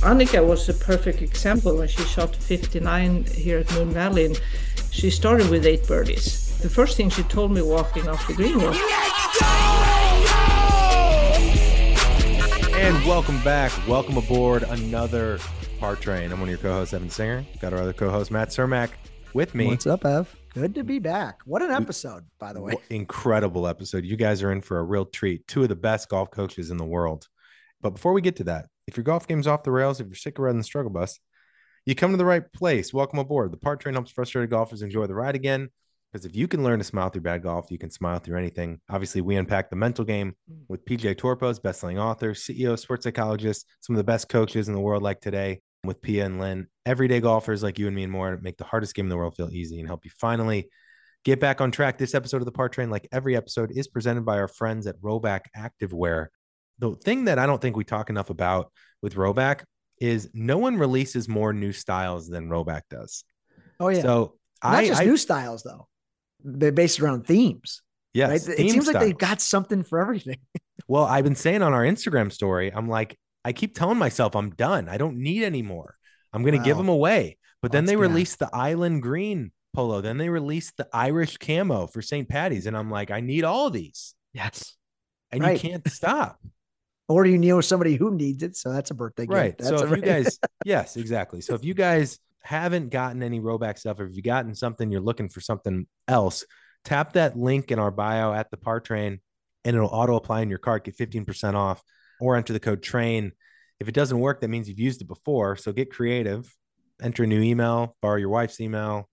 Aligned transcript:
Annika 0.00 0.42
was 0.42 0.66
a 0.70 0.72
perfect 0.72 1.20
example 1.20 1.76
when 1.76 1.86
she 1.86 2.02
shot 2.04 2.34
59 2.34 3.24
here 3.24 3.58
at 3.58 3.70
Moon 3.74 3.90
Valley. 3.90 4.24
And 4.24 4.40
she 4.90 5.10
started 5.10 5.50
with 5.50 5.66
eight 5.66 5.86
birdies. 5.86 6.56
The 6.60 6.70
first 6.70 6.96
thing 6.96 7.10
she 7.10 7.22
told 7.24 7.52
me 7.52 7.60
walking 7.60 8.08
off 8.08 8.26
the 8.26 8.32
green 8.32 8.56
was, 8.56 8.78
And 12.74 13.06
welcome 13.06 13.42
back. 13.44 13.72
Welcome 13.86 14.16
aboard 14.16 14.62
another 14.62 15.38
Par 15.78 15.96
Train. 15.96 16.32
I'm 16.32 16.40
one 16.40 16.48
of 16.48 16.50
your 16.50 16.58
co-hosts, 16.58 16.94
Evan 16.94 17.10
Singer. 17.10 17.44
Got 17.60 17.74
our 17.74 17.80
other 17.80 17.92
co-host, 17.92 18.30
Matt 18.30 18.48
Cermak, 18.48 18.88
with 19.34 19.54
me. 19.54 19.66
What's 19.66 19.86
up, 19.86 20.06
Ev? 20.06 20.34
Good 20.54 20.74
to 20.76 20.82
be 20.82 20.98
back. 20.98 21.40
What 21.44 21.60
an 21.60 21.72
episode, 21.72 22.24
by 22.38 22.54
the 22.54 22.62
way. 22.62 22.72
Incredible 22.88 23.68
episode. 23.68 24.06
You 24.06 24.16
guys 24.16 24.42
are 24.42 24.50
in 24.50 24.62
for 24.62 24.78
a 24.78 24.82
real 24.82 25.04
treat. 25.04 25.46
Two 25.46 25.62
of 25.62 25.68
the 25.68 25.76
best 25.76 26.08
golf 26.08 26.30
coaches 26.30 26.70
in 26.70 26.78
the 26.78 26.86
world. 26.86 27.28
But 27.82 27.90
before 27.90 28.14
we 28.14 28.22
get 28.22 28.36
to 28.36 28.44
that, 28.44 28.66
if 28.90 28.96
your 28.96 29.04
golf 29.04 29.28
game's 29.28 29.46
off 29.46 29.62
the 29.62 29.70
rails, 29.70 30.00
if 30.00 30.08
you're 30.08 30.16
sick 30.16 30.36
of 30.36 30.44
riding 30.44 30.58
the 30.58 30.64
struggle 30.64 30.90
bus, 30.90 31.20
you 31.86 31.94
come 31.94 32.10
to 32.10 32.16
the 32.16 32.24
right 32.24 32.52
place. 32.52 32.92
Welcome 32.92 33.20
aboard. 33.20 33.52
The 33.52 33.56
Par 33.56 33.76
Train 33.76 33.94
helps 33.94 34.10
frustrated 34.10 34.50
golfers 34.50 34.82
enjoy 34.82 35.06
the 35.06 35.14
ride 35.14 35.36
again. 35.36 35.68
Because 36.12 36.26
if 36.26 36.34
you 36.34 36.48
can 36.48 36.64
learn 36.64 36.80
to 36.80 36.84
smile 36.84 37.08
through 37.08 37.22
bad 37.22 37.44
golf, 37.44 37.70
you 37.70 37.78
can 37.78 37.90
smile 37.92 38.18
through 38.18 38.36
anything. 38.36 38.80
Obviously, 38.90 39.20
we 39.20 39.36
unpack 39.36 39.70
the 39.70 39.76
mental 39.76 40.04
game 40.04 40.34
mm. 40.50 40.62
with 40.68 40.84
PJ 40.84 41.14
Torpos, 41.14 41.60
bestselling 41.60 42.02
author, 42.02 42.32
CEO, 42.32 42.76
sports 42.76 43.04
psychologist, 43.04 43.64
some 43.80 43.94
of 43.94 43.98
the 43.98 44.04
best 44.04 44.28
coaches 44.28 44.66
in 44.66 44.74
the 44.74 44.80
world 44.80 45.04
like 45.04 45.20
today 45.20 45.62
with 45.84 46.02
Pia 46.02 46.26
and 46.26 46.40
Lynn. 46.40 46.66
Everyday 46.84 47.20
golfers 47.20 47.62
like 47.62 47.78
you 47.78 47.86
and 47.86 47.94
me 47.94 48.02
and 48.02 48.10
more 48.10 48.40
make 48.42 48.56
the 48.56 48.64
hardest 48.64 48.96
game 48.96 49.04
in 49.04 49.10
the 49.10 49.16
world 49.16 49.36
feel 49.36 49.50
easy 49.52 49.78
and 49.78 49.88
help 49.88 50.04
you 50.04 50.10
finally 50.18 50.68
get 51.24 51.38
back 51.38 51.60
on 51.60 51.70
track. 51.70 51.96
This 51.96 52.16
episode 52.16 52.38
of 52.38 52.46
the 52.46 52.52
Par 52.52 52.68
Train, 52.68 52.90
like 52.90 53.06
every 53.12 53.36
episode, 53.36 53.70
is 53.70 53.86
presented 53.86 54.24
by 54.24 54.38
our 54.38 54.48
friends 54.48 54.88
at 54.88 55.00
Rhoback 55.00 55.42
Activewear. 55.56 56.26
The 56.80 56.96
thing 56.96 57.26
that 57.26 57.38
I 57.38 57.46
don't 57.46 57.60
think 57.62 57.76
we 57.76 57.84
talk 57.84 58.10
enough 58.10 58.30
about 58.30 58.72
with 59.02 59.14
Rhoback 59.14 59.62
is 60.00 60.28
no 60.34 60.58
one 60.58 60.76
releases 60.76 61.28
more 61.28 61.52
new 61.52 61.72
styles 61.72 62.26
than 62.28 62.48
Rhoback 62.48 62.82
does. 62.90 63.24
Oh 63.78 63.88
yeah. 63.88 64.02
So 64.02 64.34
Not 64.64 64.74
I, 64.74 64.86
just 64.86 65.02
I 65.02 65.04
new 65.04 65.16
styles 65.16 65.62
though. 65.62 65.86
They're 66.42 66.72
based 66.72 67.00
around 67.00 67.26
themes. 67.26 67.82
yes, 68.14 68.30
right? 68.30 68.54
It 68.54 68.56
theme 68.56 68.70
seems 68.70 68.86
like 68.86 68.98
they've 68.98 69.16
got 69.16 69.40
something 69.40 69.82
for 69.84 70.00
everything. 70.00 70.38
Well, 70.88 71.04
I've 71.04 71.22
been 71.22 71.36
saying 71.36 71.62
on 71.62 71.72
our 71.72 71.84
Instagram 71.84 72.32
story, 72.32 72.72
I'm 72.74 72.88
like, 72.88 73.16
I 73.44 73.52
keep 73.52 73.76
telling 73.76 73.98
myself 73.98 74.34
I'm 74.34 74.50
done. 74.50 74.88
I 74.88 74.96
don't 74.96 75.18
need 75.18 75.44
any 75.44 75.62
more. 75.62 75.94
I'm 76.32 76.42
going 76.42 76.58
to 76.58 76.64
give 76.64 76.76
them 76.76 76.88
away. 76.88 77.38
But 77.62 77.70
then 77.70 77.84
they 77.84 77.94
released 77.94 78.40
the 78.40 78.50
Island 78.52 79.00
Green 79.02 79.52
polo. 79.72 80.00
Then 80.00 80.18
they 80.18 80.28
released 80.30 80.78
the 80.78 80.88
Irish 80.92 81.36
camo 81.36 81.86
for 81.86 82.02
St. 82.02 82.28
Patty's. 82.28 82.66
And 82.66 82.76
I'm 82.76 82.90
like, 82.90 83.12
I 83.12 83.20
need 83.20 83.44
all 83.44 83.68
of 83.68 83.72
these. 83.72 84.16
Yes. 84.32 84.74
And 85.30 85.42
Right. 85.42 85.62
you 85.62 85.70
can't 85.70 85.88
stop. 85.88 86.40
Or 87.10 87.26
you 87.26 87.38
know 87.38 87.60
somebody 87.60 87.96
who 87.96 88.14
needs 88.14 88.42
it, 88.42 88.56
so 88.56 88.72
that's 88.72 88.90
a 88.90 88.94
birthday 88.94 89.24
gift. 89.24 89.32
right. 89.34 89.58
That's 89.58 89.68
So 89.70 89.76
a 89.76 89.82
if 89.82 89.88
you 89.88 89.94
right- 89.96 90.04
guys, 90.04 90.38
yes, 90.64 90.96
exactly. 90.96 91.40
So 91.40 91.54
if 91.54 91.64
you 91.64 91.74
guys 91.74 92.18
haven't 92.42 92.90
gotten 92.90 93.22
any 93.22 93.40
Rhoback 93.40 93.78
stuff, 93.78 93.98
or 93.98 94.06
if 94.06 94.14
you've 94.14 94.24
gotten 94.24 94.54
something, 94.54 94.90
you're 94.90 95.00
looking 95.00 95.28
for 95.28 95.40
something 95.40 95.86
else, 96.06 96.44
tap 96.84 97.14
that 97.14 97.36
link 97.36 97.72
in 97.72 97.78
our 97.78 97.90
bio 97.90 98.32
at 98.32 98.50
the 98.50 98.56
Par 98.56 98.78
Train 98.80 99.20
and 99.64 99.76
it'll 99.76 99.88
auto 99.88 100.14
apply 100.16 100.40
in 100.42 100.48
your 100.48 100.58
cart, 100.58 100.84
get 100.84 100.96
15% 100.96 101.54
off, 101.54 101.82
or 102.20 102.36
enter 102.36 102.52
the 102.52 102.60
code 102.60 102.82
TRAIN. 102.82 103.32
If 103.80 103.88
it 103.88 103.94
doesn't 103.94 104.18
work, 104.18 104.40
that 104.40 104.48
means 104.48 104.68
you've 104.68 104.78
used 104.78 105.02
it 105.02 105.08
before. 105.08 105.56
So 105.56 105.72
get 105.72 105.90
creative, 105.92 106.54
enter 107.02 107.24
a 107.24 107.26
new 107.26 107.42
email, 107.42 107.96
borrow 108.00 108.16
your 108.16 108.28
wife's 108.30 108.60
email, 108.60 109.08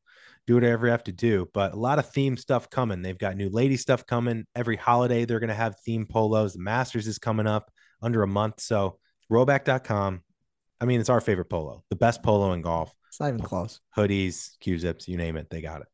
do 0.45 0.53
whatever 0.56 0.86
you 0.86 0.92
have 0.92 1.03
to 1.06 1.12
do. 1.12 1.50
But 1.53 1.73
a 1.73 1.78
lot 1.78 2.00
of 2.00 2.09
theme 2.12 2.38
stuff 2.38 2.70
coming. 2.70 3.02
They've 3.02 3.18
got 3.18 3.36
new 3.36 3.50
lady 3.50 3.75
stuff 3.75 4.06
coming. 4.06 4.45
Every 4.56 4.75
holiday, 4.78 5.25
they're 5.25 5.40
going 5.42 5.50
to 5.50 5.53
have 5.56 5.75
theme 5.86 6.06
polos. 6.06 6.53
The 6.53 6.62
Masters 6.62 7.08
is 7.08 7.18
coming 7.18 7.48
up 7.48 7.72
under 8.02 8.23
a 8.23 8.28
month. 8.28 8.59
So 8.59 8.98
rhoback.com. 9.31 10.22
I 10.80 10.86
mean, 10.86 11.00
it's 11.00 11.09
our 11.09 11.22
favorite 11.22 11.50
polo, 11.50 11.84
the 11.90 11.95
best 11.95 12.22
polo 12.22 12.53
in 12.53 12.62
golf 12.62 12.94
it's 13.08 13.20
not 13.20 13.30
even 13.30 13.42
close. 13.42 13.80
hoodies, 13.98 14.59
Q 14.59 14.78
zips, 14.78 15.08
you 15.08 15.17
name 15.17 15.38
it, 15.38 15.50
they 15.50 15.59
got 15.62 15.81
it. 15.81 15.88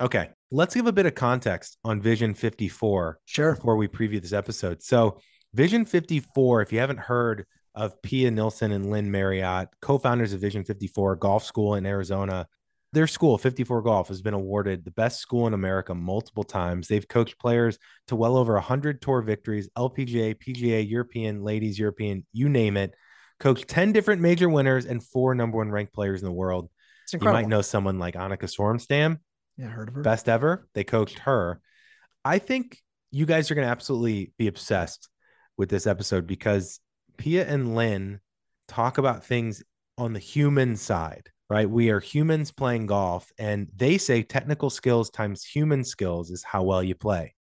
Okay, 0.00 0.30
let's 0.50 0.74
give 0.74 0.88
a 0.88 0.92
bit 0.92 1.06
of 1.06 1.14
context 1.14 1.78
on 1.84 2.00
Vision 2.00 2.34
54 2.34 3.20
Sure. 3.26 3.54
before 3.54 3.76
we 3.76 3.86
preview 3.86 4.20
this 4.20 4.32
episode. 4.32 4.82
So, 4.82 5.20
Vision 5.52 5.84
54, 5.84 6.62
if 6.62 6.72
you 6.72 6.80
haven't 6.80 6.98
heard 6.98 7.46
of 7.76 8.02
Pia 8.02 8.32
Nilsson 8.32 8.72
and 8.72 8.90
Lynn 8.90 9.08
Marriott, 9.08 9.68
co 9.80 9.98
founders 9.98 10.32
of 10.32 10.40
Vision 10.40 10.64
54 10.64 11.14
Golf 11.14 11.44
School 11.44 11.76
in 11.76 11.86
Arizona, 11.86 12.48
their 12.94 13.06
school, 13.06 13.36
54 13.36 13.82
Golf, 13.82 14.08
has 14.08 14.22
been 14.22 14.34
awarded 14.34 14.84
the 14.84 14.90
best 14.92 15.20
school 15.20 15.46
in 15.46 15.54
America 15.54 15.94
multiple 15.94 16.44
times. 16.44 16.88
They've 16.88 17.06
coached 17.06 17.38
players 17.38 17.78
to 18.08 18.16
well 18.16 18.36
over 18.36 18.54
100 18.54 19.02
tour 19.02 19.20
victories, 19.22 19.68
LPGA, 19.76 20.34
PGA, 20.36 20.88
European, 20.88 21.42
ladies, 21.42 21.78
European, 21.78 22.24
you 22.32 22.48
name 22.48 22.76
it. 22.76 22.94
Coached 23.40 23.68
10 23.68 23.92
different 23.92 24.22
major 24.22 24.48
winners 24.48 24.86
and 24.86 25.02
four 25.04 25.34
number 25.34 25.58
one 25.58 25.70
ranked 25.70 25.92
players 25.92 26.22
in 26.22 26.26
the 26.26 26.32
world. 26.32 26.70
You 27.12 27.18
might 27.34 27.48
know 27.48 27.60
someone 27.62 27.98
like 27.98 28.14
Annika 28.14 28.44
Sorenstam, 28.44 29.18
Yeah, 29.58 29.66
heard 29.66 29.88
of 29.88 29.94
her. 29.96 30.02
best 30.02 30.28
ever. 30.28 30.66
They 30.74 30.84
coached 30.84 31.18
her. 31.20 31.60
I 32.24 32.38
think 32.38 32.78
you 33.10 33.26
guys 33.26 33.50
are 33.50 33.54
going 33.54 33.66
to 33.66 33.70
absolutely 33.70 34.32
be 34.38 34.46
obsessed 34.46 35.08
with 35.58 35.68
this 35.68 35.86
episode 35.86 36.26
because 36.26 36.80
Pia 37.18 37.46
and 37.46 37.76
Lynn 37.76 38.20
talk 38.68 38.98
about 38.98 39.24
things 39.24 39.62
on 39.98 40.12
the 40.14 40.18
human 40.18 40.76
side, 40.76 41.28
right? 41.50 41.68
We 41.68 41.90
are 41.90 42.00
humans 42.00 42.50
playing 42.50 42.86
golf, 42.86 43.30
and 43.38 43.68
they 43.76 43.98
say 43.98 44.22
technical 44.22 44.70
skills 44.70 45.10
times 45.10 45.44
human 45.44 45.84
skills 45.84 46.30
is 46.30 46.42
how 46.42 46.62
well 46.62 46.82
you 46.82 46.94
play. 46.94 47.34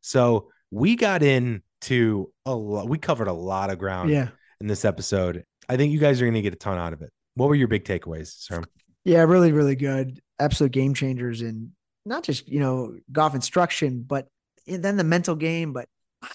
So 0.00 0.48
we 0.70 0.96
got 0.96 1.22
into 1.22 2.30
a 2.46 2.54
lot, 2.54 2.88
we 2.88 2.98
covered 2.98 3.28
a 3.28 3.32
lot 3.32 3.70
of 3.70 3.78
ground 3.78 4.10
Yeah. 4.10 4.28
in 4.60 4.66
this 4.66 4.84
episode. 4.84 5.44
I 5.68 5.76
think 5.76 5.92
you 5.92 5.98
guys 5.98 6.20
are 6.20 6.24
going 6.24 6.34
to 6.34 6.42
get 6.42 6.52
a 6.52 6.56
ton 6.56 6.78
out 6.78 6.92
of 6.92 7.02
it. 7.02 7.10
What 7.34 7.48
were 7.48 7.54
your 7.54 7.68
big 7.68 7.84
takeaways, 7.84 8.28
sir? 8.38 8.62
Yeah, 9.04 9.22
really, 9.22 9.52
really 9.52 9.76
good. 9.76 10.20
Absolute 10.38 10.72
game 10.72 10.94
changers 10.94 11.42
in 11.42 11.72
not 12.04 12.24
just, 12.24 12.48
you 12.48 12.60
know, 12.60 12.96
golf 13.12 13.34
instruction, 13.34 14.04
but 14.06 14.28
and 14.66 14.82
then 14.82 14.96
the 14.96 15.04
mental 15.04 15.34
game. 15.34 15.72
But 15.72 15.88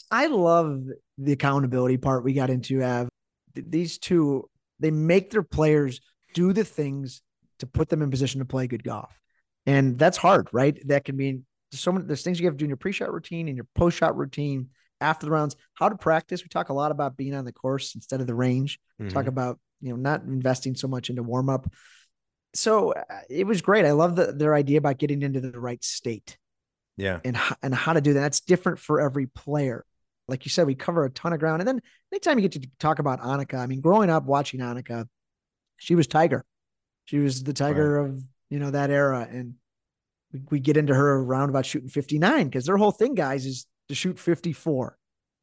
I 0.09 0.27
love 0.27 0.83
the 1.17 1.33
accountability 1.33 1.97
part 1.97 2.23
we 2.23 2.33
got 2.33 2.49
into. 2.49 2.79
Have 2.79 3.09
these 3.53 3.97
two, 3.97 4.49
they 4.79 4.91
make 4.91 5.29
their 5.31 5.43
players 5.43 5.99
do 6.33 6.53
the 6.53 6.63
things 6.63 7.21
to 7.59 7.67
put 7.67 7.89
them 7.89 8.01
in 8.01 8.09
position 8.11 8.39
to 8.39 8.45
play 8.45 8.67
good 8.67 8.83
golf. 8.83 9.17
And 9.65 9.97
that's 9.97 10.17
hard, 10.17 10.49
right? 10.51 10.77
That 10.87 11.05
can 11.05 11.15
mean 11.15 11.45
so 11.71 11.91
many, 11.91 12.05
there's 12.05 12.23
things 12.23 12.39
you 12.39 12.45
have 12.47 12.55
to 12.55 12.57
do 12.57 12.65
in 12.65 12.69
your 12.69 12.77
pre 12.77 12.91
shot 12.91 13.11
routine 13.13 13.47
and 13.47 13.55
your 13.57 13.67
post 13.75 13.97
shot 13.97 14.17
routine 14.17 14.69
after 15.01 15.25
the 15.25 15.31
rounds, 15.31 15.55
how 15.75 15.89
to 15.89 15.95
practice. 15.95 16.43
We 16.43 16.49
talk 16.49 16.69
a 16.69 16.73
lot 16.73 16.91
about 16.91 17.17
being 17.17 17.33
on 17.33 17.45
the 17.45 17.51
course 17.53 17.95
instead 17.95 18.21
of 18.21 18.27
the 18.27 18.35
range 18.35 18.79
talk 19.09 19.25
Mhm. 19.25 19.27
about 19.27 19.59
you 19.81 19.89
know 19.89 19.95
not 19.97 20.23
investing 20.23 20.75
so 20.75 20.87
much 20.87 21.09
into 21.09 21.23
warm 21.23 21.49
up 21.49 21.69
so 22.55 22.93
uh, 22.93 23.03
it 23.29 23.45
was 23.45 23.61
great 23.61 23.83
i 23.85 23.91
love 23.91 24.15
the, 24.15 24.31
their 24.31 24.53
idea 24.55 24.77
about 24.77 24.97
getting 24.97 25.21
into 25.21 25.41
the 25.41 25.59
right 25.59 25.83
state 25.83 26.37
Yeah. 26.95 27.19
and 27.25 27.35
and 27.61 27.75
how 27.75 27.91
to 27.91 27.99
do 27.99 28.13
that 28.13 28.21
that's 28.21 28.39
different 28.39 28.79
for 28.79 29.01
every 29.01 29.25
player 29.27 29.83
like 30.29 30.45
you 30.45 30.49
said 30.49 30.67
we 30.67 30.75
cover 30.75 31.03
a 31.03 31.09
ton 31.09 31.33
of 31.33 31.39
ground 31.39 31.61
and 31.61 31.67
then 31.67 31.81
anytime 32.13 32.37
you 32.39 32.47
get 32.47 32.61
to 32.61 32.69
talk 32.79 32.99
about 32.99 33.19
Annika 33.19 33.55
I 33.55 33.67
mean 33.67 33.81
growing 33.81 34.09
up 34.09 34.23
watching 34.23 34.61
Annika 34.61 35.05
she 35.77 35.95
was 35.95 36.07
tiger 36.07 36.45
she 37.05 37.19
was 37.19 37.43
the 37.43 37.53
tiger 37.53 37.97
of 37.97 38.23
you 38.49 38.59
know 38.59 38.71
that 38.71 38.89
era 38.89 39.27
and 39.29 39.55
we, 40.31 40.41
we 40.51 40.59
get 40.59 40.77
into 40.77 40.93
her 40.93 41.15
around 41.17 41.49
about 41.49 41.65
shooting 41.65 41.89
59 41.89 42.45
because 42.47 42.65
their 42.65 42.77
whole 42.77 42.91
thing 42.91 43.13
guys 43.15 43.45
is 43.45 43.65
to 43.89 43.95
shoot 43.95 44.17
54 44.19 44.97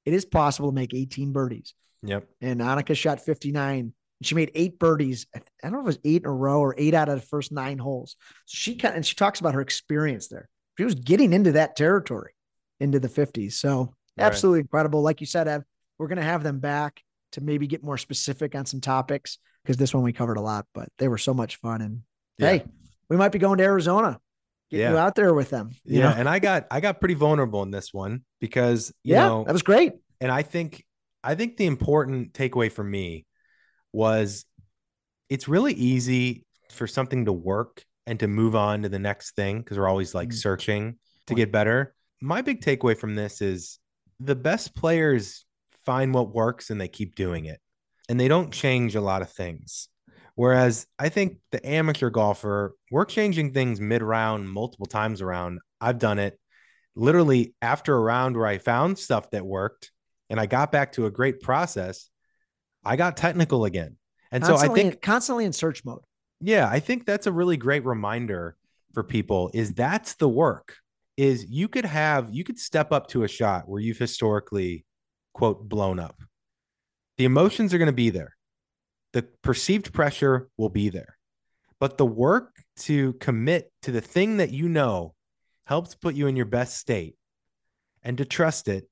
it 0.06 0.14
is 0.14 0.24
possible 0.24 0.70
to 0.70 0.74
make 0.74 0.94
18 0.94 1.32
birdies 1.32 1.74
Yep. 2.02 2.26
and 2.40 2.60
Annika 2.62 2.96
shot 2.96 3.20
59. 3.20 3.92
She 4.22 4.34
made 4.34 4.50
eight 4.54 4.78
birdies. 4.78 5.26
I 5.34 5.40
don't 5.62 5.72
know 5.72 5.78
if 5.80 5.82
it 5.82 5.86
was 5.86 5.98
eight 6.04 6.22
in 6.22 6.26
a 6.28 6.32
row 6.32 6.58
or 6.60 6.74
eight 6.78 6.94
out 6.94 7.10
of 7.10 7.20
the 7.20 7.26
first 7.26 7.52
nine 7.52 7.76
holes. 7.76 8.16
She 8.46 8.76
kind 8.76 8.94
and 8.94 9.04
she 9.04 9.14
talks 9.14 9.38
about 9.40 9.52
her 9.52 9.60
experience 9.60 10.28
there. 10.28 10.48
She 10.78 10.84
was 10.84 10.94
getting 10.94 11.34
into 11.34 11.52
that 11.52 11.76
territory, 11.76 12.32
into 12.80 13.00
the 13.00 13.08
50s. 13.08 13.52
So 13.52 13.94
Right. 14.16 14.26
absolutely 14.26 14.60
incredible. 14.60 15.02
Like 15.02 15.20
you 15.20 15.26
said, 15.26 15.46
Ev, 15.46 15.62
we're 15.98 16.08
gonna 16.08 16.22
have 16.22 16.42
them 16.42 16.58
back 16.58 17.02
to 17.32 17.42
maybe 17.42 17.66
get 17.66 17.84
more 17.84 17.98
specific 17.98 18.54
on 18.54 18.64
some 18.64 18.80
topics 18.80 19.36
because 19.62 19.76
this 19.76 19.92
one 19.94 20.02
we 20.02 20.12
covered 20.12 20.36
a 20.36 20.40
lot, 20.40 20.66
but 20.74 20.88
they 20.98 21.08
were 21.08 21.18
so 21.18 21.34
much 21.34 21.56
fun. 21.56 21.80
And 21.82 22.02
Yeah. 22.38 22.48
hey, 22.52 22.64
we 23.08 23.16
might 23.16 23.32
be 23.32 23.38
going 23.38 23.58
to 23.58 23.64
Arizona. 23.64 24.20
Get 24.70 24.76
you 24.78 24.82
Yeah. 24.94 25.04
out 25.04 25.14
there 25.16 25.34
with 25.34 25.50
them. 25.50 25.70
you 25.84 25.98
Yeah, 25.98 26.10
know? 26.10 26.16
and 26.16 26.28
I 26.28 26.38
got 26.38 26.66
I 26.70 26.80
got 26.80 27.00
pretty 27.00 27.14
vulnerable 27.14 27.62
in 27.62 27.70
this 27.70 27.92
one 27.92 28.24
because 28.40 28.92
you 29.02 29.14
yeah, 29.14 29.26
know, 29.26 29.44
that 29.44 29.52
was 29.52 29.62
great. 29.62 29.94
and 30.20 30.30
I 30.30 30.42
think 30.42 30.84
I 31.24 31.34
think 31.34 31.56
the 31.56 31.66
important 31.66 32.32
takeaway 32.32 32.70
for 32.72 32.84
me 32.84 33.26
was 33.92 34.44
it's 35.28 35.48
really 35.48 35.74
easy 35.74 36.46
for 36.70 36.86
something 36.86 37.24
to 37.26 37.32
work 37.32 37.84
and 38.06 38.18
to 38.20 38.28
move 38.28 38.54
on 38.56 38.82
to 38.82 38.88
the 38.88 38.98
next 38.98 39.34
thing 39.36 39.58
because 39.58 39.76
we're 39.76 39.88
always 39.88 40.14
like 40.14 40.30
Mm. 40.30 40.34
searching 40.34 40.98
to 41.26 41.34
get 41.34 41.52
better. 41.52 41.94
My 42.20 42.40
big 42.42 42.60
takeaway 42.62 42.96
from 42.96 43.14
this 43.16 43.40
is 43.42 43.78
the 44.20 44.34
best 44.36 44.74
players 44.74 45.44
find 45.84 46.14
what 46.14 46.32
works 46.34 46.70
and 46.70 46.80
they 46.80 46.88
keep 46.88 47.14
doing 47.16 47.46
it. 47.46 47.60
And 48.10 48.18
they 48.18 48.26
don't 48.26 48.52
change 48.52 48.96
a 48.96 49.00
lot 49.00 49.22
of 49.22 49.30
things. 49.30 49.88
Whereas 50.34 50.84
I 50.98 51.10
think 51.10 51.38
the 51.52 51.64
amateur 51.64 52.10
golfer, 52.10 52.74
we're 52.90 53.04
changing 53.04 53.52
things 53.52 53.80
mid 53.80 54.02
round 54.02 54.50
multiple 54.50 54.86
times 54.86 55.22
around. 55.22 55.60
I've 55.80 56.00
done 56.00 56.18
it 56.18 56.36
literally 56.96 57.54
after 57.62 57.94
a 57.94 58.00
round 58.00 58.36
where 58.36 58.48
I 58.48 58.58
found 58.58 58.98
stuff 58.98 59.30
that 59.30 59.46
worked 59.46 59.92
and 60.28 60.40
I 60.40 60.46
got 60.46 60.72
back 60.72 60.92
to 60.92 61.06
a 61.06 61.10
great 61.10 61.40
process. 61.40 62.10
I 62.84 62.96
got 62.96 63.16
technical 63.16 63.64
again. 63.64 63.96
And 64.32 64.44
so 64.44 64.56
I 64.56 64.66
think 64.66 65.00
constantly 65.00 65.44
in 65.44 65.52
search 65.52 65.84
mode. 65.84 66.00
Yeah, 66.40 66.68
I 66.68 66.80
think 66.80 67.06
that's 67.06 67.28
a 67.28 67.32
really 67.32 67.56
great 67.56 67.84
reminder 67.84 68.56
for 68.92 69.04
people 69.04 69.50
is 69.54 69.72
that's 69.74 70.14
the 70.14 70.28
work. 70.28 70.76
Is 71.16 71.44
you 71.48 71.68
could 71.68 71.84
have 71.84 72.30
you 72.32 72.42
could 72.42 72.58
step 72.58 72.90
up 72.90 73.08
to 73.08 73.22
a 73.22 73.28
shot 73.28 73.68
where 73.68 73.80
you've 73.80 73.98
historically 73.98 74.84
quote 75.32 75.68
blown 75.68 76.00
up. 76.00 76.16
The 77.20 77.26
emotions 77.26 77.74
are 77.74 77.78
going 77.78 77.84
to 77.84 77.92
be 77.92 78.08
there. 78.08 78.34
The 79.12 79.24
perceived 79.42 79.92
pressure 79.92 80.48
will 80.56 80.70
be 80.70 80.88
there. 80.88 81.18
But 81.78 81.98
the 81.98 82.06
work 82.06 82.56
to 82.78 83.12
commit 83.14 83.70
to 83.82 83.92
the 83.92 84.00
thing 84.00 84.38
that 84.38 84.52
you 84.52 84.70
know 84.70 85.14
helps 85.66 85.94
put 85.94 86.14
you 86.14 86.28
in 86.28 86.36
your 86.36 86.46
best 86.46 86.78
state 86.78 87.16
and 88.02 88.16
to 88.16 88.24
trust 88.24 88.68
it. 88.68 88.88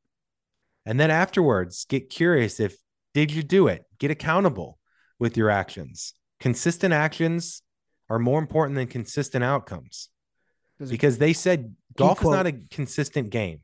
And 0.85 1.01
then 1.01 1.11
afterwards, 1.11 1.87
get 1.89 2.11
curious 2.11 2.61
if 2.61 2.77
did 3.15 3.33
you 3.33 3.43
do 3.43 3.67
it? 3.67 3.87
Get 3.99 4.11
accountable 4.11 4.79
with 5.19 5.39
your 5.39 5.49
actions 5.49 6.13
consistent 6.39 6.93
actions 6.93 7.63
are 8.11 8.19
more 8.19 8.39
important 8.39 8.77
than 8.77 8.89
consistent 8.89 9.43
outcomes 9.43 10.11
because 10.89 11.17
they 11.17 11.33
said 11.33 11.75
golf 11.97 12.23
is 12.23 12.29
not 12.29 12.47
a 12.47 12.53
consistent 12.53 13.31
game. 13.31 13.61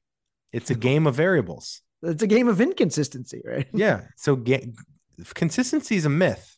It's 0.52 0.70
a 0.70 0.74
game 0.74 1.06
of 1.06 1.14
variables. 1.14 1.82
It's 2.04 2.22
a 2.22 2.26
game 2.26 2.48
of 2.48 2.60
inconsistency, 2.60 3.42
right? 3.44 3.66
Yeah. 3.74 4.02
So 4.16 4.36
ga- 4.36 4.72
consistency 5.34 5.96
is 5.96 6.04
a 6.04 6.10
myth. 6.10 6.56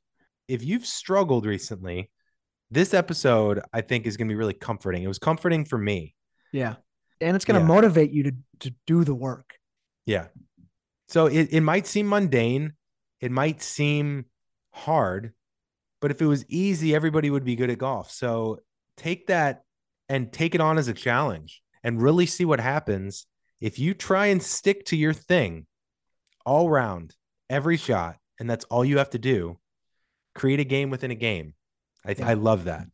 If 0.48 0.64
you've 0.64 0.86
struggled 0.86 1.46
recently, 1.46 2.10
this 2.70 2.94
episode 2.94 3.60
I 3.72 3.80
think 3.80 4.06
is 4.06 4.16
going 4.16 4.28
to 4.28 4.32
be 4.32 4.36
really 4.36 4.54
comforting. 4.54 5.02
It 5.02 5.08
was 5.08 5.18
comforting 5.18 5.64
for 5.64 5.78
me. 5.78 6.14
Yeah. 6.52 6.76
And 7.20 7.34
it's 7.36 7.44
going 7.44 7.54
to 7.60 7.60
Yeah. 7.66 7.74
motivate 7.74 8.10
you 8.12 8.22
to, 8.24 8.32
to 8.60 8.74
do 8.86 9.04
the 9.04 9.14
work. 9.14 9.54
Yeah. 10.04 10.26
So 11.08 11.26
it, 11.26 11.48
it 11.52 11.60
might 11.60 11.86
seem 11.86 12.08
mundane, 12.08 12.72
it 13.20 13.30
might 13.30 13.62
seem 13.62 14.26
hard, 14.72 15.32
but 16.00 16.10
if 16.10 16.20
it 16.20 16.26
was 16.26 16.44
easy, 16.48 16.94
everybody 16.94 17.30
would 17.30 17.44
be 17.44 17.56
good 17.56 17.70
at 17.70 17.78
golf. 17.78 18.10
So 18.10 18.58
take 18.96 19.28
that 19.28 19.62
and 20.08 20.32
take 20.32 20.54
it 20.54 20.60
on 20.60 20.78
as 20.78 20.88
a 20.88 20.92
challenge 20.94 21.62
and 21.82 22.02
really 22.02 22.26
see 22.26 22.44
what 22.44 22.60
happens 22.60 23.26
if 23.60 23.78
you 23.78 23.94
try 23.94 24.26
and 24.26 24.42
stick 24.42 24.86
to 24.86 24.96
your 24.96 25.12
thing 25.12 25.66
all 26.44 26.68
round, 26.70 27.14
every 27.50 27.76
shot, 27.76 28.16
and 28.38 28.48
that's 28.48 28.64
all 28.66 28.84
you 28.84 28.98
have 28.98 29.10
to 29.10 29.18
do. 29.18 29.58
Create 30.34 30.60
a 30.60 30.64
game 30.64 30.90
within 30.90 31.10
a 31.10 31.16
game. 31.16 31.54
I, 32.04 32.14
Yeah. 32.18 32.28
I 32.28 32.34
love 32.34 32.64
that. 32.64 32.86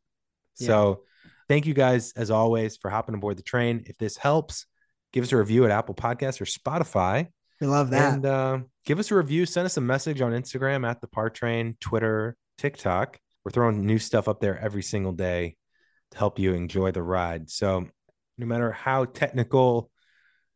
Yeah. 0.58 0.66
So 0.66 1.02
thank 1.48 1.66
you 1.66 1.74
guys 1.74 2.12
as 2.16 2.30
always 2.30 2.76
for 2.76 2.90
hopping 2.90 3.14
aboard 3.14 3.36
the 3.36 3.42
train. 3.42 3.84
If 3.86 3.98
this 3.98 4.16
helps, 4.16 4.66
give 5.12 5.24
us 5.24 5.32
a 5.32 5.36
review 5.36 5.64
at 5.64 5.70
Apple 5.70 5.94
Podcasts 5.94 6.40
or 6.40 6.44
Spotify. 6.44 7.28
We 7.60 7.66
love 7.66 7.90
that. 7.90 8.14
And 8.14 8.26
uh, 8.26 8.58
give 8.84 8.98
us 8.98 9.10
a 9.10 9.14
review. 9.14 9.46
Send 9.46 9.66
us 9.66 9.76
a 9.76 9.80
message 9.80 10.20
on 10.20 10.32
Instagram 10.32 10.88
at 10.88 11.00
the 11.00 11.06
Par 11.06 11.30
Train, 11.30 11.76
Twitter, 11.80 12.36
TikTok. 12.58 13.18
We're 13.44 13.52
throwing 13.52 13.86
new 13.86 13.98
stuff 13.98 14.28
up 14.28 14.40
there 14.40 14.58
every 14.58 14.82
single 14.82 15.12
day 15.12 15.56
to 16.12 16.18
help 16.18 16.38
you 16.38 16.54
enjoy 16.54 16.90
the 16.90 17.02
ride. 17.02 17.50
So 17.50 17.86
no 18.38 18.46
matter 18.46 18.72
how 18.72 19.04
technical, 19.04 19.91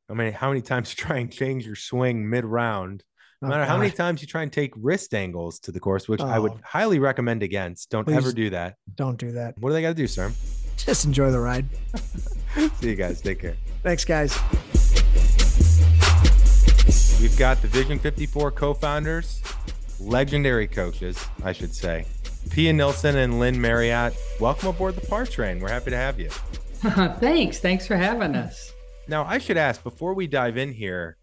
I 0.08 0.14
mean, 0.14 0.32
how 0.32 0.48
many 0.48 0.62
times 0.62 0.90
you 0.96 0.96
try 0.96 1.18
and 1.18 1.30
change 1.32 1.66
your 1.66 1.76
swing 1.76 2.28
mid 2.28 2.44
round, 2.44 3.02
no 3.42 3.48
Oh, 3.48 3.50
matter 3.50 3.64
how 3.64 3.76
many 3.76 3.90
times 3.90 4.22
you 4.22 4.28
try 4.28 4.42
and 4.42 4.52
take 4.52 4.72
wrist 4.76 5.12
angles 5.14 5.58
to 5.60 5.72
the 5.72 5.80
course, 5.80 6.08
which 6.08 6.20
I 6.20 6.38
would 6.38 6.52
Oh. 6.52 6.60
highly 6.64 6.98
recommend 6.98 7.42
against. 7.42 7.90
Don't 7.90 8.08
ever 8.08 8.32
do 8.32 8.50
that. 8.50 8.76
Don't 8.94 9.18
do 9.18 9.32
that. 9.32 9.58
What 9.58 9.70
do 9.70 9.74
they 9.74 9.82
got 9.82 9.88
to 9.88 9.94
do, 9.94 10.06
sir? 10.06 10.32
Just 10.76 11.04
enjoy 11.04 11.30
the 11.30 11.40
ride. 11.40 11.66
See 12.80 12.88
you 12.90 12.94
guys. 12.94 13.20
Take 13.20 13.40
care. 13.40 13.56
Thanks, 13.82 14.04
guys. 14.04 14.32
We've 17.20 17.36
got 17.38 17.60
the 17.62 17.68
Vision 17.68 17.98
54 17.98 18.52
co 18.52 18.74
founders, 18.74 19.42
legendary 19.98 20.68
coaches, 20.68 21.18
I 21.42 21.52
should 21.52 21.74
say. 21.74 22.04
Pia 22.50 22.72
Nilsson 22.72 23.16
and 23.16 23.40
Lynn 23.40 23.60
Marriott. 23.60 24.14
Welcome 24.38 24.68
aboard 24.68 24.94
the 24.96 25.06
Par 25.06 25.26
Train. 25.26 25.58
We're 25.60 25.70
happy 25.70 25.90
to 25.90 25.96
have 25.96 26.20
you. 26.20 26.28
Thanks. 27.18 27.58
Thanks 27.58 27.86
for 27.86 27.96
having 27.96 28.34
us. 28.36 28.72
Now, 29.08 29.24
I 29.24 29.38
should 29.38 29.56
ask 29.56 29.82
before 29.82 30.14
we 30.14 30.26
dive 30.26 30.56
in 30.56 30.72
here 30.72 31.16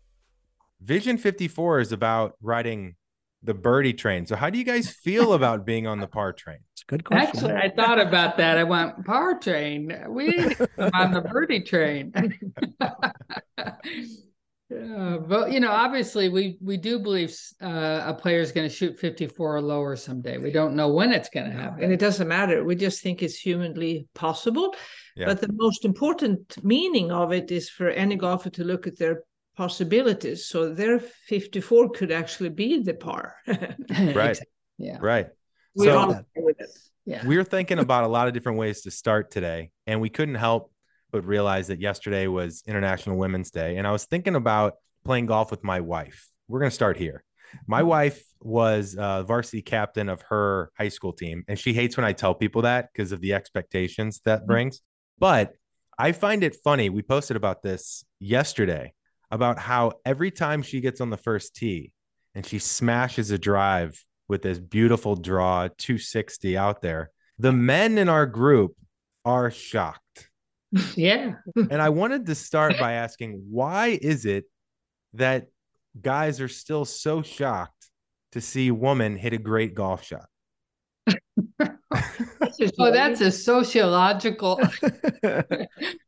Vision 0.81 1.18
54 1.18 1.80
is 1.80 1.91
about 1.91 2.35
riding 2.41 2.95
the 3.41 3.53
birdie 3.53 3.94
train. 3.94 4.25
So, 4.25 4.35
how 4.35 4.50
do 4.50 4.57
you 4.57 4.63
guys 4.63 4.89
feel 4.89 5.33
about 5.39 5.65
being 5.65 5.88
on 5.88 6.00
the 6.00 6.07
Par 6.07 6.33
Train? 6.33 6.59
It's 6.74 6.83
a 6.83 6.85
good 6.85 7.03
question. 7.03 7.51
Actually, 7.51 7.53
I 7.56 7.69
thought 7.74 8.00
about 8.00 8.38
that. 8.38 8.57
I 8.57 8.63
went 8.63 9.06
par 9.06 9.39
train. 9.39 9.97
We 10.09 10.56
on 10.94 11.13
the 11.13 11.21
birdie 11.21 11.62
train. 11.62 12.13
Yeah, 14.69 15.18
but 15.27 15.51
you 15.51 15.60
know, 15.60 15.71
obviously, 15.71 16.30
we 16.30 16.57
we 16.62 16.77
do 16.77 16.98
believe 17.00 17.36
uh, 17.62 18.04
a 18.06 18.13
player 18.13 18.39
is 18.39 18.51
going 18.51 18.68
to 18.68 18.74
shoot 18.75 18.98
54 18.98 19.57
or 19.57 19.62
lower 19.62 19.95
someday. 19.95 20.38
We 20.38 20.51
don't 20.51 20.75
know 20.75 20.92
when 20.92 21.12
it's 21.12 21.30
going 21.30 21.45
to 21.45 21.56
happen, 21.56 21.83
and 21.83 21.94
it 21.94 22.00
doesn't 22.00 22.27
matter. 22.27 22.63
We 22.63 22.75
just 22.75 23.04
think 23.04 23.21
it's 23.21 23.38
humanly 23.38 24.07
possible. 24.15 24.74
Yeah. 25.15 25.25
But 25.27 25.42
the 25.42 25.51
most 25.54 25.86
important 25.86 26.57
meaning 26.63 27.12
of 27.12 27.31
it 27.31 27.51
is 27.51 27.69
for 27.69 27.89
any 27.89 28.15
golfer 28.15 28.50
to 28.51 28.63
look 28.63 28.88
at 28.88 28.98
their 28.98 29.24
possibilities. 29.56 30.48
So 30.48 30.74
their 30.74 31.00
54 31.00 31.89
could 31.92 32.12
actually 32.12 32.50
be 32.50 32.81
the 32.81 32.95
par. 32.95 33.36
Right. 34.15 34.39
Yeah. 34.80 34.98
Right. 35.00 35.27
We're 35.75 35.86
So- 35.86 35.98
all 36.00 36.25
with 36.36 36.60
it. 36.60 36.69
Yeah. 37.06 37.27
We're 37.27 37.44
thinking 37.44 37.80
about 37.80 38.06
a 38.06 38.07
lot 38.07 38.27
of 38.27 38.33
different 38.33 38.57
ways 38.57 38.81
to 38.83 38.92
start 38.92 39.30
today, 39.30 39.71
and 39.86 40.00
we 40.01 40.10
couldn't 40.10 40.36
help 40.36 40.72
but 41.13 41.25
realized 41.25 41.69
that 41.69 41.80
yesterday 41.80 42.25
was 42.25 42.63
International 42.68 43.15
Women's 43.15 43.51
Day. 43.51 43.77
And 43.77 43.88
I 43.88 43.92
was 43.92 44.04
thinking 44.06 44.36
about 44.36 44.74
playing 45.06 45.27
golf 45.27 45.51
with 45.51 45.63
my 45.63 45.80
wife. 45.80 46.27
We're 46.48 46.60
going 46.60 46.71
to 46.71 46.75
start 46.75 46.98
here. 46.98 47.24
My 47.68 47.83
wife 47.83 48.24
was 48.42 48.95
uh, 48.95 49.21
varsity 49.21 49.62
captain 49.62 50.10
of 50.10 50.24
her 50.24 50.71
high 50.75 50.89
school 50.89 51.13
team, 51.13 51.45
and 51.48 51.57
she 51.57 51.71
hates 51.71 51.95
when 51.95 52.04
I 52.04 52.13
tell 52.13 52.33
people 52.33 52.63
that 52.63 52.89
because 52.92 53.12
of 53.12 53.21
the 53.21 53.33
expectations 53.33 54.21
that 54.25 54.48
brings. 54.48 54.81
But 55.19 55.54
I 56.00 56.13
find 56.13 56.44
it 56.44 56.57
funny. 56.63 56.89
We 56.89 57.04
posted 57.04 57.38
about 57.38 57.62
this 57.62 58.04
yesterday 58.19 58.94
about 59.30 59.60
how 59.60 59.94
every 60.04 60.31
time 60.31 60.63
she 60.63 60.81
gets 60.81 61.00
on 61.00 61.12
the 61.12 61.18
first 61.18 61.56
tee 61.56 61.94
and 62.33 62.44
she 62.44 62.57
smashes 62.57 63.30
a 63.30 63.38
drive 63.38 64.04
with 64.27 64.42
this 64.42 64.57
beautiful 64.57 65.15
draw 65.15 65.68
260 65.77 66.57
out 66.57 66.81
there, 66.81 67.12
the 67.38 67.51
men 67.51 68.00
in 68.00 68.10
our 68.10 68.25
group 68.25 68.75
are 69.24 69.51
shocked. 69.51 70.02
Yeah. 70.95 71.35
And 71.55 71.81
I 71.81 71.89
wanted 71.89 72.25
to 72.25 72.35
start 72.35 72.79
by 72.79 72.93
asking 72.93 73.43
why 73.49 73.99
is 74.01 74.25
it 74.25 74.45
that 75.13 75.47
guys 76.01 76.41
are 76.41 76.47
still 76.47 76.85
so 76.85 77.21
shocked 77.21 77.89
to 78.31 78.41
see 78.41 78.69
a 78.69 78.73
woman 78.73 79.15
hit 79.15 79.33
a 79.33 79.37
great 79.37 79.75
golf 79.75 80.03
shot? 80.03 80.25
Oh, 82.79 82.91
that's 82.91 83.22
a 83.22 83.31
sociological 83.31 84.60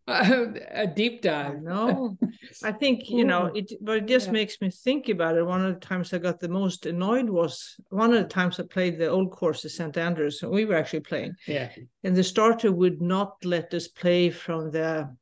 a 0.07 0.87
deep 0.95 1.21
dive. 1.21 1.61
No, 1.61 2.17
I 2.63 2.71
think, 2.71 3.09
you 3.09 3.23
know, 3.25 3.47
it 3.53 3.71
but 3.81 3.97
it 3.97 4.05
just 4.07 4.27
Yeah. 4.27 4.33
makes 4.33 4.61
me 4.61 4.69
think 4.69 5.09
about 5.09 5.37
it. 5.37 5.45
One 5.45 5.65
of 5.65 5.73
the 5.73 5.79
times 5.79 6.13
I 6.13 6.17
got 6.19 6.39
the 6.39 6.49
most 6.49 6.85
annoyed 6.85 7.29
was 7.29 7.75
one 7.89 8.13
of 8.13 8.21
the 8.21 8.29
times 8.29 8.59
I 8.59 8.63
played 8.63 8.97
the 8.97 9.07
old 9.09 9.31
course 9.31 9.65
at 9.65 9.71
St. 9.71 9.97
Andrews, 9.97 10.41
and 10.43 10.51
we 10.51 10.65
were 10.65 10.75
actually 10.75 11.01
playing. 11.01 11.33
Yeah. 11.47 11.69
And 12.03 12.15
the 12.15 12.23
starter 12.23 12.71
would 12.71 13.01
not 13.01 13.43
let 13.43 13.73
us 13.73 13.87
play 13.87 14.29
from 14.29 14.71
the 14.71 15.15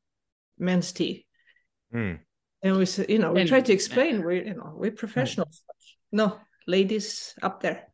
men's 0.58 0.92
tee. 0.92 1.26
Hmm. 1.92 2.16
And 2.62 2.78
we 2.78 2.86
said, 2.86 3.10
you 3.10 3.20
know, 3.20 3.32
we 3.34 3.42
And- 3.42 3.50
tried 3.50 3.66
to 3.66 3.74
explain 3.74 4.24
we're, 4.24 4.44
you 4.46 4.54
know, 4.54 4.74
we're 4.76 4.92
professionals. 4.92 5.64
No, 6.12 6.40
ladies 6.68 7.34
up 7.42 7.62
there. 7.62 7.88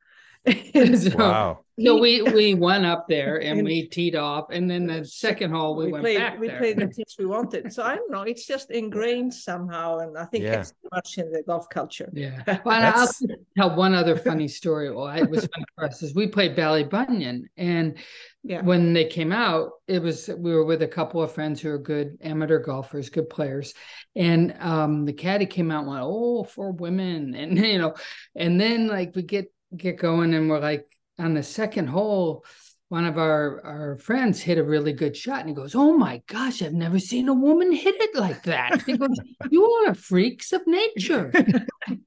So- 0.97 1.17
Wow. 1.17 1.59
So 1.81 1.97
we 1.97 2.21
we 2.23 2.55
went 2.55 2.85
up 2.85 3.07
there 3.07 3.37
and 3.41 3.59
And- 3.59 3.65
we 3.65 3.87
teed 3.87 4.13
off, 4.13 4.47
and 4.51 4.69
then 4.69 4.85
the 4.85 5.05
second 5.05 5.51
hole 5.51 5.77
we, 5.77 5.89
went 5.89 6.03
played 6.03 6.17
back 6.17 6.37
we 6.37 6.47
there. 6.47 6.57
played 6.57 6.75
the 6.77 6.87
things 6.93 7.15
we 7.17 7.25
wanted. 7.25 7.71
So 7.71 7.83
I 7.83 7.95
don't 7.95 8.11
know, 8.11 8.23
it's 8.23 8.45
just 8.45 8.69
ingrained 8.69 9.33
somehow. 9.33 9.99
And 9.99 10.17
I 10.17 10.25
think 10.25 10.43
Yeah. 10.43 10.59
it's 10.59 10.73
much 10.91 11.17
in 11.17 11.31
the 11.31 11.41
golf 11.43 11.69
culture. 11.69 12.09
Yeah. 12.11 12.43
Well, 12.65 12.75
and 12.75 12.85
I'll 12.85 13.09
tell 13.57 13.77
one 13.77 13.93
other 13.93 14.17
funny 14.17 14.49
story. 14.49 14.91
Well, 14.93 15.07
it 15.07 15.29
was 15.29 15.47
funny 15.53 15.65
for 15.75 15.85
us 15.85 16.03
is 16.03 16.13
we 16.13 16.27
played 16.27 16.53
Ballybunion, 16.57 17.43
and 17.55 17.97
Yeah. 18.43 18.61
when 18.61 18.91
they 18.91 19.05
came 19.05 19.31
out, 19.31 19.71
it 19.87 20.01
was 20.01 20.27
we 20.37 20.53
were 20.53 20.65
with 20.65 20.81
a 20.81 20.87
couple 20.87 21.21
of 21.23 21.31
friends 21.31 21.61
who 21.61 21.69
are 21.69 21.77
good 21.79 22.17
amateur 22.21 22.59
golfers, 22.59 23.07
good 23.09 23.29
players, 23.29 23.73
and 24.17 24.53
um, 24.59 25.05
the 25.05 25.13
caddy 25.13 25.45
came 25.45 25.71
out 25.71 25.83
and 25.83 25.91
went, 25.91 26.03
"Oh, 26.03 26.43
for 26.43 26.73
women," 26.73 27.35
and 27.35 27.57
you 27.57 27.77
know, 27.77 27.93
and 28.35 28.59
then 28.59 28.87
like 28.87 29.15
we 29.15 29.21
get 29.21 29.49
get 29.75 29.97
going, 29.97 30.33
and 30.33 30.49
we're 30.49 30.59
like 30.59 30.87
on 31.17 31.33
the 31.33 31.43
second 31.43 31.87
hole. 31.87 32.45
One 32.89 33.05
of 33.05 33.19
our, 33.19 33.63
our 33.63 33.97
friends 33.97 34.41
hit 34.41 34.57
a 34.57 34.63
really 34.63 34.93
good 34.93 35.15
shot, 35.15 35.41
and 35.41 35.49
he 35.49 35.53
goes, 35.55 35.75
"Oh 35.75 35.95
my 35.95 36.23
gosh, 36.25 36.61
I've 36.61 36.73
never 36.73 36.97
seen 36.97 37.29
a 37.29 37.33
woman 37.33 37.71
hit 37.71 37.95
it 37.99 38.15
like 38.15 38.43
that." 38.43 38.81
He 38.83 38.97
goes, 38.97 39.15
"You 39.51 39.63
are 39.87 39.93
freaks 39.93 40.51
of 40.53 40.65
nature." 40.65 41.31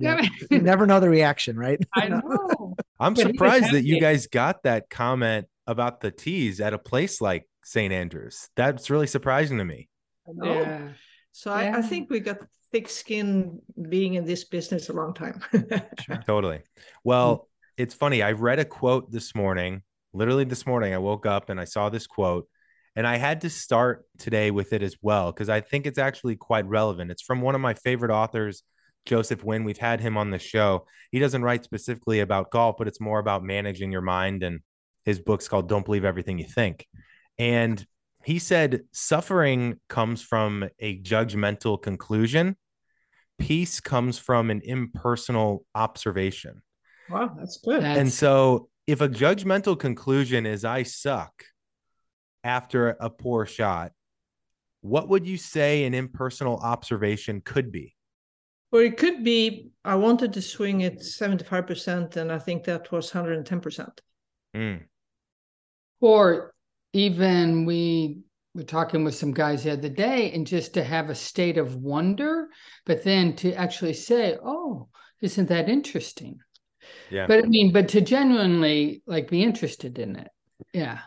Yeah. 0.00 0.24
you 0.50 0.60
never 0.60 0.86
know 0.86 1.00
the 1.00 1.08
reaction, 1.08 1.56
right? 1.56 1.78
I 1.92 2.08
know. 2.08 2.76
I'm 3.00 3.14
But 3.14 3.26
surprised 3.26 3.72
that 3.72 3.84
you 3.84 4.00
guys 4.00 4.28
got 4.28 4.62
that 4.62 4.88
comment 4.88 5.46
about 5.66 6.00
the 6.00 6.12
tees 6.12 6.60
at 6.60 6.72
a 6.72 6.78
place 6.78 7.20
like 7.20 7.48
St. 7.64 7.92
Andrews. 7.92 8.48
That's 8.54 8.90
really 8.90 9.06
surprising 9.08 9.58
to 9.58 9.64
me. 9.64 9.88
I 10.28 10.30
know. 10.34 10.52
Yeah. 10.52 10.88
So 11.32 11.50
I, 11.50 11.78
I 11.78 11.82
think 11.82 12.10
we 12.10 12.20
got 12.20 12.38
thick 12.72 12.88
skin 12.88 13.60
being 13.88 14.14
in 14.14 14.24
this 14.24 14.44
business 14.44 14.88
a 14.88 14.92
long 14.92 15.14
time. 15.14 15.40
Totally. 16.26 16.60
Well, 17.04 17.48
it's 17.76 17.94
funny. 17.94 18.22
I 18.22 18.32
read 18.32 18.58
a 18.58 18.64
quote 18.64 19.10
this 19.10 19.34
morning. 19.34 19.82
Literally 20.12 20.44
this 20.44 20.66
morning, 20.66 20.94
I 20.94 20.98
woke 20.98 21.26
up 21.26 21.50
and 21.50 21.60
I 21.60 21.64
saw 21.64 21.88
this 21.88 22.06
quote, 22.06 22.48
and 22.96 23.06
I 23.06 23.16
had 23.16 23.42
to 23.42 23.50
start 23.50 24.06
today 24.18 24.50
with 24.50 24.72
it 24.72 24.82
as 24.82 24.96
well 25.02 25.32
because 25.32 25.48
I 25.48 25.60
think 25.60 25.86
it's 25.86 25.98
actually 25.98 26.36
quite 26.36 26.66
relevant. 26.66 27.10
It's 27.10 27.22
from 27.22 27.40
one 27.40 27.54
of 27.54 27.60
my 27.60 27.74
favorite 27.74 28.10
authors, 28.10 28.62
Joseph 29.06 29.42
Nguyen. 29.42 29.64
We've 29.64 29.78
had 29.78 30.00
him 30.00 30.16
on 30.16 30.30
the 30.30 30.38
show. 30.38 30.86
He 31.12 31.18
doesn't 31.18 31.42
write 31.42 31.64
specifically 31.64 32.20
about 32.20 32.50
golf, 32.50 32.76
but 32.78 32.88
it's 32.88 33.00
more 33.00 33.18
about 33.18 33.44
managing 33.44 33.92
your 33.92 34.02
mind. 34.02 34.42
And 34.42 34.60
his 35.04 35.20
book's 35.20 35.48
called 35.48 35.68
Don't 35.68 35.84
Believe 35.84 36.04
Everything 36.04 36.38
You 36.38 36.46
Think. 36.46 36.86
And 37.38 37.86
he 38.28 38.38
said, 38.38 38.82
suffering 38.92 39.80
comes 39.88 40.20
from 40.20 40.68
a 40.80 41.00
judgmental 41.00 41.80
conclusion, 41.80 42.56
peace 43.38 43.80
comes 43.80 44.18
from 44.18 44.50
an 44.50 44.60
impersonal 44.64 45.64
observation. 45.74 46.60
wow, 47.08 47.34
that's 47.38 47.56
good. 47.56 47.80
That's- 47.80 47.96
And 47.96 48.12
so, 48.12 48.68
if 48.86 49.00
a 49.00 49.08
judgmental 49.08 49.78
conclusion 49.78 50.44
is 50.44 50.62
I 50.62 50.82
suck 50.82 51.32
after 52.44 52.90
a 53.00 53.08
poor 53.08 53.46
shot, 53.46 53.92
what 54.82 55.08
would 55.08 55.26
you 55.26 55.38
say 55.38 55.84
an 55.86 55.94
impersonal 55.94 56.58
observation 56.58 57.40
could 57.40 57.72
be? 57.72 57.94
Well, 58.70 58.82
it 58.82 58.98
could 58.98 59.24
be 59.24 59.70
I 59.86 59.94
wanted 59.94 60.34
to 60.34 60.42
swing 60.42 60.82
it 60.82 60.98
75%, 61.00 62.16
and 62.16 62.30
I 62.30 62.38
think 62.38 62.64
that 62.64 62.92
was 62.92 63.10
110%. 63.10 64.02
Mm, 64.54 64.84
Or 66.00 66.54
even 66.92 67.64
we 67.66 68.20
were 68.54 68.62
talking 68.64 69.04
with 69.04 69.14
some 69.14 69.32
guys 69.32 69.64
the 69.64 69.72
other 69.72 69.88
day, 69.88 70.32
and 70.32 70.46
just 70.46 70.74
to 70.74 70.84
have 70.84 71.10
a 71.10 71.14
state 71.14 71.58
of 71.58 71.76
wonder, 71.76 72.48
but 72.86 73.04
then 73.04 73.36
to 73.36 73.52
actually 73.54 73.94
say, 73.94 74.36
"Oh, 74.42 74.88
isn't 75.20 75.48
that 75.48 75.68
interesting?" 75.68 76.38
yeah, 77.10 77.26
But 77.26 77.44
I 77.44 77.48
mean, 77.48 77.72
but 77.72 77.88
to 77.90 78.00
genuinely 78.00 79.02
like 79.06 79.28
be 79.30 79.42
interested 79.42 79.98
in 79.98 80.16
it, 80.16 80.28
yeah, 80.72 81.00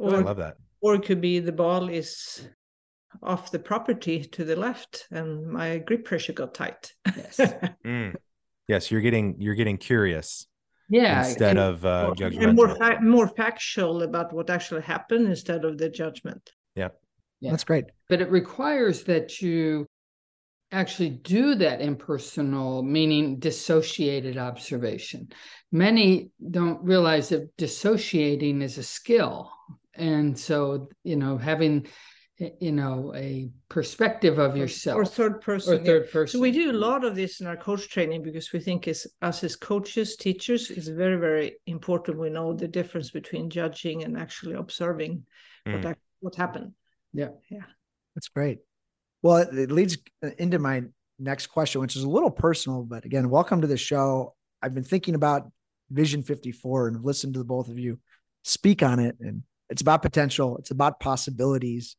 I 0.00 0.04
love 0.04 0.36
that. 0.38 0.56
or 0.80 0.94
it 0.94 1.04
could 1.04 1.20
be 1.20 1.40
the 1.40 1.52
ball 1.52 1.88
is 1.88 2.48
off 3.22 3.50
the 3.50 3.58
property 3.58 4.22
to 4.24 4.44
the 4.44 4.56
left, 4.56 5.06
and 5.10 5.46
my 5.46 5.78
grip 5.78 6.04
pressure 6.04 6.32
got 6.32 6.54
tight. 6.54 6.92
yes, 7.16 7.40
Mm. 7.84 8.14
Yes, 8.68 8.90
you're 8.90 9.00
getting 9.00 9.36
you're 9.40 9.54
getting 9.54 9.78
curious 9.78 10.46
yeah. 10.88 11.26
instead 11.26 11.56
and- 11.56 11.58
of 11.58 11.84
uh, 11.84 12.14
and 12.20 12.56
more, 12.56 12.74
fa- 12.76 13.00
more 13.02 13.28
factual 13.28 14.02
about 14.02 14.32
what 14.32 14.50
actually 14.50 14.82
happened 14.82 15.26
instead 15.26 15.64
of 15.64 15.78
the 15.78 15.88
judgment. 15.88 16.52
Yeah. 17.40 17.50
That's 17.50 17.64
great. 17.64 17.84
but 18.08 18.22
it 18.22 18.30
requires 18.30 19.04
that 19.04 19.42
you 19.42 19.86
actually 20.72 21.10
do 21.10 21.54
that 21.56 21.80
impersonal 21.80 22.82
meaning 22.82 23.38
dissociated 23.38 24.36
observation 24.38 25.28
many 25.70 26.30
don't 26.50 26.82
realize 26.82 27.28
that 27.28 27.54
dissociating 27.56 28.62
is 28.62 28.78
a 28.78 28.82
skill 28.82 29.52
and 29.94 30.36
so 30.36 30.88
you 31.04 31.14
know 31.14 31.36
having 31.38 31.86
you 32.38 32.72
know 32.72 33.12
a 33.16 33.48
perspective 33.68 34.38
of 34.38 34.56
yourself 34.56 34.96
or 34.98 35.04
third 35.04 35.40
person. 35.40 35.74
or 35.80 35.84
third 35.84 36.10
person 36.10 36.38
So 36.38 36.42
we 36.42 36.50
do 36.50 36.70
a 36.70 36.72
lot 36.88 37.04
of 37.04 37.14
this 37.14 37.40
in 37.40 37.46
our 37.46 37.56
coach 37.56 37.88
training 37.88 38.22
because 38.22 38.52
we 38.52 38.60
think 38.60 38.86
as 38.88 39.06
us 39.22 39.42
as 39.42 39.56
coaches, 39.56 40.16
teachers, 40.16 40.70
is 40.70 40.88
very, 40.88 41.16
very 41.16 41.56
important. 41.66 42.18
We 42.18 42.28
know 42.30 42.52
the 42.52 42.68
difference 42.68 43.10
between 43.10 43.48
judging 43.48 44.04
and 44.04 44.18
actually 44.18 44.54
observing 44.54 45.24
what 45.64 45.80
Mm. 45.82 45.90
ac- 45.90 46.00
what 46.20 46.34
happened. 46.36 46.72
Yeah. 47.12 47.30
Yeah. 47.50 47.64
That's 48.14 48.28
great. 48.28 48.58
Well, 49.22 49.38
it, 49.38 49.58
it 49.58 49.70
leads 49.70 49.96
uh, 50.22 50.30
into 50.38 50.58
my 50.58 50.82
next 51.18 51.46
question, 51.48 51.80
which 51.80 51.96
is 51.96 52.02
a 52.02 52.08
little 52.08 52.30
personal, 52.30 52.82
but 52.82 53.04
again, 53.06 53.30
welcome 53.30 53.62
to 53.62 53.66
the 53.66 53.76
show. 53.78 54.34
I've 54.62 54.74
been 54.74 54.84
thinking 54.84 55.14
about 55.14 55.50
Vision 55.90 56.22
54 56.22 56.88
and 56.88 56.96
have 56.96 57.04
listened 57.04 57.32
to 57.34 57.38
the 57.38 57.44
both 57.44 57.68
of 57.68 57.78
you 57.78 57.98
speak 58.44 58.82
on 58.82 58.98
it. 58.98 59.16
And 59.20 59.42
it's 59.70 59.80
about 59.82 60.02
potential, 60.02 60.58
it's 60.58 60.70
about 60.70 61.00
possibilities. 61.00 61.96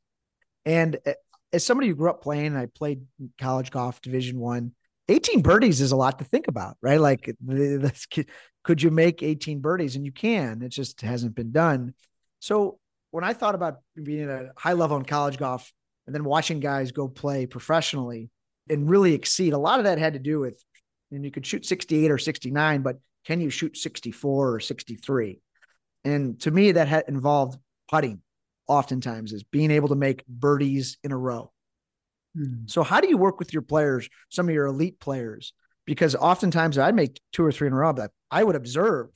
And 0.68 0.98
uh, 1.08 1.14
as 1.54 1.66
somebody 1.66 1.88
who 1.88 1.96
grew 1.96 2.10
up 2.10 2.22
playing, 2.22 2.56
I 2.56 2.68
played 2.68 3.02
college 3.40 3.72
golf, 3.72 4.02
Division 4.02 4.38
One. 4.38 4.74
18 5.10 5.42
birdies 5.42 5.80
is 5.80 5.94
a 5.94 5.96
lot 5.96 6.20
to 6.20 6.26
think 6.26 6.50
about, 6.50 6.76
right? 6.82 7.00
Like, 7.00 7.34
could 8.64 8.82
you 8.84 8.92
make 8.92 9.24
18 9.24 9.62
birdies? 9.62 9.96
And 9.96 10.06
you 10.06 10.12
can. 10.12 10.62
It 10.62 10.70
just 10.70 11.00
hasn't 11.00 11.34
been 11.34 11.54
done. 11.54 11.94
So 12.40 12.78
when 13.12 13.24
I 13.24 13.32
thought 13.32 13.56
about 13.56 13.78
being 13.96 14.30
at 14.30 14.30
a 14.30 14.52
high 14.58 14.74
level 14.74 14.98
in 14.98 15.06
college 15.06 15.38
golf, 15.38 15.72
and 16.06 16.16
then 16.16 16.24
watching 16.24 16.60
guys 16.60 16.92
go 16.92 17.08
play 17.08 17.46
professionally 17.46 18.30
and 18.70 18.90
really 18.90 19.14
exceed. 19.14 19.54
A 19.54 19.58
lot 19.58 19.80
of 19.80 19.86
that 19.86 20.00
had 20.00 20.14
to 20.14 20.20
do 20.20 20.40
with, 20.40 20.64
and 21.12 21.24
you 21.24 21.32
could 21.32 21.46
shoot 21.46 21.66
68 21.66 22.10
or 22.10 22.18
69, 22.18 22.82
but 22.82 22.98
can 23.26 23.42
you 23.42 23.50
shoot 23.50 23.78
64 23.78 24.56
or 24.56 24.60
63? 24.60 25.42
And 26.06 26.40
to 26.42 26.52
me, 26.52 26.72
that 26.72 26.88
had 26.88 27.06
involved 27.10 27.60
putting 27.90 28.22
oftentimes 28.68 29.34
is 29.34 29.44
being 29.44 29.72
able 29.72 29.90
to 29.90 29.96
make 29.96 30.26
birdies 30.28 30.98
in 31.04 31.12
a 31.12 31.18
row. 31.18 31.52
Hmm. 32.36 32.66
So 32.68 32.84
how 32.84 33.02
do 33.02 33.08
you 33.10 33.18
work 33.18 33.40
with 33.40 33.54
your 33.54 33.62
players, 33.62 34.10
some 34.30 34.48
of 34.50 34.54
your 34.56 34.66
elite 34.68 35.00
players? 35.00 35.54
Because 35.86 36.16
oftentimes 36.16 36.78
I'd 36.78 36.96
make 36.96 37.20
two 37.32 37.44
or 37.46 37.52
three 37.52 37.68
in 37.68 37.74
a 37.74 37.78
row, 37.78 37.94
but 37.94 38.12
I 38.30 38.44
would 38.44 38.56
observe, 38.56 39.08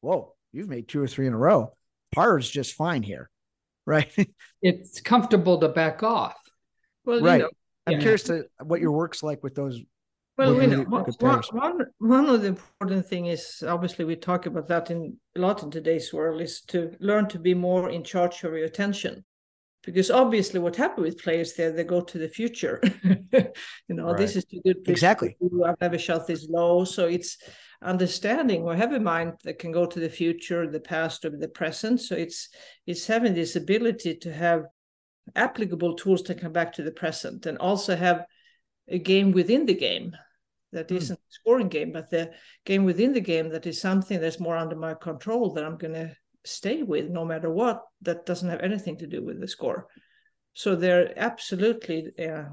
whoa, 0.00 0.34
you've 0.52 0.68
made 0.68 0.86
two 0.88 1.02
or 1.02 1.08
three 1.08 1.26
in 1.26 1.32
a 1.32 1.38
row. 1.38 1.74
Par 2.14 2.38
is 2.38 2.48
just 2.48 2.74
fine 2.74 3.02
here. 3.02 3.30
Right. 3.86 4.10
it's 4.62 5.02
comfortable 5.02 5.60
to 5.60 5.68
back 5.68 6.02
off 6.02 6.38
Well, 7.04 7.20
right. 7.20 7.34
you 7.36 7.42
know, 7.42 7.50
I'm 7.86 7.92
Yeah. 7.94 7.98
curious 7.98 8.22
to 8.22 8.46
what 8.62 8.80
your 8.80 8.92
work's 8.92 9.22
like 9.22 9.42
with 9.42 9.54
those. 9.54 9.78
Well, 10.36 10.60
you 10.60 10.66
know, 10.66 10.82
one, 10.82 11.42
one, 11.52 11.86
one 11.98 12.28
of 12.28 12.42
the 12.42 12.48
important 12.48 13.06
thing 13.06 13.26
is 13.26 13.62
obviously 13.66 14.04
we 14.04 14.16
talk 14.16 14.46
about 14.46 14.66
that 14.68 14.90
in 14.90 15.16
a 15.36 15.40
lot 15.40 15.62
in 15.62 15.70
today's 15.70 16.12
world 16.12 16.40
is 16.40 16.62
to 16.62 16.96
learn 16.98 17.28
to 17.28 17.38
be 17.38 17.54
more 17.54 17.90
in 17.90 18.02
charge 18.02 18.42
of 18.42 18.52
your 18.52 18.64
attention. 18.64 19.24
Because 19.84 20.10
obviously, 20.10 20.60
what 20.60 20.76
happened 20.76 21.04
with 21.04 21.22
players 21.22 21.52
there, 21.52 21.70
they 21.70 21.84
go 21.84 22.00
to 22.00 22.18
the 22.18 22.28
future. 22.28 22.80
you 23.04 23.94
know, 23.94 24.14
this 24.14 24.34
is 24.34 24.46
too 24.46 24.62
good. 24.64 24.78
Exactly. 24.86 25.36
I've 25.64 25.80
never 25.80 25.98
shot 25.98 26.26
this 26.26 26.48
low. 26.48 26.84
So 26.84 27.06
it's 27.06 27.36
understanding 27.82 28.62
or 28.62 28.74
have 28.74 28.92
a 28.92 29.00
mind 29.00 29.34
that 29.44 29.58
can 29.58 29.72
go 29.72 29.84
to 29.84 30.00
the 30.00 30.08
future, 30.08 30.66
the 30.66 30.80
past, 30.80 31.26
or 31.26 31.30
the 31.30 31.48
present. 31.48 32.00
So 32.00 32.16
it's 32.16 32.48
it's 32.86 33.06
having 33.06 33.34
this 33.34 33.56
ability 33.56 34.16
to 34.16 34.32
have 34.32 34.64
applicable 35.36 35.94
tools 35.96 36.22
to 36.22 36.34
come 36.34 36.52
back 36.52 36.72
to 36.74 36.82
the 36.82 36.90
present 36.90 37.46
and 37.46 37.58
also 37.58 37.94
have 37.94 38.24
a 38.88 38.98
game 38.98 39.32
within 39.32 39.66
the 39.66 39.74
game 39.74 40.16
that 40.72 40.90
Hmm. 40.90 40.96
not 40.96 41.18
a 41.18 41.30
scoring 41.30 41.68
game, 41.68 41.92
but 41.92 42.10
the 42.10 42.32
game 42.64 42.84
within 42.84 43.12
the 43.12 43.20
game 43.20 43.48
that 43.50 43.66
is 43.66 43.80
something 43.80 44.20
that's 44.20 44.40
more 44.40 44.56
under 44.56 44.76
my 44.76 44.94
control 44.94 45.52
that 45.52 45.64
I'm 45.64 45.76
going 45.76 45.94
to 45.94 46.16
stay 46.44 46.82
with 46.82 47.08
no 47.08 47.24
matter 47.24 47.50
what. 47.50 47.82
That 48.02 48.26
doesn't 48.26 48.50
have 48.50 48.60
anything 48.60 48.98
to 48.98 49.06
do 49.06 49.22
with 49.22 49.40
the 49.40 49.48
score. 49.48 49.86
So 50.52 50.76
they're 50.76 51.12
absolutely 51.18 52.12
uh, 52.18 52.44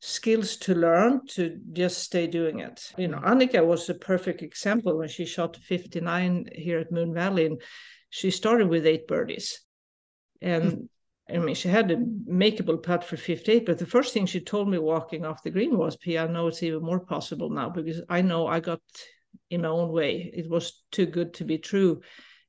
skills 0.00 0.56
to 0.58 0.74
learn 0.74 1.26
to 1.28 1.60
just 1.72 1.98
stay 1.98 2.26
doing 2.26 2.60
it. 2.60 2.92
You 2.96 3.08
know, 3.08 3.18
Annika 3.18 3.64
was 3.64 3.88
a 3.88 3.94
perfect 3.94 4.42
example 4.42 4.96
when 4.96 5.08
she 5.08 5.26
shot 5.26 5.56
59 5.56 6.48
here 6.52 6.78
at 6.78 6.92
Moon 6.92 7.12
Valley, 7.14 7.46
and 7.46 7.60
she 8.10 8.30
started 8.30 8.68
with 8.68 8.86
eight 8.86 9.06
birdies, 9.06 9.60
and. 10.40 10.88
I 11.28 11.38
mean, 11.38 11.54
she 11.56 11.68
had 11.68 11.90
a 11.90 11.96
makeable 11.96 12.80
putt 12.80 13.02
for 13.02 13.16
58, 13.16 13.66
but 13.66 13.78
the 13.78 13.86
first 13.86 14.14
thing 14.14 14.26
she 14.26 14.40
told 14.40 14.68
me 14.68 14.78
walking 14.78 15.24
off 15.24 15.42
the 15.42 15.50
green 15.50 15.76
was, 15.76 15.96
P, 15.96 16.16
I 16.18 16.26
know 16.28 16.46
it's 16.46 16.62
even 16.62 16.82
more 16.82 17.00
possible 17.00 17.50
now 17.50 17.68
because 17.68 18.00
I 18.08 18.22
know 18.22 18.46
I 18.46 18.60
got 18.60 18.80
in 19.50 19.62
my 19.62 19.68
own 19.68 19.90
way. 19.90 20.30
It 20.32 20.48
was 20.48 20.84
too 20.92 21.06
good 21.06 21.34
to 21.34 21.44
be 21.44 21.58
true. 21.58 22.00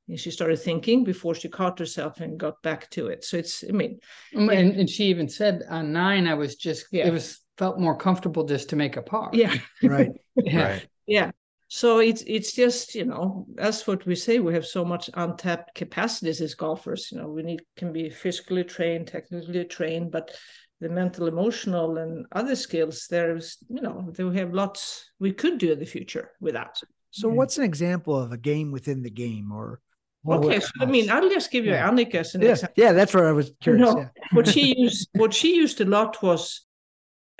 And 0.08 0.18
she 0.18 0.30
started 0.30 0.58
thinking 0.58 1.04
before 1.04 1.34
she 1.34 1.48
caught 1.48 1.78
herself 1.78 2.20
and 2.20 2.38
got 2.38 2.62
back 2.62 2.88
to 2.90 3.08
it. 3.08 3.24
So 3.24 3.36
it's, 3.36 3.64
I 3.68 3.72
mean, 3.72 3.98
and, 4.32 4.50
and 4.50 4.88
she 4.88 5.04
even 5.06 5.28
said 5.28 5.64
on 5.68 5.92
nine 5.92 6.26
i 6.26 6.34
was 6.34 6.54
just 6.56 6.86
Yeah. 6.92 7.08
it 7.08 7.12
was 7.12 7.40
felt 7.58 7.78
more 7.80 7.96
comfortable 7.96 8.44
just 8.44 8.70
to 8.70 8.76
make 8.76 8.96
a 8.96 9.02
par 9.02 9.30
yeah, 9.32 9.54
Right. 9.82 10.12
yeah 10.36 10.62
Right. 10.68 10.88
yeah. 11.06 11.30
So 11.68 11.98
it's 11.98 12.22
it's 12.26 12.52
just 12.52 12.94
you 12.94 13.04
know 13.04 13.46
that's 13.54 13.86
what 13.86 14.06
we 14.06 14.14
say. 14.14 14.38
We 14.38 14.54
have 14.54 14.66
so 14.66 14.84
much 14.84 15.10
untapped 15.14 15.74
capacities 15.74 16.40
as 16.40 16.54
golfers. 16.54 17.12
You 17.12 17.18
know, 17.18 17.28
we 17.28 17.42
need 17.42 17.60
can 17.76 17.92
be 17.92 18.08
physically 18.08 18.64
trained, 18.64 19.08
technically 19.08 19.64
trained, 19.66 20.10
but 20.10 20.34
the 20.80 20.88
mental, 20.88 21.26
emotional, 21.26 21.98
and 21.98 22.24
other 22.32 22.56
skills. 22.56 23.06
There's 23.10 23.58
you 23.68 23.82
know 23.82 24.10
there 24.12 24.26
we 24.26 24.38
have 24.38 24.54
lots 24.54 25.10
we 25.18 25.32
could 25.32 25.58
do 25.58 25.72
in 25.72 25.78
the 25.78 25.84
future 25.86 26.30
without. 26.40 26.74
that. 26.80 26.88
So 27.10 27.28
Yeah. 27.28 27.34
what's 27.34 27.58
an 27.58 27.64
example 27.64 28.16
of 28.16 28.32
a 28.32 28.38
game 28.38 28.72
within 28.72 29.02
the 29.02 29.10
game 29.10 29.52
or 29.52 29.80
Well, 30.24 30.44
okay, 30.44 30.60
so 30.60 30.70
I 30.80 30.86
mean. 30.86 31.10
I'll 31.10 31.28
just 31.28 31.50
give 31.50 31.64
you 31.64 31.72
Yeah. 31.72 31.88
Annika 31.90 32.16
as 32.16 32.34
an 32.34 32.42
yeah, 32.42 32.50
example. 32.52 32.74
yeah, 32.76 32.92
that's 32.92 33.12
where 33.14 33.28
I 33.28 33.32
was 33.32 33.52
curious. 33.60 33.94
No. 33.94 33.98
Yeah. 34.00 34.08
what 34.32 34.48
she 34.48 34.74
used 34.84 35.08
what 35.12 35.34
she 35.34 35.54
used 35.56 35.80
a 35.80 35.84
lot 35.84 36.22
was 36.22 36.67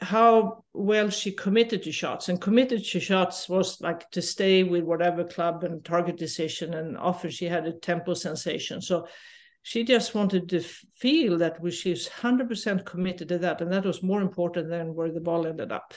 how 0.01 0.65
well 0.73 1.11
she 1.11 1.33
committed 1.33 1.83
to 1.83 1.93
shots 1.93 2.29
and 2.29 2.41
committed 2.41 2.85
to 2.85 3.01
shots 3.01 3.49
was 3.49 3.81
like 3.81 4.09
to 4.11 4.23
stay 4.23 4.63
with 4.63 4.85
whatever 4.85 5.25
club 5.25 5.65
and 5.65 5.85
target 5.85 6.17
decision 6.17 6.75
and 6.75 6.97
often 6.97 7.31
she 7.31 7.47
had 7.47 7.67
a 7.67 7.73
tempo 7.73 8.15
sensation 8.15 8.81
so 8.81 9.07
she 9.63 9.83
just 9.83 10.15
wanted 10.15 10.49
to 10.49 10.61
feel 10.97 11.39
that 11.39 11.59
she's 11.73 12.09
100% 12.09 12.87
committed 12.87 13.29
to 13.29 13.39
that 13.39 13.61
and 13.61 13.73
that 13.73 13.85
was 13.85 14.03
more 14.03 14.21
important 14.21 14.69
than 14.71 14.95
where 14.95 15.13
the 15.13 15.21
ball 15.21 15.47
ended 15.47 15.73
up 15.73 15.93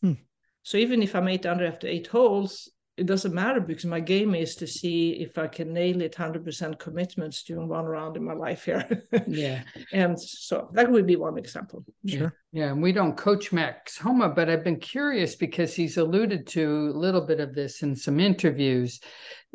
Hmm. 0.00 0.14
so 0.62 0.78
even 0.78 1.02
if 1.02 1.14
i'm 1.14 1.28
eight 1.28 1.44
under 1.44 1.66
after 1.66 1.86
eight 1.86 2.06
holes 2.06 2.70
it 2.96 3.06
doesn't 3.06 3.34
matter 3.34 3.60
because 3.60 3.84
my 3.84 4.00
game 4.00 4.34
is 4.34 4.54
to 4.54 4.66
see 4.66 5.12
if 5.12 5.36
i 5.38 5.46
can 5.46 5.72
nail 5.72 6.00
it 6.00 6.14
100% 6.14 6.78
commitments 6.78 7.42
during 7.42 7.68
one 7.68 7.84
round 7.84 8.16
in 8.16 8.24
my 8.24 8.32
life 8.34 8.64
here 8.64 9.02
Yeah. 9.26 9.62
and 9.92 10.20
so 10.20 10.68
that 10.72 10.90
would 10.90 11.06
be 11.06 11.16
one 11.16 11.38
example 11.38 11.84
Sure. 12.06 12.34
Yeah, 12.52 12.70
and 12.70 12.80
we 12.80 12.92
don't 12.92 13.16
coach 13.16 13.52
Max 13.52 13.98
Homa, 13.98 14.28
but 14.28 14.48
I've 14.48 14.62
been 14.62 14.78
curious 14.78 15.34
because 15.34 15.74
he's 15.74 15.96
alluded 15.96 16.46
to 16.48 16.92
a 16.94 16.96
little 16.96 17.26
bit 17.26 17.40
of 17.40 17.52
this 17.52 17.82
in 17.82 17.96
some 17.96 18.20
interviews. 18.20 19.00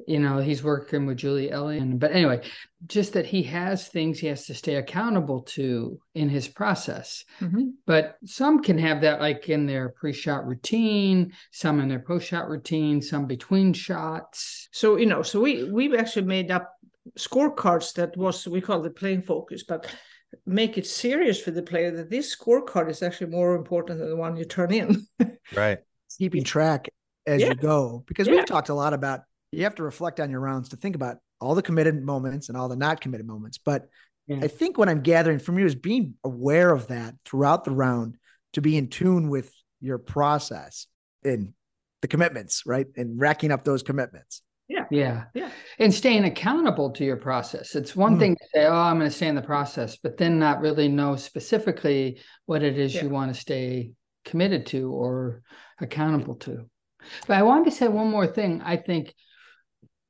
You 0.08 0.20
know, 0.20 0.39
he's 0.39 0.63
working 0.63 1.06
with 1.06 1.18
Julie 1.18 1.51
Elliott, 1.51 2.00
but 2.00 2.12
anyway, 2.12 2.41
just 2.88 3.13
that 3.13 3.25
he 3.25 3.44
has 3.44 3.88
things 3.88 4.20
he 4.20 4.27
has 4.27 4.46
to 4.46 4.53
stay 4.53 4.75
accountable 4.75 5.41
to 5.56 6.00
in 6.15 6.29
his 6.29 6.48
process. 6.48 7.24
Mhm. 7.41 7.74
But 7.86 8.18
some 8.25 8.62
can 8.62 8.77
have 8.77 9.01
that 9.01 9.20
like 9.20 9.50
in 9.50 9.65
their 9.65 9.89
pre-shot 9.89 10.46
routine, 10.48 11.34
some 11.51 11.79
in 11.79 11.89
their 11.89 12.00
post-shot 12.00 12.48
routine, 12.50 13.01
some 13.01 13.25
between 13.27 13.74
shots. 13.74 14.68
so 14.72 14.98
you 14.98 15.06
know 15.08 15.22
so 15.24 15.39
we 15.41 15.63
we've 15.72 15.94
actually 15.96 16.25
made 16.25 16.51
up 16.51 16.72
scorecards 17.18 17.94
that 17.94 18.15
was 18.18 18.48
we 18.48 18.62
call 18.62 18.86
it 18.86 18.96
playing 18.96 19.22
focus 19.24 19.63
but 19.63 19.88
make 20.46 20.77
it 20.77 20.86
serious 20.86 21.41
for 21.41 21.50
the 21.51 21.63
player 21.63 21.89
that 21.91 22.10
this 22.10 22.36
scorecard 22.36 22.88
is 22.89 23.01
actually 23.01 23.32
more 23.32 23.56
important 23.56 23.98
than 24.00 24.10
the 24.10 24.15
one 24.15 24.36
you 24.38 24.46
turn 24.46 24.72
in 24.72 25.06
Right. 25.56 25.79
keeping 26.18 26.44
track 26.44 26.89
as 27.25 27.41
Yeah. 27.41 27.48
you 27.50 27.56
go 27.56 28.03
because 28.08 28.27
Yeah. 28.27 28.36
we've 28.36 28.46
talked 28.46 28.70
a 28.70 28.75
lot 28.75 28.94
about 28.94 29.22
you 29.51 29.63
have 29.63 29.75
to 29.75 29.84
reflect 29.84 30.20
on 30.20 30.29
your 30.29 30.39
rounds 30.39 30.70
to 30.70 30.75
think 30.77 30.96
about 30.96 31.18
all 31.41 31.56
the 31.56 31.62
committed 31.62 32.03
moments 32.03 32.50
and 32.50 32.58
all 32.58 32.70
the 32.70 32.75
not 32.75 33.01
committed 33.01 33.25
moments 33.25 33.58
but 33.58 33.88
Yeah. 34.27 34.39
i 34.44 34.48
think 34.48 34.77
what 34.77 34.89
i'm 34.89 35.01
gathering 35.01 35.39
from 35.39 35.58
you 35.60 35.65
is 35.65 35.75
being 35.75 36.15
aware 36.24 36.72
of 36.72 36.88
that 36.88 37.15
throughout 37.25 37.63
the 37.63 37.72
round 37.72 38.18
to 38.53 38.62
be 38.62 38.77
in 38.77 38.88
tune 38.89 39.29
with 39.29 39.51
your 39.82 39.98
process 39.98 40.88
and 41.24 41.53
the 42.01 42.08
commitments 42.08 42.63
right 42.65 42.88
and 42.96 43.20
racking 43.20 43.51
up 43.51 43.63
those 43.63 43.84
commitments 43.84 44.41
Yeah. 44.70 44.86
Yeah. 44.91 45.24
Yeah. 45.34 45.50
And 45.79 45.91
staying 45.94 46.25
accountable 46.25 46.91
to 46.91 47.03
your 47.03 47.18
process. 47.18 47.75
It's 47.75 47.96
one 47.96 48.15
Mm. 48.15 48.20
thing 48.20 48.36
to 48.36 48.46
say, 48.53 48.65
oh, 48.68 48.75
I'm 48.88 49.00
going 49.00 49.10
to 49.10 49.15
stay 49.15 49.27
in 49.27 49.34
the 49.36 49.41
process, 49.41 49.98
but 50.03 50.18
then 50.18 50.38
not 50.38 50.62
really 50.62 50.88
know 50.88 51.15
specifically 51.15 52.22
what 52.46 52.62
it 52.62 52.77
is 52.77 52.94
Yeah. 52.94 53.03
you 53.03 53.10
want 53.10 53.34
to 53.34 53.39
stay 53.41 53.94
committed 54.25 54.68
to 54.68 54.91
or 54.91 55.41
accountable 55.82 56.36
to. 56.46 56.70
But 57.27 57.38
I 57.38 57.44
wanted 57.44 57.65
to 57.65 57.72
say 57.77 57.88
one 57.88 58.12
more 58.12 58.27
thing. 58.27 58.62
I 58.63 58.77
think 58.77 59.15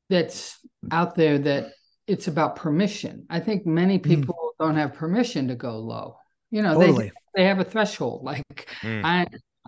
that's 0.09 0.57
out 0.91 1.15
there 1.15 1.37
that 1.39 1.71
it's 2.07 2.27
about 2.27 2.55
permission. 2.55 3.25
I 3.29 3.39
think 3.39 3.65
many 3.65 3.99
Mm. 3.99 4.03
people 4.03 4.51
don't 4.59 4.75
have 4.75 4.93
permission 4.93 5.47
to 5.49 5.55
go 5.55 5.77
low. 5.79 6.17
You 6.51 6.61
know, 6.63 6.77
they, 6.79 6.87
totally 6.87 7.11
they 7.35 7.45
have 7.45 7.59
a 7.59 7.63
threshold. 7.63 8.23
Like 8.31 8.67
Mm. 8.81 9.03
I, 9.05 9.27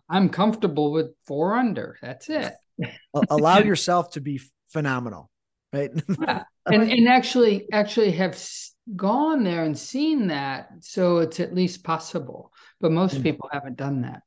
I'm 0.09 0.29
comfortable 0.29 0.91
with 0.91 1.11
four 1.25 1.55
under. 1.55 1.97
That's 2.01 2.29
it. 2.29 2.53
Allow 3.29 3.59
yourself 3.59 4.11
to 4.11 4.21
be 4.21 4.41
phenomenal 4.69 5.29
right 5.73 5.91
Yeah. 6.21 6.43
and 6.65 6.83
and 6.91 7.07
actually 7.07 7.67
actually 7.71 8.11
have 8.11 8.37
gone 8.95 9.43
there 9.43 9.63
and 9.63 9.77
seen 9.77 10.27
that 10.27 10.69
so 10.79 11.19
it's 11.19 11.39
at 11.39 11.53
least 11.53 11.83
possible 11.83 12.51
but 12.81 12.91
most 12.91 13.17
Mm. 13.17 13.23
people 13.23 13.49
haven't 13.51 13.77
done 13.77 14.01
that 14.01 14.21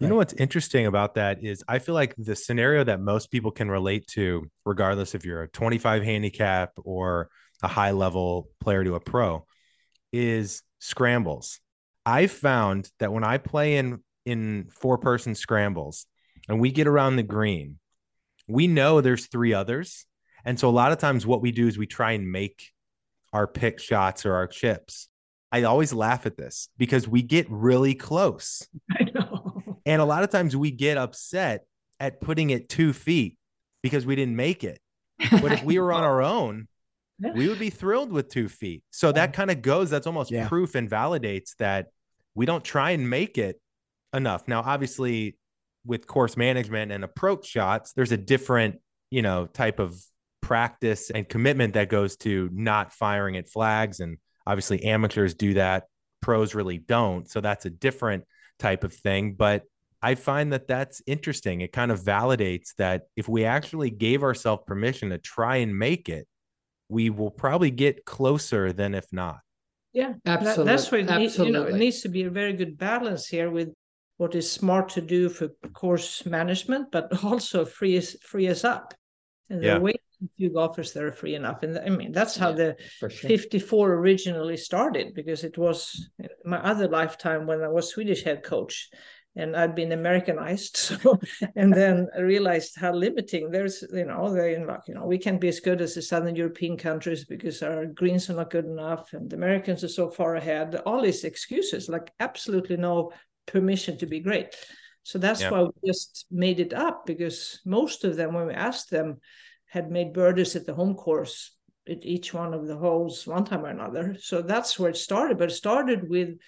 You 0.00 0.06
know 0.06 0.14
what's 0.14 0.34
interesting 0.34 0.86
about 0.86 1.14
that 1.14 1.42
is 1.42 1.64
I 1.66 1.80
feel 1.80 1.94
like 1.94 2.14
the 2.16 2.36
scenario 2.36 2.84
that 2.84 3.00
most 3.00 3.32
people 3.32 3.50
can 3.50 3.68
relate 3.68 4.06
to, 4.08 4.48
regardless 4.64 5.16
if 5.16 5.24
you're 5.24 5.42
a 5.42 5.48
25 5.48 6.04
handicap 6.04 6.70
or 6.76 7.30
a 7.64 7.68
high 7.68 7.90
level 7.90 8.48
player 8.60 8.84
to 8.84 8.94
a 8.94 9.00
pro, 9.00 9.44
is 10.12 10.62
scrambles. 10.78 11.58
I 12.06 12.28
found 12.28 12.88
that 13.00 13.12
when 13.12 13.24
I 13.24 13.38
play 13.38 13.76
in 13.76 14.04
in 14.24 14.68
four 14.70 14.98
person 14.98 15.34
scrambles 15.34 16.06
and 16.48 16.60
we 16.60 16.70
get 16.70 16.86
around 16.86 17.16
the 17.16 17.24
green, 17.24 17.80
we 18.46 18.68
know 18.68 19.00
there's 19.00 19.26
three 19.26 19.52
others. 19.52 20.06
And 20.44 20.60
so 20.60 20.68
a 20.68 20.70
lot 20.70 20.92
of 20.92 20.98
times 20.98 21.26
what 21.26 21.42
we 21.42 21.50
do 21.50 21.66
is 21.66 21.76
we 21.76 21.86
try 21.86 22.12
and 22.12 22.30
make 22.30 22.70
our 23.32 23.48
pick 23.48 23.80
shots 23.80 24.24
or 24.24 24.34
our 24.34 24.46
chips. 24.46 25.08
I 25.50 25.64
always 25.64 25.92
laugh 25.92 26.24
at 26.24 26.36
this 26.36 26.68
because 26.78 27.08
we 27.08 27.22
get 27.22 27.46
really 27.50 27.94
close. 27.94 28.66
i 28.92 29.04
know 29.04 29.27
And 29.88 30.02
a 30.02 30.04
lot 30.04 30.22
of 30.22 30.30
times 30.30 30.54
we 30.54 30.70
get 30.70 30.98
upset 30.98 31.64
at 31.98 32.20
putting 32.20 32.50
it 32.50 32.68
two 32.68 32.92
feet 32.92 33.36
because 33.82 34.04
we 34.06 34.14
didn't 34.16 34.36
make 34.36 34.62
it. 34.64 34.80
But 35.30 35.52
if 35.52 35.64
we 35.64 35.78
were 35.78 35.92
on 35.92 36.04
our 36.10 36.22
own, 36.22 36.68
we 37.34 37.48
would 37.48 37.58
be 37.58 37.70
thrilled 37.70 38.12
with 38.12 38.28
two 38.28 38.48
feet. 38.48 38.82
So 38.90 39.10
that 39.12 39.32
kind 39.32 39.50
of 39.50 39.62
goes, 39.62 39.90
that's 39.90 40.06
almost 40.06 40.30
Yeah. 40.30 40.46
proof 40.46 40.74
and 40.74 40.88
validates 40.88 41.56
that 41.58 41.86
we 42.34 42.46
don't 42.46 42.62
try 42.62 42.90
and 42.92 43.08
make 43.08 43.38
it 43.38 43.60
enough. 44.14 44.46
Now, 44.46 44.60
obviously, 44.64 45.36
with 45.84 46.06
course 46.06 46.36
management 46.36 46.92
and 46.92 47.02
approach 47.02 47.46
shots, 47.46 47.92
there's 47.94 48.12
a 48.12 48.16
different, 48.16 48.80
you 49.10 49.22
know, 49.22 49.46
type 49.46 49.78
of 49.80 49.98
practice 50.42 51.10
and 51.10 51.28
commitment 51.28 51.74
that 51.74 51.88
goes 51.88 52.16
to 52.18 52.48
not 52.52 52.92
firing 52.92 53.36
at 53.36 53.48
flags. 53.48 54.00
And 54.00 54.18
obviously, 54.46 54.84
amateurs 54.84 55.34
do 55.34 55.54
that, 55.54 55.84
pros 56.20 56.54
really 56.54 56.78
don't. 56.78 57.28
So 57.28 57.40
that's 57.40 57.64
a 57.66 57.70
different 57.70 58.24
type 58.58 58.84
of 58.84 58.92
thing. 58.92 59.34
But 59.34 59.64
I 60.00 60.14
find 60.14 60.52
that 60.52 60.68
that's 60.68 61.02
interesting. 61.06 61.60
It 61.60 61.72
kind 61.72 61.90
of 61.90 62.00
validates 62.00 62.74
that 62.78 63.02
if 63.16 63.28
we 63.28 63.44
actually 63.44 63.90
gave 63.90 64.22
ourselves 64.22 64.62
permission 64.66 65.10
to 65.10 65.18
try 65.18 65.56
and 65.56 65.76
make 65.76 66.08
it, 66.08 66.26
we 66.88 67.10
will 67.10 67.30
probably 67.30 67.70
get 67.70 68.04
closer 68.04 68.72
than 68.72 68.94
if 68.94 69.06
not. 69.12 69.38
yeah 69.92 70.12
absolutely 70.26 70.64
that's 70.70 70.92
why 70.92 70.98
it, 70.98 71.08
need, 71.18 71.34
you 71.46 71.52
know, 71.52 71.64
it 71.64 71.74
needs 71.74 72.00
to 72.02 72.08
be 72.08 72.22
a 72.24 72.30
very 72.30 72.52
good 72.52 72.76
balance 72.78 73.26
here 73.26 73.50
with 73.50 73.68
what 74.18 74.34
is 74.34 74.50
smart 74.50 74.88
to 74.90 75.00
do 75.00 75.28
for 75.28 75.48
course 75.72 76.24
management 76.26 76.84
but 76.92 77.04
also 77.24 77.64
free 77.64 77.96
us 77.98 78.14
free 78.30 78.48
us 78.48 78.64
up 78.64 78.94
and 79.50 79.62
there 79.62 79.70
Yeah. 79.70 79.76
are 79.78 79.80
way 79.88 79.92
too 79.92 80.28
few 80.36 80.50
golfers 80.52 80.92
that 80.92 81.02
are 81.08 81.12
free 81.22 81.34
enough 81.40 81.62
and 81.64 81.78
i 81.78 81.88
mean 82.00 82.12
that's 82.12 82.36
how 82.42 82.50
Yeah. 82.50 82.60
the 82.62 82.76
sure 83.08 83.30
54 83.30 83.94
originally 84.02 84.56
started 84.56 85.06
because 85.14 85.40
it 85.44 85.56
was 85.58 86.10
my 86.44 86.58
other 86.70 86.88
lifetime 86.88 87.42
when 87.48 87.60
I 87.62 87.68
was 87.76 87.88
Swedish 87.88 88.22
head 88.28 88.40
coach 88.52 88.74
and 89.38 89.56
I'd 89.56 89.74
been 89.74 89.92
Americanized. 89.92 90.76
So, 91.00 91.18
and 91.56 91.72
then 91.72 92.08
I 92.16 92.20
realized 92.20 92.76
how 92.76 92.92
limiting 92.92 93.50
there's, 93.50 93.84
you 93.92 94.04
know, 94.04 94.32
they 94.34 94.58
like, 94.64 94.80
you 94.88 94.94
know, 94.94 95.06
we 95.06 95.18
can't 95.18 95.40
be 95.40 95.48
as 95.48 95.60
good 95.60 95.80
as 95.80 95.94
the 95.94 96.02
Southern 96.02 96.36
European 96.36 96.76
countries 96.76 97.24
because 97.24 97.62
our 97.62 97.86
greens 97.86 98.28
are 98.28 98.34
not 98.34 98.50
good 98.50 98.64
enough 98.66 99.12
and 99.12 99.30
the 99.30 99.36
Americans 99.36 99.84
are 99.84 99.88
so 99.88 100.10
far 100.10 100.36
ahead. 100.36 100.74
All 100.84 101.02
these 101.02 101.24
excuses, 101.24 101.88
like 101.88 102.10
absolutely 102.20 102.76
no 102.76 103.12
permission 103.46 103.96
to 103.98 104.06
be 104.06 104.20
great. 104.20 104.54
So 105.04 105.18
that's 105.18 105.40
Yeah. 105.40 105.50
why 105.50 105.62
we 105.62 105.70
just 105.86 106.26
made 106.30 106.60
it 106.60 106.74
up 106.74 107.06
because 107.06 107.60
most 107.64 108.04
of 108.04 108.16
them, 108.16 108.34
when 108.34 108.46
we 108.46 108.54
asked 108.54 108.90
them, 108.90 109.20
had 109.66 109.90
made 109.90 110.12
birdies 110.12 110.56
at 110.56 110.66
the 110.66 110.74
home 110.74 110.94
course 110.94 111.54
at 111.88 112.04
each 112.04 112.34
one 112.34 112.52
of 112.54 112.66
the 112.66 112.76
holes 112.76 113.26
one 113.26 113.44
time 113.44 113.64
or 113.64 113.68
another. 113.70 114.16
So 114.20 114.42
that's 114.42 114.78
where 114.78 114.90
it 114.90 114.96
started. 114.96 115.38
But 115.38 115.50
it 115.50 115.54
started 115.54 116.08
with 116.08 116.38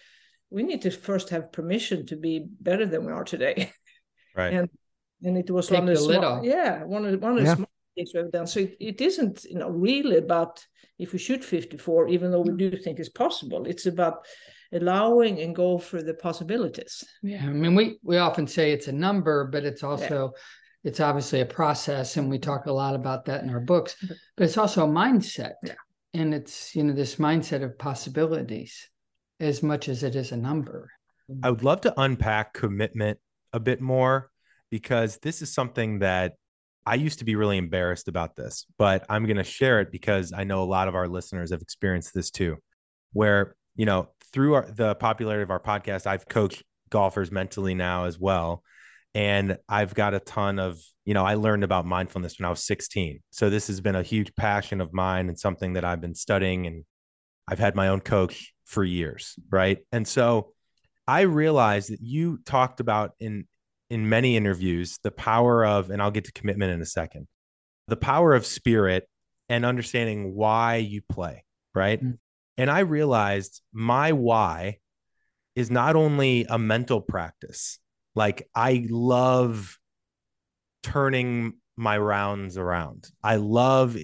we 0.50 0.62
need 0.62 0.82
to 0.82 0.90
first 0.90 1.30
have 1.30 1.52
permission 1.52 2.06
to 2.06 2.16
be 2.16 2.46
better 2.60 2.86
than 2.86 3.04
we 3.06 3.12
are 3.12 3.24
today. 3.24 3.72
Right. 4.36 4.52
And 4.54 4.68
and 5.24 5.36
it 5.36 5.50
was 5.50 5.66
Take 5.66 5.80
one 5.80 5.88
of 5.88 5.98
the 5.98 6.06
the 6.06 6.14
small, 6.14 6.44
yeah 6.44 6.84
one 6.84 7.04
of 7.04 7.10
the, 7.12 7.18
one 7.18 7.36
of 7.38 7.44
Yeah. 7.44 7.50
the 7.50 7.56
small 7.56 7.70
things 7.96 8.10
we've 8.14 8.30
done. 8.30 8.46
So 8.46 8.60
it, 8.60 8.76
it 8.80 9.00
isn't 9.00 9.44
you 9.44 9.58
know 9.58 9.70
really 9.70 10.18
about 10.18 10.64
if 10.98 11.12
we 11.12 11.18
shoot 11.18 11.42
54, 11.42 12.08
even 12.08 12.30
though 12.30 12.40
we 12.42 12.52
do 12.56 12.76
think 12.76 13.00
it's 13.00 13.08
possible. 13.08 13.66
It's 13.66 13.86
about 13.86 14.24
allowing 14.72 15.40
and 15.40 15.54
go 15.56 15.78
for 15.78 16.00
the 16.02 16.14
possibilities. 16.14 17.02
yeah 17.24 17.42
i 17.42 17.48
mean 17.62 17.74
we 17.74 17.98
we 18.04 18.18
often 18.18 18.46
say 18.46 18.70
it's 18.70 18.86
a 18.88 18.92
number 19.06 19.46
but 19.52 19.64
it's 19.64 19.82
also 19.82 20.30
it's 20.84 21.00
obviously 21.00 21.40
a 21.40 21.46
process 21.46 22.16
and 22.16 22.30
we 22.30 22.38
talk 22.38 22.66
a 22.66 22.72
lot 22.72 22.94
about 22.94 23.24
that 23.24 23.42
in 23.42 23.50
our 23.50 23.60
books 23.60 23.96
But- 24.00 24.16
but 24.36 24.44
it's 24.44 24.56
also 24.58 24.84
a 24.84 24.88
mindset 25.04 25.54
Yeah. 25.64 25.74
and 26.14 26.32
it's 26.32 26.74
you 26.76 26.84
know 26.84 26.92
this 26.94 27.16
mindset 27.16 27.64
of 27.64 27.76
possibilities 27.78 28.88
as 29.40 29.62
much 29.62 29.88
as 29.88 30.02
it 30.02 30.14
is 30.14 30.32
a 30.32 30.36
number 30.36 30.90
I 31.42 31.50
would 31.50 31.62
love 31.62 31.82
to 31.82 31.94
unpack 32.00 32.54
commitment 32.54 33.18
a 33.52 33.60
bit 33.60 33.80
more 33.80 34.30
because 34.70 35.18
this 35.18 35.42
is 35.42 35.52
something 35.52 36.00
that 36.00 36.34
I 36.86 36.94
used 36.94 37.18
to 37.18 37.24
be 37.24 37.36
really 37.36 37.58
embarrassed 37.58 38.08
about 38.08 38.36
this, 38.36 38.66
but 38.78 39.04
I'm 39.08 39.26
going 39.26 39.36
to 39.36 39.44
share 39.44 39.80
it 39.80 39.92
because 39.92 40.32
I 40.32 40.44
know 40.44 40.62
a 40.62 40.64
lot 40.64 40.88
of 40.88 40.94
our 40.94 41.08
listeners 41.08 41.50
have 41.50 41.62
experienced 41.62 42.14
this 42.14 42.30
too. 42.30 42.56
Where, 43.12 43.54
you 43.76 43.86
know, 43.86 44.08
through 44.32 44.54
our, 44.54 44.70
the 44.70 44.94
popularity 44.94 45.42
of 45.42 45.50
our 45.50 45.60
podcast, 45.60 46.06
I've 46.06 46.28
coached 46.28 46.62
golfers 46.90 47.30
mentally 47.30 47.74
now 47.74 48.04
as 48.04 48.18
well. 48.18 48.62
And 49.14 49.58
I've 49.68 49.94
got 49.94 50.14
a 50.14 50.20
ton 50.20 50.58
of, 50.58 50.80
you 51.04 51.14
know, 51.14 51.24
I 51.24 51.34
learned 51.34 51.64
about 51.64 51.84
mindfulness 51.84 52.38
when 52.38 52.46
I 52.46 52.50
was 52.50 52.64
16. 52.64 53.20
So 53.30 53.50
this 53.50 53.66
has 53.66 53.80
been 53.80 53.96
a 53.96 54.02
huge 54.02 54.34
passion 54.36 54.80
of 54.80 54.92
mine 54.92 55.28
and 55.28 55.38
something 55.38 55.72
that 55.74 55.84
I've 55.84 56.00
been 56.00 56.14
studying. 56.14 56.66
And 56.66 56.84
I've 57.50 57.58
had 57.58 57.74
my 57.74 57.88
own 57.88 58.00
coach 58.00 58.54
for 58.64 58.84
years. 58.84 59.34
Right. 59.50 59.78
And 59.92 60.06
so, 60.06 60.52
I 61.06 61.22
realized 61.22 61.90
that 61.90 62.00
you 62.00 62.38
talked 62.44 62.78
about 62.78 63.12
in 63.18 63.46
in 63.90 64.08
many 64.08 64.36
interviews 64.36 65.00
the 65.02 65.10
power 65.10 65.66
of, 65.66 65.90
and 65.90 66.00
I'll 66.00 66.12
get 66.12 66.26
to 66.26 66.32
commitment 66.32 66.72
in 66.72 66.80
a 66.80 66.86
second, 66.86 67.26
the 67.88 67.96
power 67.96 68.32
of 68.32 68.46
spirit 68.46 69.08
and 69.48 69.66
understanding 69.66 70.32
why 70.34 70.76
you 70.76 71.02
play, 71.02 71.44
right? 71.74 72.02
Mm. 72.02 72.18
And 72.56 72.70
I 72.70 72.80
realized 72.80 73.60
my 73.72 74.12
why 74.12 74.78
is 75.56 75.70
not 75.70 75.96
only 75.96 76.46
a 76.48 76.58
mental 76.58 77.00
practice. 77.00 77.80
Like 78.14 78.48
I 78.54 78.86
love 78.88 79.76
turning 80.84 81.54
my 81.76 81.98
rounds 81.98 82.56
around. 82.56 83.10
I 83.22 83.36
love 83.36 83.96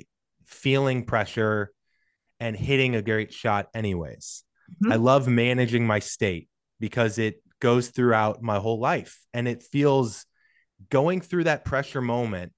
feeling 0.44 1.04
pressure 1.04 1.70
and 2.40 2.56
hitting 2.56 2.94
a 2.94 3.02
great 3.02 3.32
shot 3.32 3.68
anyways. 3.74 4.44
Mm-hmm. 4.82 4.92
I 4.92 4.96
love 4.96 5.28
managing 5.28 5.86
my 5.86 5.98
state 5.98 6.48
because 6.80 7.18
it 7.18 7.42
goes 7.60 7.88
throughout 7.88 8.42
my 8.42 8.58
whole 8.58 8.78
life 8.78 9.24
and 9.32 9.48
it 9.48 9.62
feels 9.62 10.26
going 10.90 11.20
through 11.20 11.44
that 11.44 11.64
pressure 11.64 12.02
moment 12.02 12.52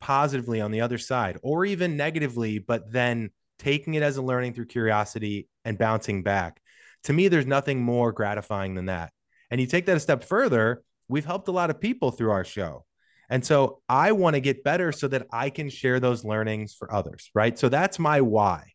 positively 0.00 0.60
on 0.60 0.70
the 0.70 0.82
other 0.82 0.98
side 0.98 1.38
or 1.42 1.64
even 1.64 1.96
negatively 1.96 2.58
but 2.58 2.92
then 2.92 3.30
taking 3.58 3.94
it 3.94 4.02
as 4.02 4.18
a 4.18 4.22
learning 4.22 4.52
through 4.52 4.66
curiosity 4.66 5.48
and 5.64 5.78
bouncing 5.78 6.22
back. 6.22 6.60
To 7.04 7.12
me 7.12 7.28
there's 7.28 7.46
nothing 7.46 7.82
more 7.82 8.12
gratifying 8.12 8.74
than 8.74 8.86
that. 8.86 9.12
And 9.50 9.60
you 9.60 9.66
take 9.66 9.86
that 9.86 9.96
a 9.96 10.00
step 10.00 10.22
further 10.24 10.82
we've 11.08 11.24
helped 11.24 11.48
a 11.48 11.52
lot 11.52 11.70
of 11.70 11.80
people 11.80 12.10
through 12.10 12.30
our 12.30 12.44
show. 12.44 12.84
And 13.28 13.44
so 13.44 13.80
i 13.88 14.12
want 14.12 14.34
to 14.34 14.40
get 14.40 14.62
better 14.62 14.92
so 14.92 15.08
that 15.08 15.26
i 15.32 15.50
can 15.50 15.70
share 15.70 15.98
those 15.98 16.24
learnings 16.24 16.74
for 16.74 16.92
others 16.92 17.30
right? 17.34 17.58
So 17.58 17.68
that's 17.68 17.98
my 17.98 18.20
why 18.20 18.72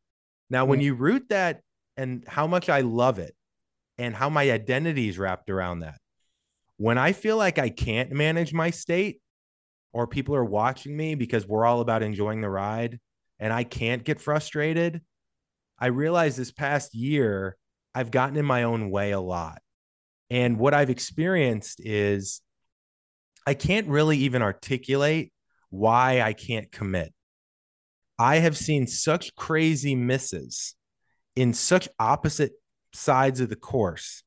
now 0.52 0.66
when 0.66 0.80
mm-hmm. 0.80 0.86
you 0.86 0.94
root 0.94 1.30
that 1.30 1.62
and 1.98 2.24
how 2.28 2.46
much 2.46 2.70
i 2.70 2.82
love 2.82 3.18
it 3.18 3.34
and 4.02 4.16
how 4.16 4.30
my 4.30 4.50
identity 4.50 5.10
is 5.10 5.20
wrapped 5.20 5.50
around 5.52 5.82
that. 5.82 6.00
When 6.78 6.98
I 6.98 7.12
feel 7.12 7.38
like 7.38 7.60
I 7.60 7.70
can't 7.70 8.12
manage 8.12 8.52
my 8.52 8.72
state 8.72 9.22
or 9.94 10.08
people 10.08 10.36
are 10.36 10.44
watching 10.44 10.98
me 10.98 11.14
because 11.14 11.46
we're 11.46 11.66
all 11.66 11.82
about 11.82 12.02
enjoying 12.02 12.42
the 12.42 12.50
ride 12.50 13.00
and 13.40 13.54
I 13.54 13.64
can't 13.64 14.04
get 14.04 14.20
frustrated, 14.20 15.02
I 15.78 15.88
realized 15.88 16.40
this 16.40 16.52
past 16.52 16.96
year 16.96 17.56
I've 17.94 18.10
gotten 18.10 18.38
in 18.38 18.46
my 18.46 18.64
own 18.64 18.90
way 18.90 19.12
a 19.12 19.20
lot. 19.20 19.62
And 20.32 20.58
what 20.58 20.74
I've 20.74 20.90
experienced 20.90 21.80
is 21.84 22.42
I 23.46 23.54
can't 23.54 23.88
really 23.88 24.18
even 24.20 24.42
articulate 24.42 25.32
why 25.70 26.22
I 26.22 26.34
can't 26.34 26.72
commit. 26.72 27.14
I 28.22 28.38
have 28.38 28.56
seen 28.56 28.86
such 28.86 29.36
crazy 29.36 29.96
misses 29.96 30.76
in 31.36 31.56
such 31.56 31.90
opposite 31.98 32.52
sides 32.94 33.40
of 33.40 33.50
the 33.50 33.56
course 33.56 34.22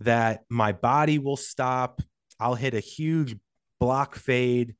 that 0.00 0.40
my 0.48 0.72
body 0.72 1.20
will 1.20 1.36
stop. 1.36 2.02
I'll 2.40 2.56
hit 2.56 2.74
a 2.74 2.80
huge 2.80 3.36
block 3.78 4.16
fade, 4.16 4.74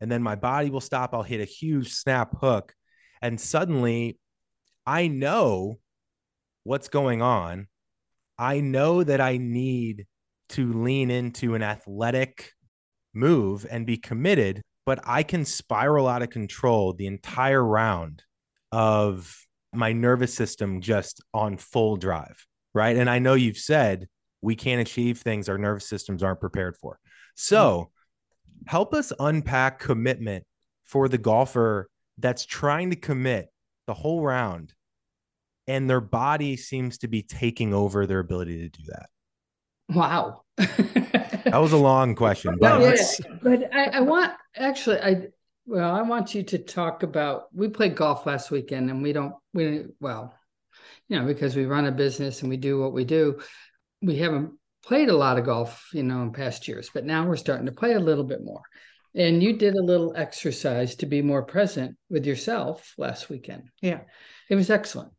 and 0.00 0.10
then 0.10 0.24
my 0.24 0.34
body 0.34 0.70
will 0.70 0.80
stop. 0.80 1.14
I'll 1.14 1.22
hit 1.22 1.40
a 1.40 1.44
huge 1.44 1.92
snap 1.92 2.36
hook. 2.40 2.74
And 3.22 3.40
suddenly 3.40 4.18
I 4.84 5.06
know 5.06 5.78
what's 6.64 6.88
going 6.88 7.22
on. 7.22 7.68
I 8.36 8.58
know 8.58 9.04
that 9.04 9.20
I 9.20 9.36
need 9.36 10.08
to 10.48 10.72
lean 10.72 11.12
into 11.12 11.54
an 11.54 11.62
athletic 11.62 12.54
move 13.14 13.68
and 13.70 13.86
be 13.86 13.98
committed, 13.98 14.62
but 14.86 15.00
I 15.04 15.22
can 15.22 15.44
spiral 15.44 16.08
out 16.08 16.22
of 16.22 16.30
control 16.30 16.92
the 16.92 17.06
entire 17.06 17.64
round 17.64 18.22
of 18.72 19.36
my 19.72 19.92
nervous 19.92 20.34
system 20.34 20.80
just 20.80 21.22
on 21.32 21.56
full 21.56 21.96
drive 21.96 22.46
right? 22.74 22.96
And 22.96 23.08
I 23.10 23.18
know 23.18 23.34
you've 23.34 23.58
said 23.58 24.08
we 24.42 24.54
can't 24.54 24.80
achieve 24.80 25.18
things 25.18 25.48
our 25.48 25.58
nervous 25.58 25.88
systems 25.88 26.22
aren't 26.22 26.40
prepared 26.40 26.76
for. 26.76 26.98
So, 27.34 27.90
mm-hmm. 28.58 28.68
help 28.68 28.94
us 28.94 29.12
unpack 29.18 29.78
commitment 29.78 30.44
for 30.84 31.08
the 31.08 31.18
golfer 31.18 31.88
that's 32.18 32.44
trying 32.44 32.90
to 32.90 32.96
commit 32.96 33.48
the 33.86 33.94
whole 33.94 34.22
round 34.22 34.74
and 35.66 35.88
their 35.88 36.00
body 36.00 36.56
seems 36.56 36.98
to 36.98 37.08
be 37.08 37.22
taking 37.22 37.72
over 37.72 38.06
their 38.06 38.18
ability 38.18 38.68
to 38.68 38.68
do 38.68 38.84
that. 38.88 39.08
Wow. 39.94 40.42
that 41.44 41.58
was 41.58 41.72
a 41.72 41.78
long 41.78 42.14
question, 42.14 42.56
but, 42.60 42.80
yeah, 42.80 43.06
but 43.42 43.74
I, 43.74 43.84
I 43.84 44.00
want 44.00 44.32
actually 44.56 45.00
I 45.00 45.28
well, 45.66 45.94
I 45.94 46.02
want 46.02 46.34
you 46.34 46.42
to 46.42 46.58
talk 46.58 47.02
about 47.02 47.44
we 47.54 47.68
played 47.68 47.94
golf 47.94 48.26
last 48.26 48.50
weekend 48.50 48.90
and 48.90 49.02
we 49.02 49.12
don't 49.12 49.34
we 49.54 49.84
well, 50.00 50.34
you 51.08 51.18
know, 51.18 51.26
because 51.26 51.54
we 51.56 51.64
run 51.64 51.86
a 51.86 51.92
business 51.92 52.40
and 52.40 52.50
we 52.50 52.56
do 52.56 52.80
what 52.80 52.92
we 52.92 53.04
do, 53.04 53.40
we 54.02 54.16
haven't 54.16 54.52
played 54.84 55.08
a 55.08 55.16
lot 55.16 55.38
of 55.38 55.44
golf, 55.44 55.88
you 55.92 56.02
know, 56.02 56.22
in 56.22 56.32
past 56.32 56.66
years, 56.66 56.90
but 56.92 57.04
now 57.04 57.26
we're 57.26 57.36
starting 57.36 57.66
to 57.66 57.72
play 57.72 57.92
a 57.92 58.00
little 58.00 58.24
bit 58.24 58.42
more. 58.42 58.62
And 59.14 59.42
you 59.42 59.56
did 59.56 59.74
a 59.74 59.82
little 59.82 60.14
exercise 60.16 60.94
to 60.96 61.06
be 61.06 61.20
more 61.20 61.42
present 61.42 61.96
with 62.08 62.26
yourself 62.26 62.94
last 62.96 63.28
weekend. 63.28 63.70
Yeah. 63.82 64.00
It 64.48 64.54
was 64.54 64.70
excellent. 64.70 65.12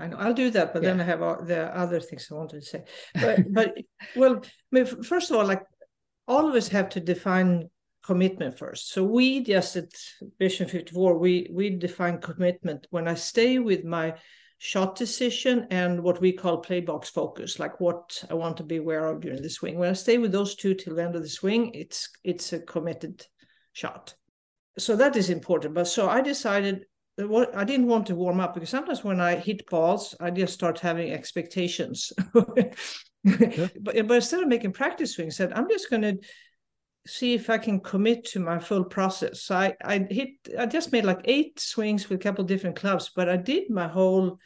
I 0.00 0.06
know 0.06 0.16
I'll 0.18 0.34
do 0.34 0.50
that, 0.50 0.72
but 0.72 0.82
yeah. 0.82 0.90
then 0.90 1.00
I 1.00 1.04
have 1.04 1.22
all 1.22 1.42
the 1.42 1.76
other 1.76 2.00
things 2.00 2.28
I 2.30 2.34
wanted 2.34 2.62
to 2.62 2.66
say. 2.66 2.84
But, 3.14 3.52
but 3.52 3.74
well, 4.16 4.36
I 4.42 4.48
mean, 4.70 4.86
first 4.86 5.30
of 5.30 5.36
all, 5.36 5.46
like 5.46 5.62
us 6.28 6.68
have 6.68 6.88
to 6.90 7.00
define 7.00 7.68
commitment 8.04 8.58
first. 8.58 8.92
So 8.92 9.04
we 9.04 9.40
just 9.40 9.76
at 9.76 9.92
Vision 10.38 10.68
54, 10.68 11.18
we 11.18 11.48
we 11.52 11.70
define 11.70 12.20
commitment 12.20 12.86
when 12.90 13.08
I 13.08 13.14
stay 13.14 13.58
with 13.58 13.84
my 13.84 14.14
shot 14.58 14.94
decision 14.94 15.66
and 15.70 16.02
what 16.02 16.20
we 16.20 16.32
call 16.32 16.58
play 16.58 16.80
box 16.80 17.08
focus, 17.08 17.58
like 17.58 17.80
what 17.80 18.22
I 18.28 18.34
want 18.34 18.58
to 18.58 18.62
be 18.62 18.76
aware 18.76 19.06
of 19.06 19.20
during 19.20 19.42
the 19.42 19.48
swing. 19.50 19.78
When 19.78 19.90
I 19.90 19.94
stay 19.94 20.18
with 20.18 20.32
those 20.32 20.54
two 20.54 20.74
till 20.74 20.96
the 20.96 21.02
end 21.02 21.16
of 21.16 21.22
the 21.22 21.28
swing, 21.28 21.72
it's 21.74 22.08
it's 22.24 22.52
a 22.52 22.60
committed 22.60 23.26
shot. 23.72 24.14
So 24.78 24.96
that 24.96 25.16
is 25.16 25.30
important. 25.30 25.74
But 25.74 25.88
so 25.88 26.08
I 26.08 26.20
decided 26.20 26.86
what 27.16 27.54
I 27.56 27.64
didn't 27.64 27.86
want 27.86 28.06
to 28.06 28.14
warm 28.14 28.40
up 28.40 28.54
because 28.54 28.70
sometimes 28.70 29.04
when 29.04 29.20
I 29.20 29.36
hit 29.36 29.68
balls, 29.68 30.14
I 30.20 30.30
just 30.30 30.54
start 30.54 30.78
having 30.78 31.12
expectations. 31.12 32.12
but, 32.32 32.74
but 33.24 33.96
instead 33.96 34.42
of 34.42 34.48
making 34.48 34.72
practice 34.72 35.14
swings, 35.14 35.40
I 35.40 35.44
said 35.44 35.52
I'm 35.52 35.68
just 35.68 35.90
going 35.90 36.02
to 36.02 36.18
see 37.06 37.34
if 37.34 37.50
I 37.50 37.58
can 37.58 37.80
commit 37.80 38.24
to 38.26 38.40
my 38.40 38.58
full 38.58 38.84
process. 38.84 39.42
So 39.42 39.56
I, 39.56 39.74
I 39.82 40.06
hit, 40.10 40.30
I 40.58 40.66
just 40.66 40.92
made 40.92 41.04
like 41.04 41.20
eight 41.24 41.58
swings 41.58 42.08
with 42.08 42.20
a 42.20 42.22
couple 42.22 42.44
different 42.44 42.76
clubs, 42.76 43.10
but 43.14 43.28
I 43.28 43.36
did 43.36 43.70
my 43.70 43.88
whole, 43.88 44.38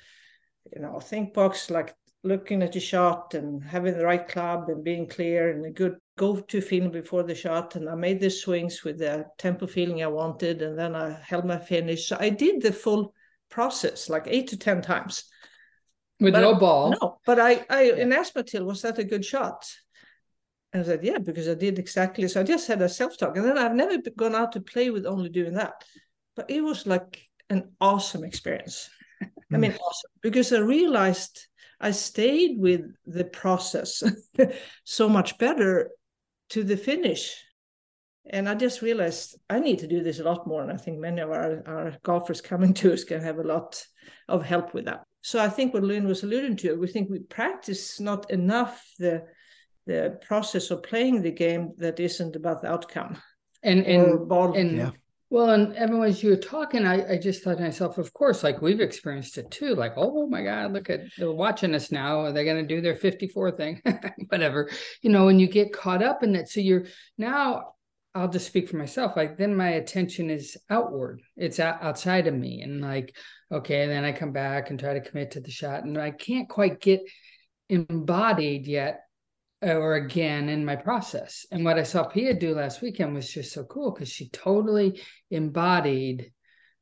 you 0.75 0.83
know, 0.83 1.01
think 1.01 1.35
box, 1.35 1.71
like 1.71 1.95
looking 2.25 2.63
at 2.63 2.73
the 2.73 2.81
shot 2.81 3.35
and 3.35 3.63
having 3.63 3.97
the 3.97 4.05
right 4.05 4.27
club 4.27 4.69
and 4.69 4.83
being 4.83 5.07
clear 5.07 5.51
and 5.51 5.65
a 5.67 5.71
good 5.71 5.97
go-to 6.17 6.61
feeling 6.61 6.91
before 6.91 7.23
the 7.23 7.35
shot. 7.35 7.77
And 7.77 7.89
I 7.89 7.95
made 7.95 8.21
the 8.21 8.31
swings 8.31 8.83
with 8.83 8.99
the 8.99 9.27
tempo 9.39 9.67
feeling 9.67 10.03
I 10.03 10.07
wanted, 10.07 10.63
and 10.63 10.79
then 10.79 10.97
I 10.97 11.19
held 11.23 11.45
my 11.45 11.59
finish. 11.59 12.09
So 12.09 12.17
I 12.19 12.31
did 12.31 12.63
the 12.63 12.73
full 12.73 13.13
process, 13.51 14.09
like 14.09 14.25
eight 14.27 14.49
to 14.49 14.57
ten 14.57 14.83
times. 14.83 15.25
With 16.19 16.33
but 16.33 16.41
no 16.41 16.55
ball. 16.55 16.97
No, 17.01 17.19
but 17.27 17.39
I, 17.39 17.65
I 17.69 17.91
in 17.91 18.11
Aspertil, 18.11 18.65
was 18.65 18.83
that 18.83 18.99
a 18.99 19.05
good 19.05 19.25
shot? 19.25 19.71
And 20.73 20.83
I 20.83 20.87
said, 20.87 21.05
yeah, 21.05 21.19
because 21.19 21.49
I 21.49 21.55
did 21.55 21.79
exactly. 21.79 22.27
So 22.27 22.41
I 22.41 22.45
just 22.45 22.67
had 22.67 22.83
a 22.83 22.89
self-talk. 22.89 23.37
And 23.37 23.45
then 23.45 23.59
I've 23.59 23.75
never 23.75 23.99
gone 24.17 24.35
out 24.35 24.53
to 24.53 24.61
play 24.61 24.91
with 24.91 25.07
only 25.07 25.29
doing 25.29 25.55
that. 25.55 25.85
But 26.35 26.51
it 26.51 26.63
was 26.63 26.87
like 26.87 27.21
an 27.51 27.73
awesome 27.81 28.25
experience. 28.25 28.89
I 29.53 29.57
mean, 29.57 29.73
mm. 29.73 29.79
awesome. 29.79 30.11
Because 30.21 30.53
I 30.53 30.59
realized 30.59 31.47
I 31.81 31.91
stayed 31.91 32.59
with 32.59 32.83
the 33.07 33.25
process 33.25 34.03
so 34.85 35.09
much 35.09 35.39
better 35.39 35.91
to 36.51 36.63
the 36.63 36.77
finish. 36.77 37.43
And 38.31 38.49
I 38.49 38.55
just 38.55 38.81
realized 38.81 39.39
I 39.51 39.61
need 39.61 39.81
to 39.81 39.87
do 39.87 40.03
this 40.03 40.19
a 40.19 40.25
lot 40.25 40.47
more. 40.47 40.63
And 40.63 40.73
I 40.73 40.77
think 40.77 40.99
many 40.99 41.21
of 41.21 41.31
our, 41.31 41.63
our 41.67 41.97
golfers 42.03 42.41
coming 42.41 42.73
to 42.75 42.93
us 42.93 43.05
can 43.05 43.21
have 43.21 43.39
a 43.39 43.43
lot 43.43 43.85
of 44.29 44.45
help 44.45 44.73
with 44.73 44.87
that. 44.87 45.05
So 45.21 45.39
I 45.39 45.49
think 45.49 45.75
what 45.75 45.83
Lynn 45.83 46.07
was 46.07 46.23
alluding 46.23 46.57
to, 46.59 46.75
we 46.75 46.87
think 46.87 47.11
we 47.11 47.21
practice 47.21 48.01
not 48.01 48.31
enough 48.31 48.85
the 48.99 49.25
the 49.87 50.19
process 50.27 50.71
of 50.71 50.83
playing 50.83 51.21
the 51.21 51.31
game 51.31 51.75
that 51.77 52.01
isn't 52.01 52.37
about 52.37 52.63
the 52.63 52.71
outcome. 52.71 53.19
And 53.63 53.87
and 53.87 54.29
ball, 54.29 54.55
and 54.55 54.77
yeah. 54.77 54.91
Well, 55.35 55.51
and 55.51 55.75
everyone 55.75 56.07
as 56.07 56.23
you 56.23 56.31
were 56.31 56.37
talking, 56.37 56.87
I, 56.87 57.15
I 57.15 57.19
just 57.19 57.43
thought 57.43 57.57
to 57.57 57.65
myself, 57.65 57.99
of 57.99 58.13
course, 58.13 58.45
like 58.45 58.63
we've 58.63 58.81
experienced 58.81 59.37
it 59.37 59.51
too. 59.51 59.75
Like, 59.75 59.95
oh 59.97 60.29
my 60.29 60.45
God, 60.45 60.73
look 60.73 60.89
at 60.89 61.01
they're 61.19 61.33
watching 61.33 61.75
us 61.75 61.91
now. 61.91 62.21
Are 62.21 62.31
they 62.31 62.45
gonna 62.45 62.63
do 62.65 62.81
their 62.81 62.95
54 62.95 63.51
thing? 63.51 63.83
Whatever. 64.29 64.71
You 65.03 65.11
know, 65.11 65.27
and 65.27 65.41
you 65.41 65.49
get 65.49 65.73
caught 65.73 66.05
up 66.05 66.23
in 66.23 66.37
it. 66.37 66.49
So 66.49 66.61
you're 66.61 66.85
now 67.19 67.73
I'll 68.15 68.29
just 68.29 68.47
speak 68.47 68.69
for 68.69 68.77
myself. 68.77 69.17
Like 69.17 69.37
then 69.37 69.57
my 69.57 69.71
attention 69.71 70.31
is 70.31 70.57
outward. 70.71 71.21
It's 71.37 71.59
outside 71.59 72.29
of 72.29 72.35
me. 72.35 72.63
And 72.63 72.81
like, 72.81 73.17
okay, 73.51 73.89
then 73.89 74.05
I 74.05 74.13
come 74.13 74.31
back 74.31 74.71
and 74.71 74.79
try 74.79 74.95
to 74.95 75.01
commit 75.01 75.33
to 75.33 75.41
the 75.41 75.51
shot. 75.51 75.83
And 75.83 75.99
I 75.99 76.13
can't 76.13 76.49
quite 76.49 76.81
get 76.81 77.01
embodied 77.69 78.69
yet 78.69 79.01
or 79.65 79.95
again 79.95 80.49
in 80.49 80.65
my 80.65 80.77
process. 80.77 81.47
And 81.51 81.65
what 81.65 81.79
I 81.79 81.83
saw 81.83 82.05
Pia 82.05 82.35
do 82.35 82.55
last 82.55 82.83
weekend 82.83 83.15
was 83.15 83.33
just 83.33 83.53
so 83.53 83.65
cool 83.65 83.93
because 83.93 84.09
she 84.09 84.29
totally 84.29 85.01
embodied 85.31 86.33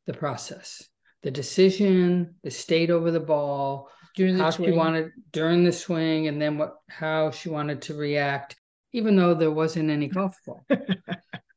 the 0.06 0.12
process, 0.12 0.82
the 1.22 1.30
decision, 1.30 2.34
the 2.42 2.50
state 2.50 2.90
over 2.90 3.10
the 3.10 3.20
ball, 3.20 3.88
during 4.14 4.36
the 4.36 4.44
how 4.44 4.50
swing. 4.50 4.70
she 4.70 4.76
wanted 4.76 5.10
during 5.32 5.64
the 5.64 5.72
swing, 5.72 6.28
and 6.28 6.40
then 6.40 6.58
what 6.58 6.74
how 6.88 7.30
she 7.30 7.48
wanted 7.48 7.82
to 7.82 7.94
react, 7.94 8.56
even 8.92 9.16
though 9.16 9.34
there 9.34 9.50
wasn't 9.50 9.90
any 9.90 10.08
golf 10.08 10.36
ball. 10.46 10.64
you 10.70 10.76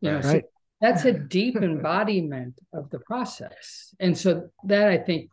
know, 0.02 0.20
right. 0.20 0.24
so 0.24 0.42
that's 0.82 1.06
a 1.06 1.14
deep 1.14 1.56
embodiment 1.62 2.60
of 2.74 2.90
the 2.92 3.00
process. 3.00 3.94
And 4.00 4.18
so 4.18 4.50
that 4.66 4.88
I 4.88 4.98
think 4.98 5.30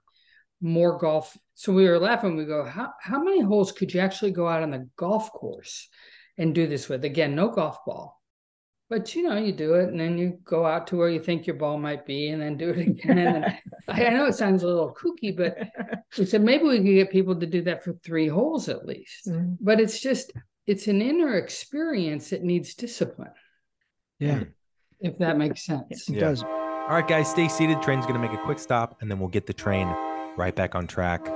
more 0.62 0.96
golf. 0.98 1.37
So 1.55 1.72
we 1.72 1.87
were 1.88 1.98
laughing. 1.98 2.37
We 2.37 2.44
go, 2.46 2.64
how 2.64 2.92
how 3.03 3.22
many 3.22 3.40
holes 3.42 3.72
could 3.72 3.92
you 3.92 4.01
actually 4.01 4.31
go 4.31 4.48
out 4.48 4.62
on 4.62 4.70
the 4.70 4.88
golf 4.96 5.31
course 5.33 5.88
and 6.38 6.55
do 6.55 6.66
this 6.66 6.88
with? 6.88 7.05
Again, 7.05 7.35
no 7.35 7.48
golf 7.51 7.79
ball. 7.85 8.20
But 8.88 9.14
you 9.14 9.22
know, 9.22 9.37
you 9.38 9.53
do 9.53 9.75
it 9.75 9.88
and 9.88 9.98
then 9.98 10.18
you 10.18 10.38
go 10.44 10.66
out 10.66 10.87
to 10.88 10.96
where 10.96 11.09
you 11.09 11.18
think 11.20 11.46
your 11.46 11.57
ball 11.57 11.79
might 11.79 12.05
be 12.07 12.29
and 12.29 12.40
then 12.42 12.57
do 12.59 12.70
it 12.70 12.79
again. 12.79 13.18
And 13.18 13.44
I, 13.88 14.07
I 14.07 14.11
know 14.11 14.27
it 14.27 14.35
sounds 14.35 14.62
a 14.62 14.66
little 14.66 14.94
kooky, 14.94 15.35
but 15.37 15.57
we 16.18 16.27
said 16.27 16.42
maybe 16.42 16.64
we 16.64 16.77
could 16.79 16.85
get 16.85 17.11
people 17.11 17.35
to 17.38 17.46
do 17.46 17.62
that 17.62 17.83
for 17.83 17.94
three 18.05 18.29
holes 18.29 18.68
at 18.68 18.85
least. 18.87 19.29
Mhm. 19.29 19.57
But 19.61 19.81
it's 19.81 20.01
just 20.01 20.33
it's 20.66 20.87
an 20.88 21.03
inner 21.03 21.35
experience 21.38 22.31
that 22.31 22.42
needs 22.44 22.75
discipline, 22.75 23.33
Yeah, 24.20 24.44
if 25.01 25.18
that 25.18 25.37
makes 25.38 25.64
sense. 25.64 26.09
it 26.09 26.14
Yeah. 26.14 26.20
does. 26.20 26.42
All 26.44 26.88
right, 26.98 27.07
guys, 27.09 27.29
stay 27.31 27.48
seated. 27.48 27.81
Train's 27.83 28.05
going 28.07 28.20
to 28.20 28.27
make 28.29 28.33
a 28.38 28.42
quick 28.44 28.59
stop, 28.59 29.01
and 29.01 29.11
then 29.11 29.18
we'll 29.18 29.29
get 29.29 29.46
the 29.46 29.53
train 29.53 29.88
right 30.36 30.54
back 30.54 30.74
on 30.74 30.86
track. 30.86 31.26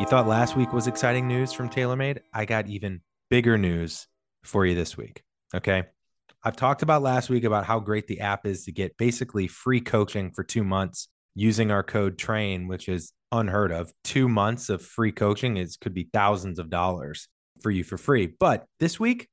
You 0.00 0.06
thought 0.06 0.26
last 0.26 0.56
week 0.56 0.72
was 0.72 0.86
exciting 0.86 1.28
news 1.28 1.52
from 1.52 1.68
TaylorMade? 1.68 2.20
I 2.32 2.44
got 2.44 2.66
even 2.68 3.00
bigger 3.30 3.58
news 3.58 4.06
for 4.44 4.66
you 4.66 4.74
this 4.74 4.96
week. 4.96 5.22
Okay. 5.54 5.84
I've 6.42 6.56
talked 6.56 6.82
about 6.82 7.02
last 7.02 7.30
week 7.30 7.44
about 7.44 7.64
how 7.64 7.78
great 7.78 8.08
the 8.08 8.20
app 8.20 8.46
is 8.46 8.64
to 8.64 8.72
get 8.72 8.96
basically 8.96 9.46
free 9.46 9.80
coaching 9.80 10.32
for 10.32 10.42
two 10.42 10.64
months 10.64 11.08
using 11.34 11.70
our 11.70 11.82
code 11.82 12.18
TRAIN, 12.18 12.66
which 12.66 12.88
is 12.88 13.12
unheard 13.30 13.70
of. 13.70 13.92
Two 14.02 14.28
months 14.28 14.68
of 14.68 14.82
free 14.82 15.12
coaching 15.12 15.56
is 15.56 15.76
could 15.76 15.94
be 15.94 16.08
thousands 16.12 16.58
of 16.58 16.68
dollars 16.68 17.28
for 17.60 17.70
you 17.70 17.84
for 17.84 17.96
free. 17.96 18.26
But 18.26 18.66
this 18.80 18.98
week, 18.98 19.28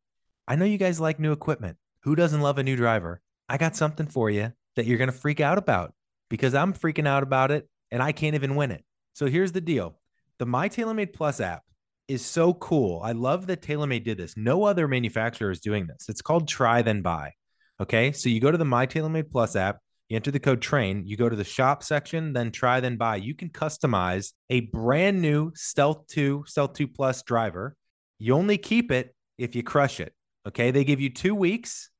I 0.47 0.55
know 0.55 0.65
you 0.65 0.77
guys 0.77 0.99
like 0.99 1.19
new 1.19 1.31
equipment. 1.31 1.77
Who 2.03 2.15
doesn't 2.15 2.41
love 2.41 2.57
a 2.57 2.63
new 2.63 2.75
driver? 2.75 3.21
I 3.47 3.57
got 3.57 3.75
something 3.75 4.07
for 4.07 4.29
you 4.29 4.53
that 4.75 4.85
you're 4.85 4.99
going 4.99 5.11
to 5.11 5.17
freak 5.17 5.39
out 5.39 5.57
about 5.57 5.93
because 6.29 6.53
I'm 6.53 6.73
freaking 6.73 7.07
out 7.07 7.23
about 7.23 7.49
it 7.49 7.67
and 7.91 8.01
I 8.01 8.11
can't 8.11 8.35
even 8.35 8.55
win 8.55 8.71
it. 8.71 8.83
So 9.13 9.27
here's 9.27 9.51
the 9.51 9.61
deal 9.61 9.95
the 10.37 10.45
My 10.45 10.69
TaylorMade 10.69 11.13
Plus 11.13 11.39
app 11.39 11.63
is 12.07 12.25
so 12.25 12.53
cool. 12.55 13.01
I 13.03 13.11
love 13.11 13.47
that 13.47 13.61
TaylorMade 13.61 14.03
did 14.03 14.17
this. 14.17 14.35
No 14.35 14.63
other 14.63 14.87
manufacturer 14.87 15.51
is 15.51 15.59
doing 15.59 15.85
this. 15.85 16.09
It's 16.09 16.21
called 16.21 16.47
Try 16.47 16.81
Then 16.81 17.01
Buy. 17.01 17.33
Okay. 17.79 18.11
So 18.11 18.29
you 18.29 18.41
go 18.41 18.51
to 18.51 18.57
the 18.57 18.65
My 18.65 18.87
TaylorMade 18.87 19.29
Plus 19.29 19.55
app, 19.55 19.77
you 20.09 20.15
enter 20.15 20.31
the 20.31 20.39
code 20.39 20.61
TRAIN, 20.61 21.05
you 21.05 21.15
go 21.15 21.29
to 21.29 21.35
the 21.35 21.43
shop 21.43 21.83
section, 21.83 22.33
then 22.33 22.51
Try 22.51 22.79
Then 22.79 22.97
Buy. 22.97 23.17
You 23.17 23.35
can 23.35 23.49
customize 23.49 24.33
a 24.49 24.61
brand 24.61 25.21
new 25.21 25.51
Stealth 25.53 26.07
2, 26.07 26.45
Stealth 26.47 26.73
2 26.73 26.87
Plus 26.87 27.21
driver. 27.21 27.75
You 28.17 28.33
only 28.33 28.57
keep 28.57 28.91
it 28.91 29.15
if 29.37 29.55
you 29.55 29.63
crush 29.63 29.99
it. 29.99 30.13
Okay. 30.47 30.71
They 30.71 30.83
give 30.83 30.99
you 30.99 31.11
two 31.11 31.35
weeks. 31.35 31.91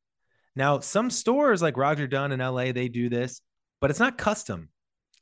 Now, 0.55 0.79
some 0.79 1.09
stores 1.11 1.61
like 1.61 1.77
Roger 1.77 2.07
Dunn 2.07 2.31
in 2.31 2.39
LA, 2.39 2.71
they 2.71 2.87
do 2.87 3.09
this, 3.09 3.41
but 3.79 3.91
it's 3.91 3.99
not 3.99 4.17
custom. 4.17 4.69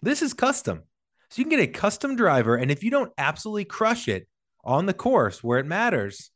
This 0.01 0.21
is 0.21 0.33
custom. 0.33 0.83
So 1.29 1.39
you 1.39 1.45
can 1.45 1.57
get 1.57 1.69
a 1.69 1.71
custom 1.71 2.15
driver. 2.15 2.55
And 2.55 2.71
if 2.71 2.83
you 2.83 2.91
don't 2.91 3.11
absolutely 3.17 3.65
crush 3.65 4.07
it 4.07 4.27
on 4.63 4.85
the 4.85 4.93
course 4.93 5.43
where 5.43 5.59
it 5.59 5.65
matters, 5.65 6.31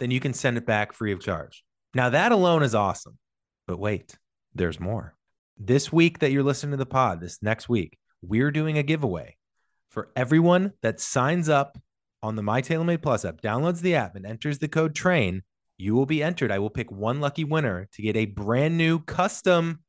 then 0.00 0.10
you 0.10 0.20
can 0.20 0.34
send 0.34 0.56
it 0.58 0.66
back 0.66 0.92
free 0.92 1.12
of 1.12 1.20
charge. 1.20 1.64
Now, 1.94 2.10
that 2.10 2.32
alone 2.32 2.62
is 2.62 2.74
awesome. 2.74 3.18
But 3.66 3.78
wait, 3.78 4.18
there's 4.54 4.80
more. 4.80 5.14
This 5.56 5.92
week 5.92 6.18
that 6.18 6.32
you're 6.32 6.42
listening 6.42 6.72
to 6.72 6.76
the 6.76 6.86
pod, 6.86 7.20
this 7.20 7.42
next 7.42 7.68
week, 7.68 7.96
we're 8.20 8.50
doing 8.50 8.78
a 8.78 8.82
giveaway 8.82 9.36
for 9.88 10.10
everyone 10.16 10.72
that 10.82 11.00
signs 11.00 11.48
up 11.48 11.78
on 12.22 12.34
the 12.34 12.42
My 12.42 12.60
TaylorMade 12.60 13.02
Plus 13.02 13.24
app, 13.24 13.40
downloads 13.40 13.80
the 13.80 13.94
app, 13.94 14.16
and 14.16 14.26
enters 14.26 14.58
the 14.58 14.68
code 14.68 14.94
TRAIN. 14.94 15.42
You 15.76 15.94
will 15.94 16.06
be 16.06 16.22
entered. 16.22 16.50
I 16.50 16.58
will 16.58 16.70
pick 16.70 16.90
one 16.90 17.20
lucky 17.20 17.44
winner 17.44 17.88
to 17.92 18.02
get 18.02 18.16
a 18.16 18.26
brand 18.26 18.76
new 18.76 18.98
custom 18.98 19.80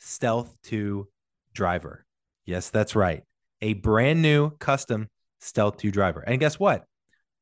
Stealth 0.00 0.54
2 0.64 1.08
driver. 1.52 2.03
Yes, 2.44 2.70
that's 2.70 2.94
right. 2.94 3.22
A 3.60 3.74
brand 3.74 4.22
new 4.22 4.50
custom 4.58 5.08
Stealth 5.40 5.78
2 5.78 5.90
driver. 5.90 6.20
And 6.20 6.40
guess 6.40 6.58
what? 6.58 6.84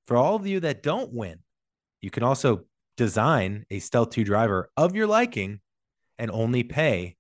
For 0.07 0.17
all 0.17 0.37
of 0.37 0.47
you 0.47 0.61
that 0.61 0.83
don't 0.83 1.13
win, 1.13 1.39
you 2.01 2.11
can 2.11 2.23
also 2.23 2.65
design 2.97 3.65
a 3.71 3.79
Stealth 3.79 4.11
2 4.11 4.25
driver 4.25 4.71
of 4.77 4.95
your 4.95 5.07
liking 5.07 5.61
and 6.19 6.31
only 6.31 6.63
pay 6.63 7.17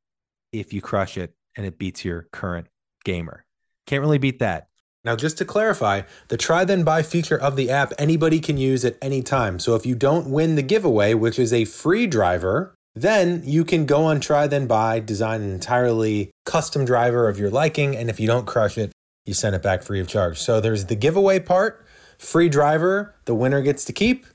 if 0.52 0.72
you 0.72 0.80
crush 0.80 1.16
it 1.16 1.34
and 1.56 1.66
it 1.66 1.78
beats 1.78 2.04
your 2.04 2.28
current 2.32 2.66
gamer. 3.04 3.44
Can't 3.86 4.02
really 4.02 4.18
beat 4.18 4.38
that. 4.40 4.68
Now, 5.04 5.16
just 5.16 5.38
to 5.38 5.44
clarify, 5.44 6.02
the 6.28 6.36
try 6.36 6.64
then 6.64 6.84
buy 6.84 7.02
feature 7.02 7.38
of 7.38 7.56
the 7.56 7.70
app 7.70 7.92
anybody 7.98 8.38
can 8.38 8.56
use 8.56 8.84
at 8.84 8.96
any 9.02 9.22
time. 9.22 9.58
So 9.58 9.74
if 9.74 9.84
you 9.84 9.96
don't 9.96 10.30
win 10.30 10.54
the 10.54 10.62
giveaway, 10.62 11.14
which 11.14 11.40
is 11.40 11.52
a 11.52 11.64
free 11.64 12.06
driver, 12.06 12.76
then 12.94 13.42
you 13.44 13.64
can 13.64 13.86
go 13.86 14.04
on 14.04 14.20
try 14.20 14.46
then 14.46 14.66
buy, 14.66 15.00
design 15.00 15.40
an 15.40 15.50
entirely 15.50 16.30
custom 16.44 16.84
driver 16.84 17.28
of 17.28 17.38
your 17.38 17.50
liking, 17.50 17.96
and 17.96 18.10
if 18.10 18.20
you 18.20 18.26
don't 18.26 18.46
crush 18.46 18.76
it, 18.76 18.92
you 19.24 19.34
send 19.34 19.54
it 19.54 19.62
back 19.62 19.82
free 19.82 20.00
of 20.00 20.08
charge. 20.08 20.38
So 20.38 20.60
there's 20.60 20.86
the 20.86 20.96
giveaway 20.96 21.40
part, 21.40 21.86
free 22.18 22.48
driver, 22.48 23.14
the 23.24 23.34
winner 23.34 23.62
gets 23.62 23.84
to 23.86 23.92
keep. 23.92 24.26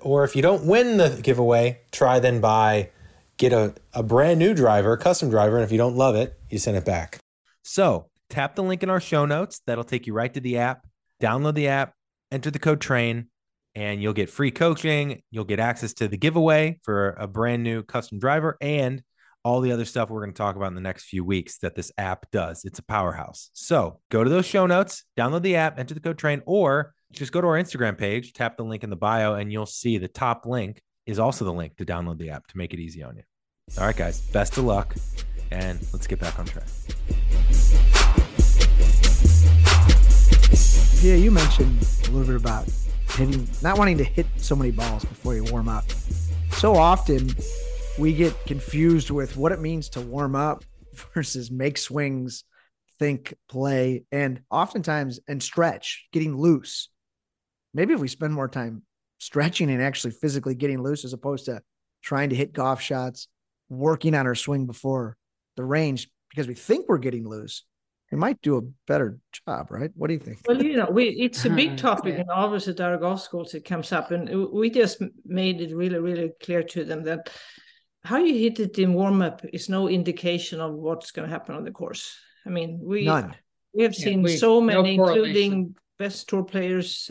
Or 0.00 0.22
if 0.22 0.36
you 0.36 0.42
don't 0.42 0.66
win 0.66 0.98
the 0.98 1.18
giveaway, 1.22 1.80
try 1.90 2.20
then 2.20 2.40
buy, 2.40 2.90
get 3.38 3.54
a, 3.54 3.74
a 3.94 4.02
brand 4.02 4.38
new 4.38 4.52
driver, 4.52 4.96
custom 4.98 5.30
driver, 5.30 5.56
and 5.56 5.64
if 5.64 5.72
you 5.72 5.78
don't 5.78 5.96
love 5.96 6.14
it, 6.14 6.38
you 6.50 6.58
send 6.58 6.76
it 6.76 6.84
back. 6.84 7.18
So 7.62 8.06
tap 8.28 8.54
the 8.54 8.62
link 8.62 8.82
in 8.82 8.90
our 8.90 9.00
show 9.00 9.24
notes. 9.24 9.62
That'll 9.66 9.82
take 9.82 10.06
you 10.06 10.12
right 10.12 10.32
to 10.34 10.40
the 10.40 10.58
app. 10.58 10.86
Download 11.22 11.54
the 11.54 11.68
app, 11.68 11.94
enter 12.30 12.50
the 12.50 12.58
code 12.58 12.82
TRAIN, 12.82 13.28
and 13.74 14.02
you'll 14.02 14.12
get 14.12 14.30
free 14.30 14.50
coaching. 14.50 15.22
You'll 15.30 15.44
get 15.44 15.60
access 15.60 15.94
to 15.94 16.08
the 16.08 16.16
giveaway 16.16 16.78
for 16.82 17.10
a 17.18 17.26
brand 17.26 17.62
new 17.62 17.82
custom 17.82 18.18
driver 18.18 18.56
and 18.60 19.02
all 19.44 19.60
the 19.60 19.72
other 19.72 19.84
stuff 19.84 20.08
we're 20.08 20.20
going 20.20 20.32
to 20.32 20.38
talk 20.38 20.56
about 20.56 20.68
in 20.68 20.74
the 20.74 20.80
next 20.80 21.04
few 21.04 21.22
weeks 21.22 21.58
that 21.58 21.74
this 21.74 21.92
app 21.98 22.30
does. 22.30 22.64
It's 22.64 22.78
a 22.78 22.84
powerhouse. 22.84 23.50
So 23.52 24.00
go 24.10 24.24
to 24.24 24.30
those 24.30 24.46
show 24.46 24.66
notes, 24.66 25.04
download 25.18 25.42
the 25.42 25.56
app, 25.56 25.78
enter 25.78 25.92
the 25.92 26.00
code 26.00 26.16
TRAIN, 26.16 26.42
or 26.46 26.94
just 27.12 27.30
go 27.30 27.40
to 27.40 27.46
our 27.46 27.60
Instagram 27.60 27.98
page, 27.98 28.32
tap 28.32 28.56
the 28.56 28.64
link 28.64 28.84
in 28.84 28.90
the 28.90 28.96
bio, 28.96 29.34
and 29.34 29.52
you'll 29.52 29.66
see 29.66 29.98
the 29.98 30.08
top 30.08 30.46
link 30.46 30.80
is 31.06 31.18
also 31.18 31.44
the 31.44 31.52
link 31.52 31.76
to 31.76 31.84
download 31.84 32.18
the 32.18 32.30
app 32.30 32.46
to 32.46 32.56
make 32.56 32.72
it 32.72 32.80
easy 32.80 33.02
on 33.02 33.16
you. 33.16 33.22
All 33.78 33.84
right, 33.84 33.96
guys, 33.96 34.20
best 34.20 34.56
of 34.56 34.64
luck, 34.64 34.94
and 35.50 35.78
let's 35.92 36.06
get 36.06 36.18
back 36.18 36.38
on 36.38 36.46
track. 36.46 36.66
Yeah, 41.02 41.16
you 41.16 41.30
mentioned 41.30 41.86
a 42.04 42.10
little 42.10 42.26
bit 42.26 42.36
about 42.36 42.66
hitting, 43.10 43.48
not 43.62 43.78
wanting 43.78 43.98
to 43.98 44.04
hit 44.04 44.26
so 44.36 44.56
many 44.56 44.70
balls 44.70 45.04
before 45.04 45.34
you 45.34 45.44
warm 45.44 45.68
up. 45.68 45.90
So 46.52 46.74
often 46.74 47.30
we 47.98 48.12
get 48.12 48.34
confused 48.46 49.10
with 49.10 49.36
what 49.36 49.52
it 49.52 49.60
means 49.60 49.88
to 49.90 50.00
warm 50.00 50.34
up 50.34 50.64
versus 51.14 51.50
make 51.50 51.78
swings, 51.78 52.44
think, 52.98 53.34
play, 53.48 54.04
and 54.12 54.40
oftentimes 54.50 55.20
and 55.28 55.42
stretch, 55.42 56.06
getting 56.12 56.36
loose. 56.36 56.88
Maybe 57.72 57.94
if 57.94 58.00
we 58.00 58.08
spend 58.08 58.34
more 58.34 58.48
time 58.48 58.82
stretching 59.18 59.70
and 59.70 59.82
actually 59.82 60.12
physically 60.12 60.54
getting 60.54 60.82
loose 60.82 61.04
as 61.04 61.12
opposed 61.12 61.46
to 61.46 61.62
trying 62.02 62.30
to 62.30 62.36
hit 62.36 62.52
golf 62.52 62.80
shots, 62.80 63.28
working 63.68 64.14
on 64.14 64.26
our 64.26 64.34
swing 64.34 64.66
before 64.66 65.16
the 65.56 65.64
range 65.64 66.08
because 66.30 66.46
we 66.46 66.54
think 66.54 66.86
we're 66.88 66.98
getting 66.98 67.28
loose, 67.28 67.64
we 68.14 68.20
might 68.20 68.40
do 68.42 68.56
a 68.58 68.62
better 68.86 69.18
job, 69.32 69.72
right? 69.72 69.90
What 69.96 70.06
do 70.06 70.14
you 70.14 70.20
think? 70.20 70.38
Well, 70.46 70.62
you 70.62 70.76
know, 70.76 70.88
we 70.88 71.08
it's 71.08 71.44
a 71.44 71.50
big 71.50 71.76
topic, 71.88 72.14
Yeah. 72.14 72.20
and 72.20 72.30
obviously 72.30 72.72
at 72.72 72.80
our 72.80 72.96
golf 72.96 73.20
schools 73.22 73.54
it 73.54 73.64
comes 73.64 73.90
up, 73.90 74.12
and 74.12 74.52
we 74.52 74.70
just 74.70 75.02
made 75.26 75.60
it 75.60 75.74
really, 75.74 75.98
really 75.98 76.30
clear 76.40 76.62
to 76.62 76.84
them 76.84 77.02
that 77.04 77.30
how 78.04 78.18
you 78.18 78.34
hit 78.38 78.60
it 78.60 78.78
in 78.78 78.94
warm 78.94 79.20
up 79.20 79.44
is 79.52 79.68
no 79.68 79.88
indication 79.88 80.60
of 80.60 80.74
what's 80.74 81.10
going 81.10 81.26
to 81.28 81.32
happen 81.32 81.56
on 81.56 81.64
the 81.64 81.72
course. 81.72 82.16
I 82.46 82.50
mean, 82.50 82.78
we 82.80 83.04
None. 83.06 83.34
we 83.72 83.82
have 83.82 83.94
Yeah, 83.98 84.04
seen 84.04 84.22
we- 84.22 84.36
so 84.36 84.60
many, 84.60 84.96
correlation. 84.96 85.24
including 85.24 85.74
best 85.98 86.28
tour 86.28 86.44
players. 86.44 87.10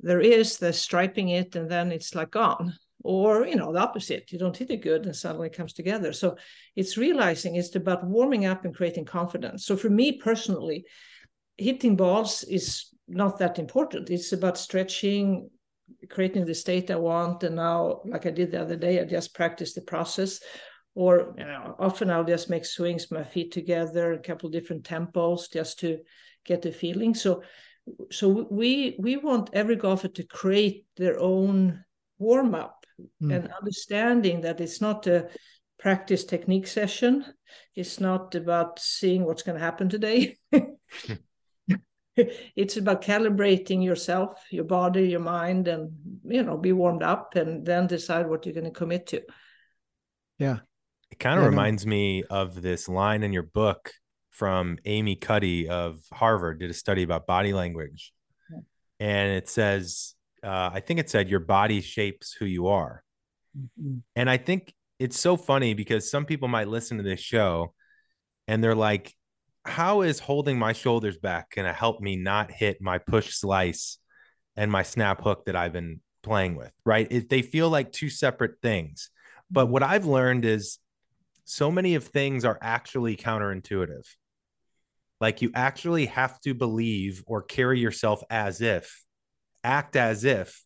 There 0.00 0.20
is 0.20 0.58
the 0.58 0.74
striping 0.74 1.30
it, 1.30 1.56
and 1.56 1.70
then 1.70 1.90
it's 1.90 2.14
like 2.14 2.32
gone. 2.32 2.74
Or 3.04 3.46
you 3.46 3.54
know 3.56 3.72
the 3.72 3.78
opposite, 3.78 4.32
you 4.32 4.38
don't 4.38 4.56
hit 4.56 4.70
it 4.70 4.82
good, 4.82 5.06
and 5.06 5.14
suddenly 5.14 5.46
it 5.46 5.56
comes 5.56 5.72
together. 5.72 6.12
So 6.12 6.36
it's 6.74 6.96
realizing 6.96 7.54
it's 7.54 7.74
about 7.76 8.04
warming 8.04 8.44
up 8.44 8.64
and 8.64 8.74
creating 8.74 9.04
confidence. 9.04 9.64
So 9.64 9.76
for 9.76 9.88
me 9.88 10.18
personally, 10.18 10.84
hitting 11.56 11.96
balls 11.96 12.44
is 12.44 12.86
not 13.06 13.38
that 13.38 13.58
important. 13.58 14.10
It's 14.10 14.32
about 14.32 14.58
stretching, 14.58 15.48
creating 16.10 16.44
the 16.44 16.54
state 16.54 16.90
I 16.90 16.96
want. 16.96 17.42
And 17.44 17.56
now, 17.56 18.00
like 18.04 18.26
I 18.26 18.30
did 18.30 18.50
the 18.50 18.60
other 18.60 18.76
day, 18.76 19.00
I 19.00 19.04
just 19.04 19.34
practice 19.34 19.74
the 19.74 19.82
process. 19.82 20.40
Or 20.94 21.34
you 21.38 21.44
know, 21.44 21.76
often 21.78 22.10
I'll 22.10 22.24
just 22.24 22.50
make 22.50 22.64
swings, 22.64 23.10
my 23.10 23.22
feet 23.22 23.52
together, 23.52 24.12
a 24.12 24.18
couple 24.18 24.50
different 24.50 24.82
tempos, 24.82 25.50
just 25.52 25.78
to 25.80 25.98
get 26.44 26.62
the 26.62 26.72
feeling. 26.72 27.14
So, 27.14 27.42
so 28.10 28.48
we 28.50 28.96
we 28.98 29.16
want 29.16 29.50
every 29.52 29.76
golfer 29.76 30.08
to 30.08 30.24
create 30.24 30.86
their 30.96 31.18
own 31.20 31.84
warm 32.18 32.54
up 32.54 32.77
Mm. 33.22 33.34
and 33.34 33.52
understanding 33.52 34.40
that 34.42 34.60
it's 34.60 34.80
not 34.80 35.06
a 35.06 35.28
practice 35.78 36.24
technique 36.24 36.66
session. 36.66 37.24
It's 37.74 38.00
not 38.00 38.34
about 38.34 38.80
seeing 38.80 39.24
what's 39.24 39.42
going 39.42 39.56
to 39.56 39.64
happen 39.64 39.88
today. 39.88 40.36
it's 42.56 42.76
about 42.76 43.02
calibrating 43.02 43.84
yourself, 43.84 44.44
your 44.50 44.64
body, 44.64 45.08
your 45.08 45.20
mind, 45.20 45.68
and 45.68 45.92
you 46.24 46.42
know, 46.42 46.56
be 46.56 46.72
warmed 46.72 47.02
up, 47.02 47.36
and 47.36 47.64
then 47.64 47.86
decide 47.86 48.28
what 48.28 48.44
you're 48.44 48.54
going 48.54 48.64
to 48.64 48.70
commit 48.72 49.06
to. 49.08 49.22
Yeah. 50.38 50.58
It 51.10 51.18
kind 51.18 51.38
of 51.38 51.44
Yeah, 51.44 51.50
no. 51.50 51.50
reminds 51.50 51.86
me 51.86 52.24
of 52.24 52.60
this 52.60 52.88
line 52.88 53.22
in 53.22 53.32
your 53.32 53.44
book 53.44 53.92
from 54.30 54.78
Amy 54.84 55.16
Cuddy 55.16 55.68
of 55.68 56.00
Harvard 56.12 56.60
did 56.60 56.70
a 56.70 56.74
study 56.74 57.02
about 57.02 57.26
body 57.26 57.52
language. 57.52 58.12
Yeah. 58.50 58.58
And 59.00 59.32
it 59.32 59.48
says, 59.48 60.14
uh, 60.42 60.70
I 60.72 60.80
think 60.80 61.00
it 61.00 61.10
said 61.10 61.28
your 61.28 61.40
body 61.40 61.80
shapes 61.80 62.32
who 62.32 62.44
you 62.44 62.68
are. 62.68 63.02
Mm-hmm. 63.58 63.98
And 64.16 64.30
I 64.30 64.36
think 64.36 64.74
it's 64.98 65.18
so 65.18 65.36
funny 65.36 65.74
because 65.74 66.10
some 66.10 66.24
people 66.24 66.48
might 66.48 66.68
listen 66.68 66.96
to 66.96 67.02
this 67.02 67.20
show 67.20 67.74
and 68.46 68.62
they're 68.62 68.74
like, 68.74 69.14
how 69.64 70.02
is 70.02 70.18
holding 70.18 70.58
my 70.58 70.72
shoulders 70.72 71.18
back 71.18 71.54
going 71.54 71.66
to 71.66 71.72
help 71.72 72.00
me 72.00 72.16
not 72.16 72.50
hit 72.50 72.80
my 72.80 72.98
push 72.98 73.34
slice 73.34 73.98
and 74.56 74.70
my 74.70 74.82
snap 74.82 75.22
hook 75.22 75.44
that 75.46 75.56
I've 75.56 75.72
been 75.72 76.00
playing 76.22 76.56
with? 76.56 76.72
Right. 76.84 77.06
It, 77.10 77.28
they 77.28 77.42
feel 77.42 77.68
like 77.68 77.92
two 77.92 78.08
separate 78.08 78.60
things. 78.62 79.10
But 79.50 79.66
what 79.66 79.82
I've 79.82 80.06
learned 80.06 80.44
is 80.44 80.78
so 81.44 81.70
many 81.70 81.94
of 81.94 82.04
things 82.04 82.44
are 82.44 82.58
actually 82.60 83.16
counterintuitive. 83.16 84.06
Like 85.20 85.42
you 85.42 85.50
actually 85.54 86.06
have 86.06 86.40
to 86.40 86.54
believe 86.54 87.24
or 87.26 87.42
carry 87.42 87.80
yourself 87.80 88.22
as 88.30 88.60
if, 88.60 89.04
act 89.64 89.96
as 89.96 90.24
if 90.24 90.62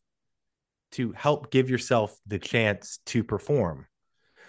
to 0.93 1.13
help 1.13 1.51
give 1.51 1.71
yourself 1.71 2.17
the 2.27 2.39
chance 2.39 2.99
to 3.07 3.25
perform. 3.25 3.87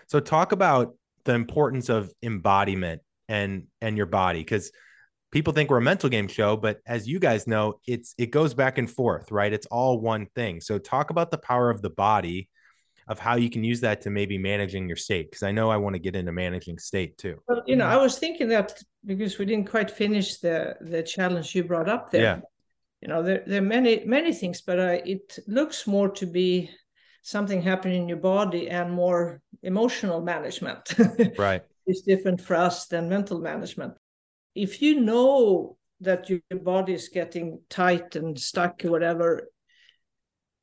So 0.07 0.19
talk 0.19 0.51
about 0.51 0.95
the 1.25 1.33
importance 1.33 1.89
of 1.89 2.11
embodiment 2.21 3.01
and 3.29 3.67
and 3.81 3.97
your 3.97 4.05
body 4.05 4.39
because 4.39 4.71
people 5.31 5.53
think 5.53 5.69
we're 5.69 5.77
a 5.77 5.81
mental 5.81 6.09
game 6.09 6.27
show 6.27 6.57
but 6.57 6.79
as 6.85 7.07
you 7.07 7.19
guys 7.19 7.47
know 7.47 7.79
it's 7.87 8.13
it 8.17 8.31
goes 8.31 8.53
back 8.53 8.77
and 8.77 8.91
forth 8.91 9.31
right 9.31 9.53
it's 9.53 9.65
all 9.67 9.99
one 9.99 10.25
thing 10.35 10.59
so 10.59 10.77
talk 10.77 11.09
about 11.09 11.31
the 11.31 11.37
power 11.37 11.69
of 11.69 11.81
the 11.81 11.89
body 11.89 12.49
of 13.07 13.19
how 13.19 13.35
you 13.35 13.49
can 13.49 13.63
use 13.63 13.81
that 13.81 14.01
to 14.01 14.09
maybe 14.09 14.37
managing 14.37 14.87
your 14.87 14.97
state 14.97 15.29
because 15.29 15.43
i 15.43 15.51
know 15.51 15.69
i 15.69 15.77
want 15.77 15.93
to 15.93 15.99
get 15.99 16.15
into 16.15 16.33
managing 16.33 16.77
state 16.77 17.17
too 17.17 17.41
well 17.47 17.61
you 17.65 17.77
know 17.77 17.85
i 17.85 17.95
was 17.95 18.17
thinking 18.17 18.49
that 18.49 18.77
because 19.05 19.37
we 19.37 19.45
didn't 19.45 19.69
quite 19.69 19.89
finish 19.89 20.37
the 20.37 20.75
the 20.81 21.01
challenge 21.01 21.55
you 21.55 21.63
brought 21.63 21.87
up 21.87 22.11
there 22.11 22.21
yeah. 22.21 22.39
You 23.03 23.09
know 23.09 23.21
there, 23.21 23.43
there 23.45 23.61
are 23.61 23.65
many 23.65 24.03
many 24.05 24.31
things 24.31 24.61
but 24.61 24.79
uh, 24.79 24.97
it 25.05 25.37
looks 25.45 25.85
more 25.85 26.09
to 26.09 26.25
be 26.25 26.69
something 27.21 27.61
happening 27.61 28.03
in 28.03 28.09
your 28.09 28.17
body 28.17 28.69
and 28.69 28.91
more 28.91 29.41
emotional 29.61 30.21
management. 30.21 30.93
Right. 31.37 31.63
Is 31.85 32.01
different 32.01 32.39
for 32.39 32.55
us 32.55 32.87
than 32.87 33.09
mental 33.09 33.39
management. 33.39 33.93
If 34.55 34.81
you 34.81 35.01
know 35.01 35.77
that 35.99 36.29
your 36.29 36.39
body 36.61 36.93
is 36.93 37.09
getting 37.09 37.59
tight 37.69 38.15
and 38.15 38.39
stuck 38.39 38.85
or 38.85 38.91
whatever 38.91 39.49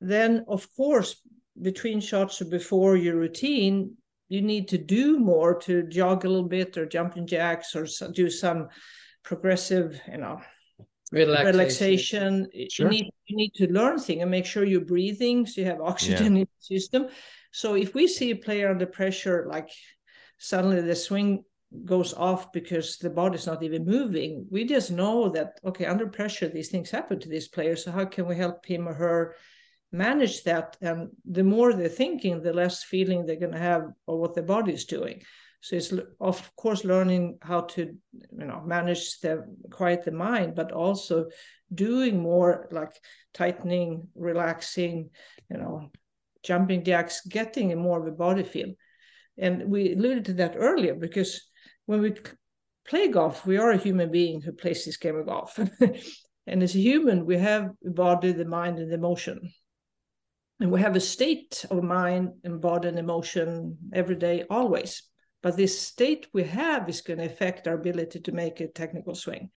then 0.00 0.46
of 0.48 0.66
course 0.74 1.20
between 1.60 2.00
shots 2.00 2.40
or 2.40 2.46
before 2.46 2.96
your 2.96 3.16
routine, 3.16 3.96
you 4.28 4.40
need 4.40 4.68
to 4.68 4.78
do 4.78 5.18
more 5.18 5.58
to 5.58 5.82
jog 5.88 6.24
a 6.24 6.28
little 6.28 6.48
bit 6.48 6.78
or 6.78 6.86
jumping 6.86 7.26
jacks 7.26 7.76
or 7.76 7.86
do 8.12 8.30
some 8.30 8.68
progressive, 9.22 10.00
you 10.10 10.18
know, 10.18 10.40
relaxation. 11.10 11.46
relaxation. 11.52 12.48
Sure. 12.70 12.86
You 12.86 12.90
need 12.90 13.10
you 13.26 13.36
need 13.36 13.54
to 13.54 13.72
learn 13.72 13.98
things 13.98 14.22
and 14.22 14.30
make 14.30 14.46
sure 14.46 14.64
you're 14.64 14.80
breathing 14.80 15.46
so 15.46 15.60
you 15.60 15.66
have 15.66 15.80
oxygen 15.80 16.36
yeah. 16.36 16.42
in 16.42 16.48
the 16.48 16.64
system. 16.76 17.08
So 17.52 17.74
if 17.74 17.94
we 17.94 18.06
see 18.06 18.30
a 18.30 18.36
player 18.36 18.70
under 18.70 18.86
pressure, 18.86 19.46
like 19.48 19.70
suddenly 20.38 20.80
the 20.80 20.96
swing 20.96 21.44
goes 21.84 22.12
off 22.14 22.52
because 22.52 22.98
the 22.98 23.10
body's 23.10 23.46
not 23.46 23.62
even 23.62 23.84
moving, 23.84 24.46
we 24.50 24.64
just 24.64 24.90
know 24.90 25.28
that 25.30 25.58
okay, 25.64 25.86
under 25.86 26.06
pressure 26.06 26.48
these 26.48 26.68
things 26.68 26.90
happen 26.90 27.18
to 27.20 27.28
this 27.28 27.48
player. 27.48 27.76
So 27.76 27.90
how 27.90 28.04
can 28.04 28.26
we 28.26 28.36
help 28.36 28.66
him 28.66 28.88
or 28.88 28.94
her 28.94 29.36
manage 29.92 30.44
that 30.44 30.76
and 30.80 31.08
the 31.28 31.42
more 31.42 31.72
they're 31.72 31.88
thinking 31.88 32.40
the 32.40 32.52
less 32.52 32.84
feeling 32.84 33.26
they're 33.26 33.34
going 33.34 33.52
to 33.52 33.58
have 33.58 33.82
of 34.06 34.18
what 34.18 34.34
their 34.34 34.44
body 34.44 34.72
is 34.72 34.84
doing 34.84 35.20
so 35.60 35.76
it's 35.76 35.92
of 36.20 36.56
course 36.56 36.84
learning 36.84 37.38
how 37.42 37.60
to 37.60 37.82
you 38.12 38.46
know 38.46 38.62
manage 38.64 39.20
the 39.20 39.44
quiet 39.70 40.04
the 40.04 40.10
mind 40.10 40.54
but 40.54 40.72
also 40.72 41.26
doing 41.72 42.20
more 42.20 42.68
like 42.70 42.92
tightening 43.34 44.08
relaxing 44.14 45.10
you 45.50 45.58
know 45.58 45.90
jumping 46.42 46.84
jacks 46.84 47.22
getting 47.26 47.72
a 47.72 47.76
more 47.76 48.00
of 48.00 48.06
a 48.06 48.16
body 48.16 48.42
feel. 48.42 48.72
And 49.38 49.70
we 49.70 49.92
alluded 49.92 50.26
to 50.26 50.32
that 50.34 50.54
earlier 50.56 50.94
because 50.94 51.48
when 51.86 52.00
we 52.00 52.14
play 52.86 53.08
golf 53.08 53.46
we 53.46 53.56
are 53.56 53.70
a 53.70 53.76
human 53.76 54.10
being 54.10 54.40
who 54.40 54.52
plays 54.52 54.84
this 54.84 54.96
game 54.96 55.16
of 55.16 55.26
golf. 55.26 55.58
And 56.46 56.64
as 56.64 56.74
a 56.74 56.80
human 56.80 57.26
we 57.26 57.36
have 57.36 57.70
the 57.82 57.90
body 57.90 58.32
the 58.32 58.44
mind 58.44 58.78
and 58.78 58.90
the 58.90 58.96
emotion. 58.96 59.52
And 60.58 60.72
we 60.72 60.80
have 60.80 60.96
a 60.96 61.00
state 61.00 61.64
of 61.70 61.82
mind 61.82 62.30
and 62.44 62.60
body 62.60 62.88
and 62.88 62.98
emotion 62.98 63.78
every 63.92 64.16
day, 64.16 64.44
always. 64.50 65.09
But 65.42 65.56
this 65.56 65.80
state 65.80 66.26
we 66.32 66.44
have 66.44 66.88
is 66.88 67.00
going 67.00 67.18
to 67.18 67.24
affect 67.24 67.66
our 67.66 67.74
ability 67.74 68.20
to 68.20 68.32
make 68.32 68.60
a 68.60 68.68
technical 68.68 69.14
swing. 69.14 69.50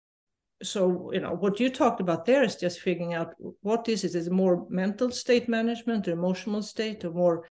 So, 0.62 1.10
you 1.12 1.20
know, 1.20 1.32
what 1.32 1.58
you 1.58 1.70
talked 1.70 2.00
about 2.00 2.24
there 2.24 2.44
is 2.44 2.54
just 2.54 2.80
figuring 2.80 3.14
out 3.14 3.34
what 3.62 3.88
is 3.88 4.04
it? 4.04 4.14
Is 4.14 4.28
it 4.28 4.32
more 4.32 4.64
mental 4.68 5.10
state 5.10 5.48
management 5.48 6.06
or 6.06 6.12
emotional 6.12 6.62
state 6.62 7.04
or 7.04 7.10
more 7.10 7.48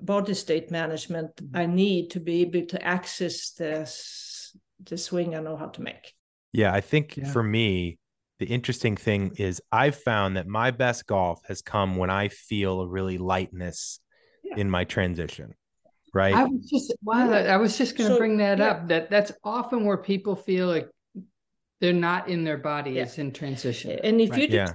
body 0.00 0.34
state 0.34 0.70
management 0.70 1.34
mm-hmm. 1.36 1.56
I 1.56 1.66
need 1.66 2.10
to 2.10 2.20
be 2.20 2.42
able 2.42 2.66
to 2.66 2.84
access 2.84 3.50
this 3.52 4.56
the 4.84 4.96
swing 4.96 5.34
I 5.34 5.40
know 5.40 5.56
how 5.56 5.68
to 5.68 5.80
make? 5.80 6.14
Yeah, 6.52 6.72
I 6.72 6.80
think 6.80 7.16
yeah. 7.16 7.32
for 7.32 7.42
me, 7.42 7.98
the 8.38 8.46
interesting 8.46 8.96
thing 8.96 9.32
is 9.36 9.60
I've 9.72 9.96
found 9.96 10.36
that 10.36 10.46
my 10.46 10.70
best 10.70 11.06
golf 11.06 11.40
has 11.48 11.62
come 11.62 11.96
when 11.96 12.10
I 12.10 12.28
feel 12.28 12.80
a 12.80 12.88
really 12.88 13.18
lightness 13.18 14.00
yeah. 14.44 14.56
in 14.56 14.70
my 14.70 14.84
transition. 14.84 15.54
Right. 16.14 16.34
I 16.34 16.44
was 16.44 16.68
just 16.68 16.94
wow, 17.02 17.30
I 17.30 17.56
was 17.56 17.76
just 17.76 17.96
gonna 17.96 18.10
so, 18.10 18.18
bring 18.18 18.38
that 18.38 18.58
yeah. 18.58 18.68
up. 18.68 18.88
That 18.88 19.10
that's 19.10 19.32
often 19.44 19.84
where 19.84 19.98
people 19.98 20.36
feel 20.36 20.66
like 20.66 20.88
they're 21.80 21.92
not 21.92 22.28
in 22.28 22.44
their 22.44 22.58
body 22.58 22.92
yeah. 22.92 23.08
in 23.16 23.32
transition. 23.32 23.98
And 24.02 24.20
if 24.20 24.30
right? 24.30 24.40
you 24.42 24.48
just 24.48 24.74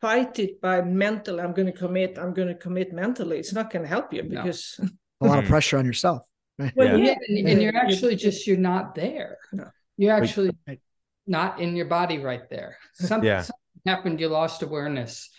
fight 0.00 0.38
it 0.38 0.60
by 0.60 0.82
mental, 0.82 1.40
I'm 1.40 1.52
gonna 1.52 1.72
commit, 1.72 2.18
I'm 2.18 2.34
gonna 2.34 2.54
commit 2.54 2.92
mentally, 2.92 3.38
it's 3.38 3.52
not 3.52 3.72
gonna 3.72 3.88
help 3.88 4.12
you 4.12 4.22
because 4.22 4.76
no. 4.78 4.88
Hmm. 5.20 5.26
a 5.26 5.28
lot 5.30 5.38
of 5.42 5.46
pressure 5.46 5.78
on 5.78 5.84
yourself. 5.84 6.22
Right? 6.60 6.72
Well, 6.76 6.96
yeah. 6.96 7.16
And, 7.26 7.48
and, 7.48 7.60
you're 7.60 7.76
actually 7.76 8.14
just 8.14 8.46
you're 8.46 8.56
not 8.56 8.94
there. 8.94 9.38
No. 9.52 9.64
You're 9.96 10.12
actually 10.12 10.50
right 10.68 10.80
not 11.28 11.60
in 11.60 11.76
your 11.76 11.86
body 11.86 12.18
right 12.18 12.48
there. 12.48 12.78
Something, 12.94 13.28
yeah. 13.28 13.42
something 13.42 13.82
happened. 13.86 14.20
You 14.20 14.28
lost 14.28 14.62
awareness 14.62 15.30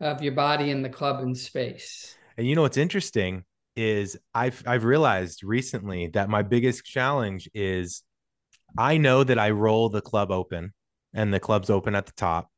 of 0.00 0.22
your 0.22 0.32
body 0.32 0.70
in 0.70 0.82
the 0.82 0.88
club 0.88 1.22
in 1.22 1.34
space. 1.34 2.16
And 2.36 2.48
you 2.48 2.56
know 2.56 2.62
what's 2.62 2.78
interesting 2.78 3.44
is 3.76 4.16
I've 4.34 4.62
I've 4.66 4.84
realized 4.84 5.42
recently 5.42 6.08
that 6.08 6.28
my 6.28 6.42
biggest 6.42 6.84
challenge 6.84 7.48
is 7.54 8.02
I 8.78 8.98
know 8.98 9.24
that 9.24 9.38
I 9.38 9.50
roll 9.50 9.88
the 9.88 10.00
club 10.00 10.30
open 10.30 10.72
and 11.12 11.32
the 11.32 11.40
club's 11.40 11.70
open 11.70 11.94
at 11.94 12.06
the 12.06 12.12
top 12.12 12.50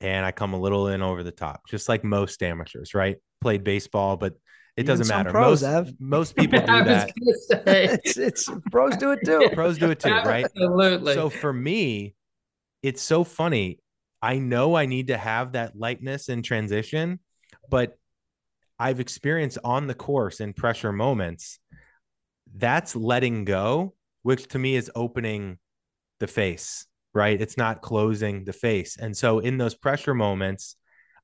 and 0.00 0.24
I 0.24 0.32
come 0.32 0.52
a 0.52 0.60
little 0.60 0.88
in 0.88 1.02
over 1.02 1.22
the 1.22 1.32
top, 1.32 1.62
just 1.68 1.88
like 1.88 2.04
most 2.04 2.42
amateurs, 2.42 2.94
right? 2.94 3.16
Played 3.40 3.64
baseball, 3.64 4.16
but 4.16 4.34
it 4.76 4.82
Even 4.82 4.98
doesn't 4.98 5.08
matter. 5.08 5.30
Pros, 5.30 5.62
most, 5.62 5.88
Ev. 5.88 5.94
most 5.98 6.36
people 6.36 6.60
do 6.60 6.66
that. 6.66 7.12
it's, 7.50 8.16
it's 8.16 8.48
pros 8.70 8.96
do 8.96 9.10
it 9.12 9.20
too. 9.24 9.50
Pros 9.54 9.78
do 9.78 9.90
it 9.90 10.00
too, 10.00 10.10
right? 10.10 10.44
Absolutely. 10.44 11.14
So 11.14 11.30
for 11.30 11.52
me, 11.52 12.14
it's 12.82 13.02
so 13.02 13.24
funny. 13.24 13.80
I 14.22 14.38
know 14.38 14.76
I 14.76 14.86
need 14.86 15.08
to 15.08 15.16
have 15.16 15.52
that 15.52 15.76
lightness 15.76 16.28
and 16.28 16.44
transition, 16.44 17.20
but 17.70 17.98
I've 18.78 19.00
experienced 19.00 19.58
on 19.64 19.86
the 19.86 19.94
course 19.94 20.40
in 20.40 20.52
pressure 20.52 20.92
moments. 20.92 21.58
That's 22.54 22.94
letting 22.94 23.44
go, 23.44 23.94
which 24.22 24.48
to 24.48 24.58
me 24.58 24.76
is 24.76 24.90
opening 24.94 25.58
the 26.20 26.26
face, 26.26 26.86
right? 27.12 27.40
It's 27.40 27.56
not 27.56 27.82
closing 27.82 28.44
the 28.44 28.52
face. 28.52 28.96
And 28.96 29.16
so 29.16 29.40
in 29.40 29.58
those 29.58 29.74
pressure 29.74 30.14
moments, 30.14 30.76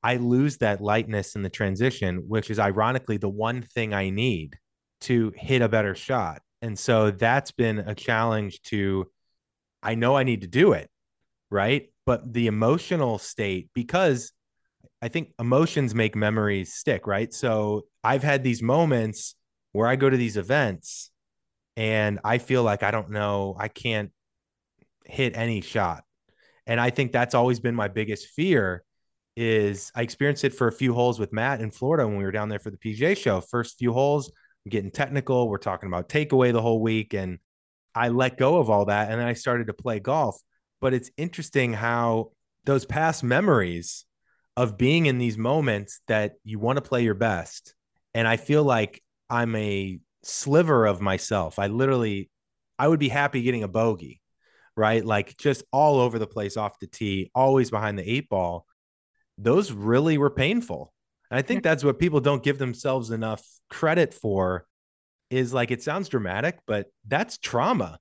I 0.03 0.17
lose 0.17 0.59
that 0.59 0.83
lightness 0.83 1.35
in 1.35 1.43
the 1.43 1.49
transition, 1.49 2.25
which 2.29 2.51
is 2.51 2.59
ironically 2.59 3.17
the 3.17 3.31
one 3.31 3.63
thing 3.63 3.95
I 3.95 4.11
need 4.11 4.59
to 5.03 5.33
hit 5.35 5.63
a 5.63 5.69
better 5.69 5.95
shot. 5.95 6.43
And 6.61 6.79
so 6.79 7.11
that's 7.11 7.53
been 7.53 7.79
a 7.79 7.95
challenge 7.95 8.61
to, 8.65 9.07
I 9.83 9.95
know 9.95 10.15
I 10.15 10.25
need 10.25 10.43
to 10.43 10.47
do 10.47 10.73
it, 10.73 10.91
right? 11.51 11.91
But 12.05 12.33
the 12.33 12.49
emotional 12.49 13.19
state, 13.19 13.71
because 13.75 14.33
I 15.05 15.09
think 15.09 15.35
emotions 15.39 15.95
make 15.95 16.17
memories 16.17 16.73
stick, 16.73 17.07
right? 17.07 17.31
So 17.31 17.83
I've 18.03 18.23
had 18.23 18.43
these 18.43 18.63
moments 18.63 19.35
where 19.73 19.87
I 19.87 19.97
go 19.97 20.09
to 20.09 20.17
these 20.17 20.39
events 20.39 21.11
and 21.77 22.21
I 22.25 22.39
feel 22.39 22.63
like 22.63 22.83
I 22.83 22.91
don't 22.91 23.11
know, 23.11 23.55
I 23.59 23.69
can't 23.69 24.13
hit 25.05 25.37
any 25.37 25.61
shot. 25.61 26.05
And 26.67 26.81
I 26.81 26.89
think 26.89 27.13
that's 27.13 27.35
always 27.35 27.61
been 27.61 27.75
my 27.75 27.89
biggest 27.89 28.29
fear 28.29 28.83
is 29.37 29.93
I 29.95 30.01
experienced 30.01 30.43
it 30.43 30.55
for 30.55 30.69
a 30.69 30.73
few 30.73 30.95
holes 30.95 31.19
with 31.19 31.35
Matt 31.35 31.61
in 31.61 31.71
Florida 31.71 32.09
when 32.09 32.17
we 32.17 32.25
were 32.25 32.33
down 32.33 32.49
there 32.49 32.59
for 32.59 32.71
the 32.71 32.79
PGA 32.79 33.15
show. 33.15 33.43
First 33.43 33.77
few 33.79 33.93
holes, 33.93 34.33
getting 34.71 34.91
technical. 34.91 35.51
We're 35.51 35.59
talking 35.59 35.89
about 35.89 36.09
takeaway 36.09 36.51
the 36.51 36.63
whole 36.63 36.81
week. 36.81 37.13
And 37.13 37.41
I 37.95 38.09
let 38.09 38.39
go 38.39 38.57
of 38.57 38.71
all 38.71 38.87
that 38.87 39.11
and 39.11 39.21
then 39.21 39.29
I 39.29 39.35
started 39.35 39.67
to 39.67 39.75
play 39.75 40.01
golf. 40.01 40.41
But 40.81 40.95
it's 40.95 41.11
interesting 41.19 41.75
how 41.75 42.31
those 42.65 42.87
past 42.87 43.23
memories 43.23 44.07
of 44.57 44.79
being 44.79 45.07
in 45.07 45.19
these 45.19 45.37
moments 45.37 46.01
that 46.07 46.35
you 46.45 46.59
want 46.59 46.77
to 46.77 46.83
play 46.83 47.03
your 47.03 47.15
best. 47.15 47.75
And 48.15 48.29
I 48.29 48.37
feel 48.37 48.63
like 48.63 49.03
I'm 49.29 49.55
a 49.57 49.99
sliver 50.23 50.87
of 50.87 51.01
myself. 51.01 51.59
I 51.59 51.67
literally, 51.67 52.31
I 52.79 52.89
would 52.89 53.01
be 53.01 53.09
happy 53.09 53.43
getting 53.43 53.65
a 53.65 53.69
bogey, 53.69 54.21
right? 54.77 55.05
Like 55.05 55.37
just 55.37 55.65
all 55.73 55.99
over 55.99 56.19
the 56.19 56.27
place 56.27 56.57
off 56.57 56.79
the 56.79 56.87
tee, 56.87 57.31
always 57.35 57.71
behind 57.71 57.99
the 57.99 58.09
eight 58.09 58.29
ball. 58.29 58.67
Those 59.39 59.73
really 59.73 60.19
were 60.19 60.31
painful. 60.31 60.93
And 61.31 61.39
I 61.39 61.43
think 61.43 61.63
that's 61.63 61.83
what 61.83 61.99
people 61.99 62.21
don't 62.21 62.43
give 62.43 62.59
themselves 62.59 63.11
enough 63.11 63.45
credit 63.69 64.15
for 64.15 64.67
is 65.31 65.53
like 65.53 65.73
it 65.73 65.83
sounds 65.83 66.09
dramatic, 66.09 66.59
but 66.67 66.87
that's 67.07 67.39
trauma. 67.39 67.99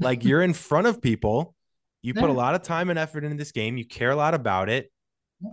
Like 0.00 0.24
you're 0.24 0.42
in 0.42 0.52
front 0.52 0.88
of 0.88 1.00
people, 1.00 1.54
you 2.02 2.14
put 2.14 2.30
a 2.30 2.32
lot 2.32 2.56
of 2.56 2.62
time 2.62 2.90
and 2.90 2.98
effort 2.98 3.22
into 3.22 3.36
this 3.36 3.52
game, 3.52 3.76
you 3.76 3.86
care 3.86 4.10
a 4.10 4.16
lot 4.16 4.34
about 4.34 4.68
it. 4.68 4.90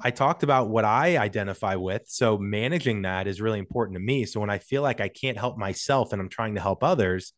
I 0.02 0.12
talked 0.12 0.44
about 0.44 0.70
what 0.70 0.86
I 0.86 1.18
identify 1.18 1.76
with. 1.76 2.04
So 2.08 2.38
managing 2.38 3.04
that 3.04 3.28
is 3.28 3.42
really 3.42 3.60
important 3.60 3.96
to 3.96 4.00
me. 4.00 4.26
So 4.26 4.40
when 4.40 4.50
I 4.50 4.60
feel 4.60 4.82
like 4.82 5.02
I 5.02 5.10
can't 5.10 5.38
help 5.38 5.58
myself 5.58 6.14
and 6.14 6.22
I'm 6.22 6.30
trying 6.30 6.56
to 6.56 6.62
help 6.62 6.84
others, 6.84 7.34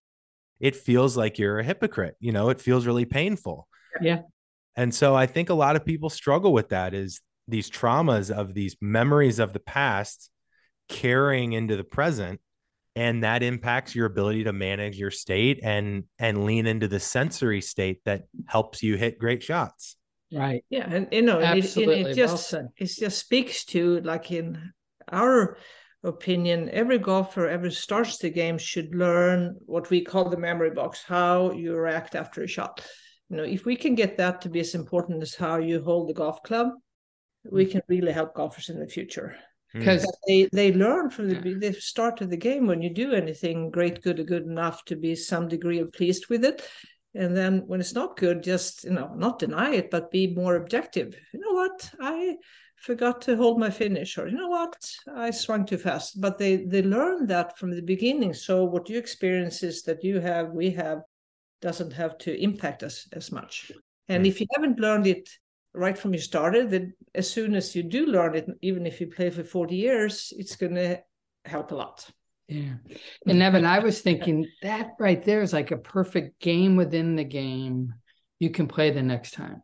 it 0.59 0.75
feels 0.75 1.17
like 1.17 1.39
you're 1.39 1.59
a 1.59 1.63
hypocrite. 1.63 2.15
You 2.19 2.31
know, 2.31 2.49
it 2.49 2.61
feels 2.61 2.85
really 2.85 3.05
painful. 3.05 3.67
Yeah. 4.01 4.21
And 4.75 4.93
so 4.93 5.15
I 5.15 5.25
think 5.25 5.49
a 5.49 5.53
lot 5.53 5.75
of 5.75 5.85
people 5.85 6.09
struggle 6.09 6.53
with 6.53 6.69
that 6.69 6.93
is 6.93 7.21
these 7.47 7.69
traumas 7.69 8.31
of 8.31 8.53
these 8.53 8.75
memories 8.81 9.39
of 9.39 9.53
the 9.53 9.59
past 9.59 10.29
carrying 10.87 11.53
into 11.53 11.75
the 11.75 11.83
present 11.83 12.39
and 12.95 13.23
that 13.23 13.43
impacts 13.43 13.95
your 13.95 14.05
ability 14.05 14.43
to 14.43 14.53
manage 14.53 14.97
your 14.97 15.11
state 15.11 15.59
and 15.63 16.03
and 16.19 16.45
lean 16.45 16.67
into 16.67 16.87
the 16.87 16.99
sensory 16.99 17.61
state 17.61 18.01
that 18.05 18.23
helps 18.47 18.83
you 18.83 18.97
hit 18.97 19.17
great 19.17 19.41
shots 19.41 19.95
right. 20.31 20.63
Yeah 20.69 20.87
and 20.89 21.07
you 21.11 21.21
know 21.21 21.39
Absolutely. 21.39 22.01
it, 22.01 22.07
it, 22.07 22.09
it 22.11 22.15
just 22.15 22.53
well 22.53 22.73
it 22.77 22.85
just 22.85 23.19
speaks 23.19 23.65
to 23.65 24.01
like 24.01 24.31
in 24.31 24.71
our 25.11 25.57
opinion 26.03 26.69
every 26.71 26.97
golfer 26.97 27.47
ever 27.47 27.69
starts 27.69 28.17
the 28.17 28.29
game 28.29 28.57
should 28.57 28.95
learn 28.95 29.55
what 29.65 29.89
we 29.89 30.03
call 30.03 30.29
the 30.29 30.37
memory 30.37 30.71
box 30.71 31.03
how 31.05 31.51
you 31.51 31.75
react 31.75 32.15
after 32.15 32.43
a 32.43 32.47
shot. 32.47 32.83
You 33.29 33.37
know 33.37 33.43
if 33.43 33.65
we 33.65 33.75
can 33.75 33.95
get 33.95 34.17
that 34.17 34.41
to 34.41 34.49
be 34.49 34.59
as 34.59 34.75
important 34.75 35.21
as 35.21 35.35
how 35.35 35.57
you 35.57 35.81
hold 35.81 36.09
the 36.09 36.13
golf 36.13 36.41
club 36.43 36.69
we 37.49 37.65
mm. 37.65 37.71
can 37.71 37.81
really 37.87 38.11
help 38.11 38.35
golfers 38.35 38.69
in 38.69 38.79
the 38.79 38.87
future. 38.87 39.35
Because 39.73 40.03
mm. 40.03 40.09
they 40.27 40.49
they 40.51 40.73
learn 40.73 41.09
from 41.09 41.29
the, 41.29 41.53
the 41.53 41.73
start 41.73 42.19
of 42.21 42.29
the 42.29 42.37
game 42.37 42.67
when 42.67 42.81
you 42.81 42.93
do 42.93 43.13
anything 43.13 43.69
great 43.69 44.01
good 44.01 44.19
or 44.19 44.23
good 44.23 44.43
enough 44.43 44.83
to 44.85 44.95
be 44.95 45.15
some 45.15 45.47
degree 45.47 45.79
of 45.79 45.93
pleased 45.93 46.27
with 46.29 46.43
it 46.43 46.61
and 47.13 47.35
then 47.35 47.63
when 47.67 47.81
it's 47.81 47.93
not 47.93 48.17
good 48.17 48.43
just 48.43 48.83
you 48.83 48.91
know 48.91 49.13
not 49.15 49.39
deny 49.39 49.71
it 49.71 49.91
but 49.91 50.11
be 50.11 50.33
more 50.33 50.55
objective. 50.55 51.15
You 51.33 51.39
know 51.39 51.53
what? 51.53 51.91
I 51.99 52.37
forgot 52.77 53.21
to 53.23 53.35
hold 53.35 53.59
my 53.59 53.69
finish 53.69 54.17
or 54.17 54.27
you 54.27 54.37
know 54.37 54.49
what? 54.49 54.75
I 55.15 55.31
swung 55.31 55.65
too 55.65 55.77
fast. 55.77 56.19
But 56.19 56.37
they 56.37 56.57
they 56.57 56.81
learn 56.81 57.27
that 57.27 57.57
from 57.57 57.71
the 57.71 57.81
beginning. 57.81 58.33
So 58.33 58.63
what 58.63 58.89
you 58.89 58.97
experiences 58.97 59.83
that 59.83 60.03
you 60.03 60.19
have 60.19 60.49
we 60.49 60.71
have 60.71 61.01
doesn't 61.61 61.93
have 61.93 62.17
to 62.19 62.41
impact 62.41 62.83
us 62.83 63.07
as 63.13 63.31
much. 63.31 63.71
And 64.07 64.25
mm. 64.25 64.27
if 64.27 64.39
you 64.39 64.47
haven't 64.55 64.79
learned 64.79 65.07
it 65.07 65.29
right 65.73 65.97
from 65.97 66.13
you 66.13 66.19
started 66.19 66.69
that 66.69 66.91
as 67.15 67.29
soon 67.29 67.55
as 67.55 67.75
you 67.75 67.83
do 67.83 68.05
learn 68.05 68.35
it 68.35 68.49
even 68.61 68.85
if 68.85 68.99
you 68.99 69.07
play 69.07 69.29
for 69.29 69.43
40 69.43 69.75
years 69.75 70.33
it's 70.37 70.55
going 70.55 70.75
to 70.75 70.99
help 71.45 71.71
a 71.71 71.75
lot 71.75 72.09
yeah 72.51 72.73
and 73.27 73.41
evan 73.41 73.65
i 73.65 73.79
was 73.79 74.01
thinking 74.01 74.45
that 74.61 74.91
right 74.99 75.23
there 75.23 75.41
is 75.41 75.53
like 75.53 75.71
a 75.71 75.77
perfect 75.77 76.39
game 76.39 76.75
within 76.75 77.15
the 77.15 77.23
game 77.23 77.93
you 78.39 78.49
can 78.49 78.67
play 78.67 78.91
the 78.91 79.01
next 79.01 79.31
time 79.31 79.61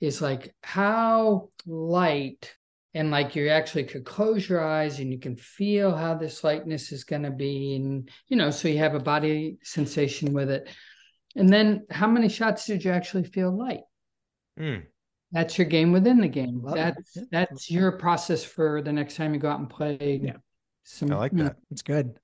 is 0.00 0.22
like 0.22 0.54
how 0.62 1.48
light 1.66 2.54
and 2.94 3.10
like 3.10 3.36
you 3.36 3.48
actually 3.48 3.84
could 3.84 4.04
close 4.04 4.48
your 4.48 4.64
eyes 4.64 5.00
and 5.00 5.12
you 5.12 5.18
can 5.18 5.36
feel 5.36 5.94
how 5.94 6.14
this 6.14 6.42
lightness 6.42 6.92
is 6.92 7.04
going 7.04 7.22
to 7.22 7.30
be 7.30 7.74
and 7.76 8.08
you 8.28 8.36
know 8.36 8.50
so 8.50 8.68
you 8.68 8.78
have 8.78 8.94
a 8.94 9.00
body 9.00 9.58
sensation 9.62 10.32
with 10.32 10.50
it 10.50 10.68
and 11.36 11.48
then 11.48 11.84
how 11.90 12.06
many 12.06 12.28
shots 12.28 12.66
did 12.66 12.84
you 12.84 12.90
actually 12.90 13.24
feel 13.24 13.56
light 13.56 13.82
mm. 14.58 14.82
That's 15.34 15.58
your 15.58 15.66
game 15.66 15.90
within 15.90 16.20
the 16.20 16.28
game. 16.28 16.62
Love 16.62 16.76
that's 16.76 17.16
it. 17.16 17.28
that's 17.32 17.68
your 17.68 17.98
process 17.98 18.44
for 18.44 18.80
the 18.82 18.92
next 18.92 19.16
time 19.16 19.34
you 19.34 19.40
go 19.40 19.50
out 19.50 19.58
and 19.58 19.68
play. 19.68 20.20
Yeah. 20.22 20.36
Some, 20.84 21.12
I 21.12 21.16
like 21.16 21.32
that. 21.32 21.56
It's 21.70 21.82
good. 21.82 22.18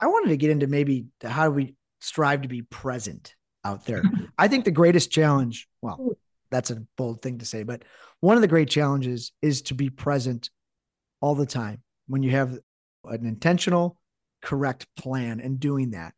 I 0.00 0.06
wanted 0.06 0.30
to 0.30 0.36
get 0.36 0.50
into 0.50 0.66
maybe 0.66 1.06
how 1.22 1.44
do 1.44 1.52
we 1.52 1.74
strive 2.00 2.42
to 2.42 2.48
be 2.48 2.62
present 2.62 3.34
out 3.64 3.84
there. 3.86 4.02
I 4.38 4.48
think 4.48 4.64
the 4.64 4.70
greatest 4.70 5.10
challenge, 5.10 5.68
well, 5.80 6.12
that's 6.50 6.70
a 6.70 6.82
bold 6.96 7.22
thing 7.22 7.38
to 7.38 7.44
say, 7.44 7.62
but 7.62 7.84
one 8.20 8.36
of 8.36 8.42
the 8.42 8.48
great 8.48 8.68
challenges 8.68 9.32
is 9.40 9.62
to 9.62 9.74
be 9.74 9.90
present 9.90 10.50
all 11.20 11.34
the 11.34 11.46
time 11.46 11.82
when 12.06 12.22
you 12.22 12.30
have 12.32 12.58
an 13.04 13.26
intentional, 13.26 13.96
correct 14.42 14.86
plan 14.96 15.40
and 15.40 15.58
doing 15.58 15.92
that. 15.92 16.14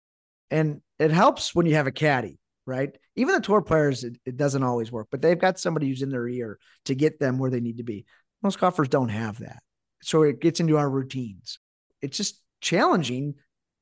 And 0.51 0.81
it 0.99 1.11
helps 1.11 1.55
when 1.55 1.67
you 1.67 1.75
have 1.75 1.87
a 1.87 1.93
caddy 1.93 2.39
right? 2.67 2.97
Even 3.17 3.35
the 3.35 3.41
tour 3.41 3.63
players, 3.63 4.05
it, 4.05 4.17
it, 4.25 4.37
doesn't 4.37 4.63
always 4.63 4.91
work, 4.91 5.09
but 5.11 5.21
they've 5.23 5.39
got 5.39 5.59
somebody 5.59 5.89
who's 5.89 6.03
in 6.03 6.11
their 6.11 6.29
ear 6.29 6.59
to 6.87 6.95
get 6.95 7.21
them 7.21 7.39
where 7.39 7.51
they 7.51 7.61
need 7.61 7.79
to 7.79 7.85
be. 7.85 8.07
Most 8.43 8.59
golfers 8.59 8.89
don't 8.89 9.09
have 9.09 9.39
that. 9.39 9.63
So 10.03 10.23
it 10.23 10.41
gets 10.41 10.61
into 10.61 10.77
our 10.77 10.89
routines. 10.89 11.59
It's 12.05 12.17
just 12.17 12.41
challenging 12.61 13.35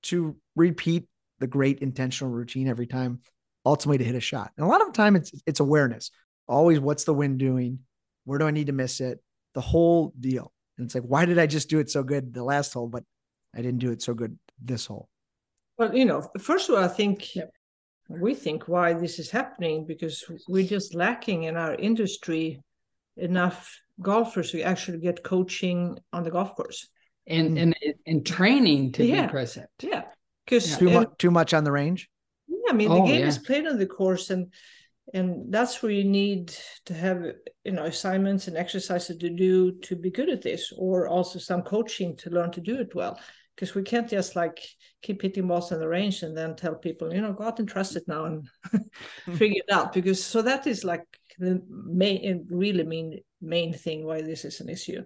to 0.04 0.36
repeat 0.56 1.08
the 1.38 1.46
great 1.46 1.80
intentional 1.80 2.32
routine 2.32 2.68
every 2.68 2.86
time, 2.86 3.20
ultimately 3.64 3.98
to 3.98 4.04
hit 4.04 4.14
a 4.14 4.20
shot. 4.20 4.52
And 4.56 4.64
a 4.64 4.68
lot 4.68 4.80
of 4.80 4.88
the 4.88 4.92
time 4.92 5.16
it's 5.16 5.32
it's 5.46 5.60
awareness. 5.60 6.10
Always 6.48 6.80
what's 6.80 7.04
the 7.04 7.14
wind 7.14 7.38
doing? 7.38 7.80
Where 8.24 8.38
do 8.38 8.46
I 8.46 8.50
need 8.50 8.66
to 8.68 8.72
miss 8.72 9.00
it? 9.00 9.22
The 9.54 9.60
whole 9.60 10.12
deal. 10.18 10.52
And 10.78 10.86
it's 10.86 10.94
like, 10.94 11.04
why 11.04 11.24
did 11.26 11.38
I 11.38 11.46
just 11.46 11.68
do 11.68 11.78
it 11.78 11.90
so 11.90 12.02
good 12.02 12.32
the 12.32 12.44
last 12.44 12.72
hole, 12.72 12.88
but 12.88 13.04
I 13.54 13.58
didn't 13.58 13.78
do 13.78 13.90
it 13.90 14.02
so 14.02 14.14
good 14.14 14.38
this 14.62 14.86
hole? 14.86 15.08
Well, 15.78 15.94
you 15.94 16.04
know, 16.04 16.26
first 16.38 16.68
of 16.68 16.76
all, 16.76 16.84
I 16.84 16.88
think 16.88 17.36
yep 17.36 17.50
we 18.08 18.34
think 18.34 18.68
why 18.68 18.92
this 18.92 19.18
is 19.18 19.30
happening 19.30 19.86
because 19.86 20.24
we're 20.48 20.66
just 20.66 20.94
lacking 20.94 21.44
in 21.44 21.56
our 21.56 21.74
industry 21.74 22.60
enough 23.16 23.78
golfers 24.00 24.50
who 24.50 24.60
actually 24.60 24.98
get 24.98 25.22
coaching 25.22 25.98
on 26.12 26.22
the 26.22 26.30
golf 26.30 26.54
course 26.54 26.88
and 27.26 27.50
hmm. 27.50 27.56
and 27.58 27.76
and 28.06 28.26
training 28.26 28.92
to 28.92 29.04
yeah. 29.04 29.26
be 29.26 29.30
present. 29.30 29.68
Yeah, 29.80 30.04
because 30.44 30.70
yeah. 30.70 30.76
too 30.78 30.90
much 30.90 31.08
too 31.18 31.30
much 31.30 31.54
on 31.54 31.64
the 31.64 31.72
range. 31.72 32.08
Yeah, 32.48 32.70
I 32.70 32.72
mean 32.72 32.90
oh, 32.90 33.02
the 33.02 33.06
game 33.06 33.20
yeah. 33.20 33.26
is 33.26 33.38
played 33.38 33.66
on 33.66 33.78
the 33.78 33.86
course, 33.86 34.30
and 34.30 34.52
and 35.14 35.52
that's 35.52 35.82
where 35.82 35.92
you 35.92 36.04
need 36.04 36.54
to 36.86 36.94
have 36.94 37.24
you 37.64 37.72
know 37.72 37.84
assignments 37.84 38.48
and 38.48 38.56
exercises 38.56 39.16
to 39.18 39.30
do 39.30 39.72
to 39.80 39.96
be 39.96 40.10
good 40.10 40.28
at 40.28 40.42
this, 40.42 40.72
or 40.76 41.08
also 41.08 41.38
some 41.38 41.62
coaching 41.62 42.16
to 42.18 42.30
learn 42.30 42.50
to 42.52 42.60
do 42.60 42.80
it 42.80 42.94
well 42.94 43.18
because 43.54 43.74
we 43.74 43.82
can't 43.82 44.08
just 44.08 44.34
like 44.34 44.60
keep 45.02 45.20
hitting 45.22 45.46
balls 45.46 45.72
on 45.72 45.80
the 45.80 45.88
range 45.88 46.22
and 46.22 46.36
then 46.36 46.56
tell 46.56 46.74
people, 46.74 47.12
you 47.12 47.20
know, 47.20 47.32
go 47.32 47.44
out 47.44 47.58
and 47.58 47.68
trust 47.68 47.96
it 47.96 48.04
now 48.08 48.24
and 48.24 48.48
figure 49.36 49.62
it 49.66 49.72
out. 49.72 49.92
Because 49.92 50.24
so 50.24 50.42
that 50.42 50.66
is 50.66 50.84
like 50.84 51.04
the 51.38 51.62
main, 51.68 52.46
really 52.50 52.84
main 52.84 53.20
main 53.40 53.72
thing 53.72 54.04
why 54.04 54.22
this 54.22 54.44
is 54.44 54.60
an 54.60 54.68
issue. 54.68 55.02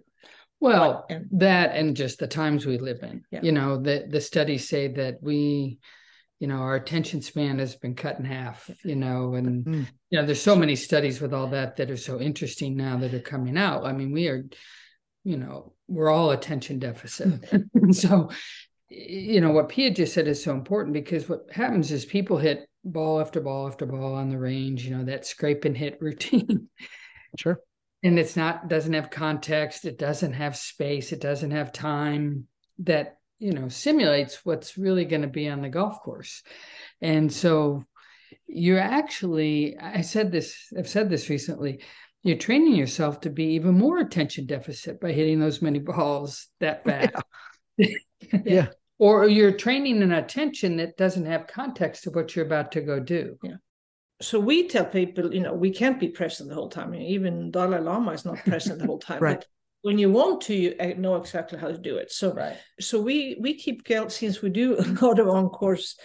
Well, 0.61 1.07
and, 1.11 1.29
that 1.33 1.75
and 1.75 1.97
just 1.97 2.19
the 2.19 2.27
times 2.27 2.65
we 2.67 2.79
live 2.79 3.03
in. 3.03 3.23
Yeah. 3.31 3.41
You 3.43 3.53
know, 3.53 3.81
the 3.81 4.07
the 4.09 4.21
studies 4.21 4.69
say 4.69 4.89
that 4.89 5.19
we, 5.21 5.79
you 6.41 6.49
know, 6.49 6.57
our 6.57 6.77
attention 6.77 7.21
span 7.23 7.59
has 7.59 7.77
been 7.77 7.95
cut 7.95 8.19
in 8.19 8.25
half. 8.25 8.71
You 8.85 8.97
know, 8.97 9.35
and 9.35 9.65
mm. 9.65 9.87
you 10.11 10.19
know, 10.19 10.25
there's 10.25 10.41
so 10.41 10.57
many 10.57 10.77
studies 10.77 11.21
with 11.21 11.35
all 11.35 11.49
that 11.49 11.77
that 11.77 11.91
are 11.91 11.97
so 11.97 12.21
interesting 12.21 12.77
now 12.77 12.97
that 12.99 13.15
are 13.15 13.21
coming 13.21 13.59
out. 13.59 13.85
I 13.85 13.93
mean, 13.93 14.13
we 14.13 14.29
are 14.29 14.45
you 15.27 15.37
know, 15.37 15.73
we're 15.89 16.09
all 16.09 16.31
attention 16.31 16.79
deficit. 16.79 17.45
Hmm. 17.51 17.91
so, 17.93 18.31
you 18.89 19.41
know, 19.41 19.51
what 19.51 19.69
Pia 19.69 19.91
just 19.91 20.15
said 20.15 20.29
is 20.29 20.43
so 20.43 20.53
important 20.53 20.95
because 20.95 21.29
what 21.29 21.51
happens 21.51 21.91
is 21.91 22.05
people 22.05 22.39
hit 22.39 22.69
ball 22.85 23.21
after 23.21 23.41
ball 23.41 23.67
after 23.67 23.87
ball 23.87 24.15
on 24.15 24.31
the 24.31 24.39
range, 24.39 24.87
you 24.87 24.97
know, 24.97 25.05
that 25.05 25.27
scrape 25.27 25.65
and 25.65 25.77
hit 25.77 25.99
routine. 26.01 26.69
Sure. 27.37 27.59
And 28.03 28.19
it's 28.19 28.37
not, 28.37 28.69
doesn't 28.69 28.93
have 28.93 29.11
context, 29.11 29.85
it 29.85 29.99
doesn't 29.99 30.35
have 30.35 30.57
space, 30.57 31.13
it 31.13 31.21
doesn't 31.21 31.51
have 31.51 31.73
time 31.73 32.47
that, 32.81 33.19
you 33.39 33.53
know, 33.53 33.69
simulates 33.69 34.45
what's 34.45 34.79
really 34.79 35.05
going 35.05 35.23
to 35.23 35.29
be 35.29 35.49
on 35.49 35.63
the 35.63 35.69
golf 35.69 36.01
course. 36.03 36.43
And 37.01 37.33
so 37.33 37.85
you're 38.47 38.79
actually, 38.79 39.77
I 39.79 40.03
said 40.03 40.31
this, 40.31 40.73
I've 40.77 40.89
said 40.89 41.09
this 41.09 41.29
recently 41.29 41.81
you're 42.27 42.37
training 42.37 42.75
yourself 42.75 43.21
to 43.21 43.31
be 43.31 43.55
even 43.55 43.79
more 43.79 43.99
attention 43.99 44.47
deficit 44.47 45.01
by 45.01 45.13
hitting 45.13 45.39
those 45.39 45.63
many 45.63 45.79
balls 45.79 46.49
that 46.59 46.85
fast. 46.85 47.13
Yeah. 47.77 47.97
yeah. 48.45 48.67
Or 48.99 49.29
you're 49.29 49.53
training 49.53 50.03
an 50.03 50.11
attention 50.11 50.79
that 50.79 50.97
doesn't 50.97 51.27
have 51.27 51.47
context 51.47 52.03
to 52.03 52.11
what 52.11 52.35
you're 52.35 52.47
about 52.47 52.73
to 52.73 52.81
go 52.81 52.99
do. 52.99 53.39
Yeah. 53.45 53.57
So 54.21 54.41
we 54.41 54.67
tell 54.69 54.87
people, 54.87 55.35
you 55.35 55.41
know, 55.41 55.53
we 55.53 55.71
can't 55.71 56.01
be 56.01 56.09
present 56.09 56.49
the 56.49 56.55
whole 56.55 56.71
time. 56.71 56.95
even 56.95 57.51
Dalai 57.51 57.81
Lama 57.81 58.13
is 58.13 58.25
not 58.25 58.39
present 58.45 58.79
the 58.79 58.87
whole 58.87 58.99
time. 58.99 59.23
right. 59.23 59.39
But 59.39 59.47
when 59.83 59.99
you 59.99 60.11
want 60.11 60.41
to, 60.43 60.55
you 60.55 60.75
uh, 60.81 60.95
know 60.97 61.17
exactly 61.17 61.59
how 61.59 61.69
to 61.69 61.79
do 61.79 61.97
it. 61.97 62.11
So, 62.11 62.35
right. 62.35 62.57
so 62.81 63.01
we 63.01 63.37
we 63.41 63.55
keep 63.55 63.87
since 64.09 64.43
we 64.43 64.51
do 64.51 64.77
a 64.79 64.87
lot 65.05 65.19
of 65.19 65.29
on 65.29 65.49
course 65.49 65.97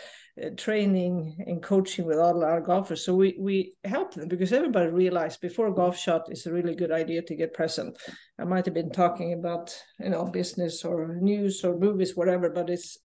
uh, 0.41 0.49
training 0.55 1.43
and 1.47 1.63
coaching 1.63 2.05
with 2.05 2.19
all 2.19 2.43
our 2.43 2.61
golfers. 2.61 3.03
So 3.03 3.15
we 3.15 3.35
we 3.39 3.75
help 3.83 4.13
them 4.13 4.27
because 4.27 4.53
everybody 4.53 4.89
realized 4.89 5.41
before 5.41 5.67
a 5.67 5.73
golf 5.73 5.97
shot 5.97 6.31
is 6.31 6.45
a 6.45 6.53
really 6.53 6.75
good 6.75 6.91
idea 6.91 7.21
to 7.23 7.35
get 7.35 7.53
present. 7.53 7.97
I 8.37 8.43
might 8.43 8.65
have 8.65 8.73
been 8.73 8.91
talking 8.91 9.33
about 9.33 9.75
you 9.99 10.09
know 10.09 10.25
business 10.25 10.85
or 10.85 11.15
news 11.15 11.63
or 11.63 11.77
movies, 11.77 12.15
whatever, 12.15 12.49
but 12.49 12.69
it's 12.69 12.97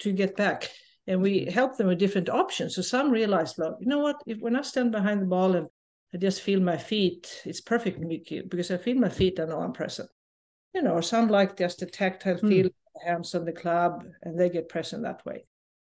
to 0.00 0.12
get 0.12 0.36
back. 0.36 0.70
And 1.06 1.20
we 1.22 1.46
help 1.46 1.76
them 1.76 1.86
with 1.88 1.98
different 1.98 2.28
options. 2.28 2.74
So 2.76 2.82
some 2.82 3.10
realize, 3.10 3.58
look, 3.58 3.76
you 3.80 3.86
know 3.88 3.98
what? 3.98 4.16
If 4.26 4.38
when 4.38 4.56
I 4.56 4.62
stand 4.62 4.92
behind 4.92 5.22
the 5.22 5.26
ball 5.26 5.56
and 5.56 5.66
I 6.14 6.18
just 6.18 6.42
feel 6.42 6.60
my 6.60 6.76
feet, 6.76 7.42
it's 7.44 7.60
perfect 7.60 8.00
because 8.48 8.70
I 8.70 8.76
feel 8.78 8.96
my 8.96 9.08
feet, 9.08 9.40
I 9.40 9.44
know 9.44 9.60
I'm 9.60 9.72
present. 9.72 10.08
You 10.74 10.82
know, 10.82 10.92
or 10.92 11.02
some 11.02 11.28
like 11.28 11.56
just 11.56 11.82
a 11.82 11.86
tactile 11.86 12.36
Hmm. 12.36 12.48
feel, 12.48 12.68
hands 13.04 13.34
on 13.34 13.44
the 13.44 13.52
club, 13.52 14.04
and 14.22 14.38
they 14.38 14.50
get 14.50 14.68
present 14.68 15.02
that 15.04 15.24
way. 15.24 15.46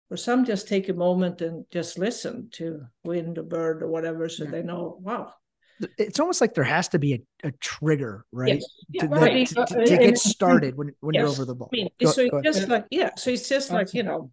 Or 0.09 0.17
some 0.17 0.43
just 0.45 0.67
take 0.67 0.89
a 0.89 0.93
moment 0.93 1.41
and 1.41 1.65
just 1.71 1.97
listen 1.99 2.49
to 2.53 2.81
wind 3.03 3.37
or 3.37 3.43
bird 3.43 3.83
or 3.83 3.87
whatever, 3.89 4.27
so 4.29 4.43
Yeah. 4.45 4.51
they 4.51 4.63
know, 4.63 4.97
wow. 5.01 5.33
It's 5.97 6.19
almost 6.19 6.41
like 6.41 6.53
there 6.53 6.63
has 6.63 6.87
to 6.89 6.99
be 6.99 7.13
a, 7.43 7.47
a 7.47 7.51
trigger, 7.53 8.25
right? 8.31 8.55
Yes. 8.55 8.65
Yeah, 8.89 9.01
To, 9.03 9.07
right. 9.09 9.49
that- 9.49 9.67
to, 9.67 9.85
to 9.85 9.97
get 9.97 10.17
started 10.17 10.75
when, 10.77 10.93
when 10.99 11.15
you're 11.15 11.27
over 11.27 11.43
the 11.45 11.55
ball. 11.55 11.69
I 11.73 11.75
mean, 11.75 11.89
Go- 11.99 12.11
so 12.11 12.21
it's 12.21 12.33
ahead. 12.33 12.43
just 12.43 12.67
like 12.67 12.85
yeah, 12.91 13.09
so 13.17 13.31
it's 13.31 13.49
just 13.49 13.71
like 13.71 13.93
you 13.93 14.03
know, 14.03 14.31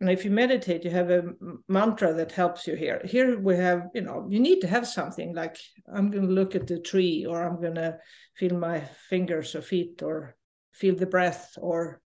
and 0.00 0.08
if 0.08 0.24
you 0.24 0.30
meditate, 0.30 0.84
you 0.84 0.90
have 0.90 1.10
a 1.10 1.24
mantra 1.66 2.14
that 2.14 2.32
helps 2.32 2.66
you 2.66 2.76
here. 2.76 3.00
Here 3.04 3.38
we 3.38 3.56
have, 3.56 3.88
you 3.94 4.02
know, 4.02 4.26
you 4.30 4.38
need 4.38 4.60
to 4.60 4.68
have 4.68 4.86
something 4.86 5.34
like 5.34 5.58
I'm 5.92 6.10
going 6.10 6.26
to 6.26 6.32
look 6.32 6.54
at 6.54 6.66
the 6.68 6.78
tree, 6.80 7.26
or 7.26 7.42
I'm 7.42 7.60
going 7.60 7.74
to 7.74 7.98
feel 8.36 8.56
my 8.56 8.80
fingers 9.08 9.54
or 9.56 9.62
feet, 9.62 10.02
or 10.02 10.36
feel 10.72 10.94
the 10.94 11.06
breath, 11.06 11.54
or 11.60 12.00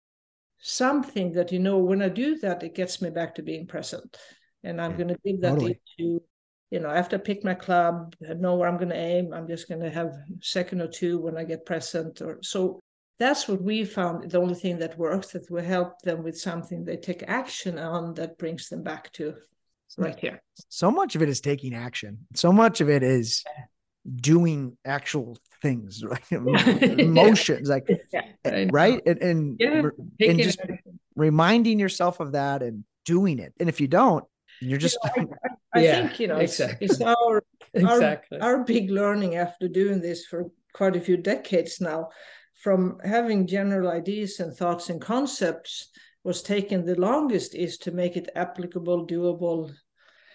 something 0.59 1.33
that 1.33 1.51
you 1.51 1.59
know. 1.59 1.79
When 1.79 2.01
I 2.01 2.09
do 2.09 2.37
that, 2.39 2.63
it 2.63 2.75
gets 2.75 3.01
me 3.01 3.09
back 3.09 3.35
to 3.35 3.43
being 3.43 3.67
present, 3.67 4.17
and 4.63 4.79
I'm 4.79 4.95
going 4.95 5.09
to 5.09 5.19
give 5.25 5.41
that 5.41 5.55
Totally. 5.55 5.79
into. 5.97 6.23
You 6.69 6.79
know, 6.79 6.89
after 6.89 7.17
I 7.17 7.19
pick 7.19 7.43
my 7.43 7.53
club, 7.53 8.15
I 8.29 8.33
know 8.33 8.55
where 8.55 8.69
I'm 8.69 8.77
going 8.77 8.91
to 8.91 8.95
aim. 8.95 9.33
I'm 9.33 9.49
just 9.49 9.67
going 9.67 9.81
to 9.81 9.89
have 9.89 10.07
a 10.07 10.23
second 10.39 10.79
or 10.79 10.87
two 10.87 11.19
when 11.19 11.37
I 11.37 11.43
get 11.43 11.65
present, 11.65 12.21
or 12.21 12.39
so 12.41 12.79
that's 13.23 13.43
what 13.49 13.61
we 13.69 13.77
found 13.97 14.15
the 14.31 14.39
only 14.43 14.55
thing 14.63 14.75
that 14.79 14.97
works 15.07 15.27
that 15.33 15.45
we 15.53 15.61
help 15.75 15.91
them 16.07 16.19
with 16.25 16.37
something 16.49 16.77
they 16.83 16.97
take 17.09 17.23
action 17.41 17.73
on 17.93 18.13
that 18.19 18.31
brings 18.41 18.63
them 18.69 18.81
back 18.91 19.03
to 19.17 19.25
right 20.05 20.19
here 20.25 20.37
so 20.79 20.89
much 20.99 21.11
of 21.15 21.21
it 21.23 21.29
is 21.29 21.41
taking 21.51 21.73
action. 21.87 22.13
So 22.43 22.49
much 22.63 22.81
of 22.83 22.87
it 22.95 23.03
is 23.03 23.43
doing 24.31 24.59
actual 24.85 25.37
things, 25.61 26.03
right? 26.11 26.31
Emotions, 26.31 27.69
like 27.75 27.87
yeah 28.13 28.21
eh, 28.45 28.67
right, 28.71 29.01
and 29.05 29.17
and, 29.29 29.39
Yeah. 29.59 29.81
re- 29.85 29.91
Taking 30.19 30.43
just- 30.47 30.59
it- 30.59 30.79
reminding 31.15 31.77
yourself 31.79 32.19
of 32.19 32.31
that 32.39 32.63
and 32.63 32.83
doing 33.05 33.37
it. 33.39 33.51
And 33.59 33.67
if 33.69 33.77
you 33.81 33.87
don't, 33.87 34.23
you're 34.61 34.83
just 34.87 34.97
i 35.73 35.81
Yeah, 35.81 35.95
think 36.07 36.19
you 36.21 36.27
know 36.29 36.37
it's, 36.45 36.59
exactly. 36.59 36.85
it's 36.87 37.01
our 37.01 37.43
exactly. 37.73 38.37
our 38.39 38.57
big 38.63 38.85
learning 38.99 39.35
after 39.45 39.67
doing 39.67 39.99
this 40.01 40.19
for 40.29 40.39
quite 40.73 40.95
a 40.95 41.01
few 41.07 41.17
decades 41.17 41.73
now 41.81 42.09
from 42.61 42.97
having 43.03 43.47
general 43.47 43.89
ideas 43.89 44.39
and 44.39 44.55
thoughts 44.55 44.89
and 44.89 45.01
concepts 45.01 45.89
was 46.23 46.43
taken 46.43 46.85
the 46.85 46.99
longest 46.99 47.55
is 47.55 47.77
to 47.79 47.91
make 47.91 48.15
it 48.15 48.29
applicable 48.35 49.07
doable 49.07 49.71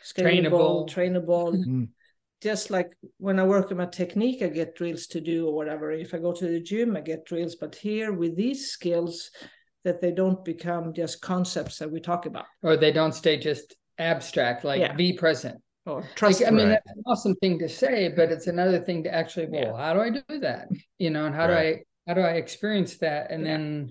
scalable 0.04 0.88
Trainable. 0.88 0.90
trainable 0.90 1.64
Mm. 1.66 1.88
just 2.42 2.70
like 2.70 2.90
when 3.18 3.38
I 3.38 3.44
work 3.44 3.70
on 3.70 3.78
my 3.78 3.86
technique, 3.86 4.42
I 4.42 4.48
get 4.48 4.76
drills 4.76 5.06
to 5.08 5.20
do 5.20 5.46
or 5.48 5.54
whatever. 5.54 5.90
If 5.92 6.12
I 6.14 6.18
go 6.18 6.32
to 6.32 6.46
the 6.48 6.60
gym, 6.60 6.96
I 6.96 7.00
get 7.00 7.24
drills. 7.24 7.54
But 7.56 7.74
here 7.74 8.12
with 8.12 8.36
these 8.36 8.70
skills, 8.70 9.30
that 9.84 10.00
they 10.00 10.10
don't 10.10 10.44
become 10.44 10.92
just 10.92 11.20
concepts 11.22 11.78
that 11.78 11.90
we 11.90 12.00
talk 12.00 12.26
about. 12.26 12.46
or 12.62 12.76
they 12.76 12.90
don't 12.92 13.12
stay 13.14 13.36
just 13.38 13.76
abstract, 13.98 14.64
like 14.64 14.80
Yeah. 14.80 14.94
be 14.94 15.12
present. 15.12 15.62
Or 15.86 16.00
Like, 16.00 16.14
trust. 16.16 16.42
I 16.44 16.50
mean, 16.50 16.68
Right. 16.68 16.80
that's 16.84 16.96
an 16.96 17.02
awesome 17.06 17.36
thing 17.36 17.58
to 17.60 17.68
say, 17.68 18.08
but 18.08 18.32
it's 18.32 18.48
another 18.48 18.80
thing 18.80 19.04
to 19.04 19.14
actually, 19.14 19.46
well, 19.46 19.62
Yeah. 19.62 19.76
how 19.76 19.92
do 19.94 20.00
I 20.00 20.10
do 20.10 20.38
that? 20.40 20.68
You 20.98 21.10
know, 21.10 21.26
and 21.26 21.34
how 21.34 21.46
Right. 21.48 21.76
do 21.76 21.80
I 21.80 21.84
how 22.06 22.14
do 22.14 22.20
I 22.20 22.32
experience 22.32 22.96
that 22.98 23.30
and 23.30 23.42
Yeah. 23.44 23.52
then 23.56 23.90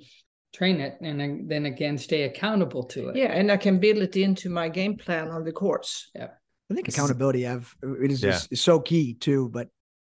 train 0.54 0.80
it 0.80 0.98
and 1.02 1.20
then, 1.20 1.48
then 1.48 1.66
again 1.66 1.98
stay 1.98 2.24
accountable 2.24 2.84
to 2.86 3.10
it. 3.10 3.16
yeah, 3.18 3.32
and 3.34 3.52
I 3.52 3.58
can 3.58 3.80
build 3.80 3.98
it 3.98 4.16
into 4.16 4.50
my 4.50 4.70
game 4.70 4.96
plan 4.98 5.28
on 5.30 5.44
the 5.44 5.52
course. 5.52 6.10
Yeah. 6.16 6.30
I 6.70 6.74
think 6.74 6.86
This 6.86 6.96
is- 6.96 7.00
accountability 7.00 7.42
have 7.44 7.74
it 8.04 8.12
is, 8.12 8.24
Yeah. 8.24 8.36
is, 8.36 8.48
is 8.52 8.62
so 8.62 8.80
key 8.80 9.14
too, 9.16 9.50
but 9.50 9.68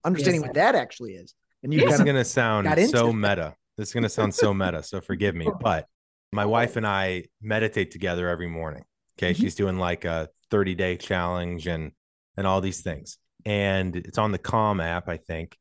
understanding 0.04 0.40
Yes. 0.42 0.48
what 0.48 0.54
that 0.54 0.74
actually 0.74 1.14
is. 1.14 1.34
And 1.62 1.74
you 1.74 1.80
This 1.80 1.94
is 1.94 2.02
going 2.02 2.14
to 2.16 2.24
sound 2.24 2.68
so 2.88 3.08
it. 3.10 3.12
meta. 3.14 3.54
This 3.76 3.88
is 3.88 3.92
going 3.94 4.04
to 4.04 4.08
sound 4.08 4.32
so 4.34 4.54
meta. 4.54 4.82
So 4.82 5.00
forgive 5.00 5.34
me. 5.34 5.48
But 5.60 5.86
my 6.32 6.46
wife 6.46 6.76
and 6.76 6.86
I 6.86 7.24
meditate 7.42 7.90
together 7.90 8.28
every 8.28 8.46
morning. 8.48 8.84
Okay. 9.18 9.32
Mhm. 9.34 9.40
She's 9.40 9.54
doing 9.56 9.76
like 9.78 10.04
a 10.04 10.28
30 10.50 10.74
day 10.76 10.96
challenge 10.96 11.66
and 11.66 11.92
and 12.36 12.46
all 12.46 12.60
these 12.60 12.80
things. 12.80 13.18
And 13.44 13.96
it's 13.96 14.18
on 14.18 14.30
the 14.30 14.38
Calm 14.38 14.78
app, 14.80 15.08
I 15.08 15.16
think. 15.16 15.58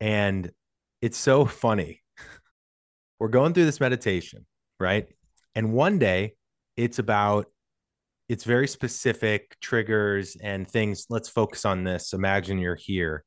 And 0.00 0.52
it's 1.04 1.18
so 1.18 1.44
funny. 1.64 2.00
We're 3.20 3.28
going 3.28 3.52
through 3.52 3.66
this 3.66 3.80
meditation, 3.80 4.46
right? 4.80 5.06
And 5.54 5.72
one 5.72 5.98
day 5.98 6.34
it's 6.76 6.98
about 6.98 7.46
it's 8.28 8.44
very 8.44 8.66
specific 8.66 9.54
triggers 9.60 10.36
and 10.42 10.66
things. 10.66 11.06
Let's 11.10 11.28
focus 11.28 11.66
on 11.66 11.84
this. 11.84 12.14
Imagine 12.14 12.58
you're 12.58 12.74
here. 12.74 13.22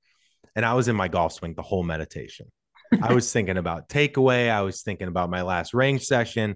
And 0.56 0.66
I 0.66 0.74
was 0.74 0.88
in 0.88 0.96
my 0.96 1.08
golf 1.08 1.34
swing 1.34 1.54
the 1.54 1.62
whole 1.62 1.84
meditation. 1.84 2.48
I 3.02 3.14
was 3.14 3.32
thinking 3.34 3.58
about 3.58 3.90
takeaway. 3.90 4.50
I 4.50 4.62
was 4.62 4.82
thinking 4.82 5.08
about 5.08 5.30
my 5.30 5.44
last 5.44 5.76
range 5.76 6.04
session. 6.06 6.56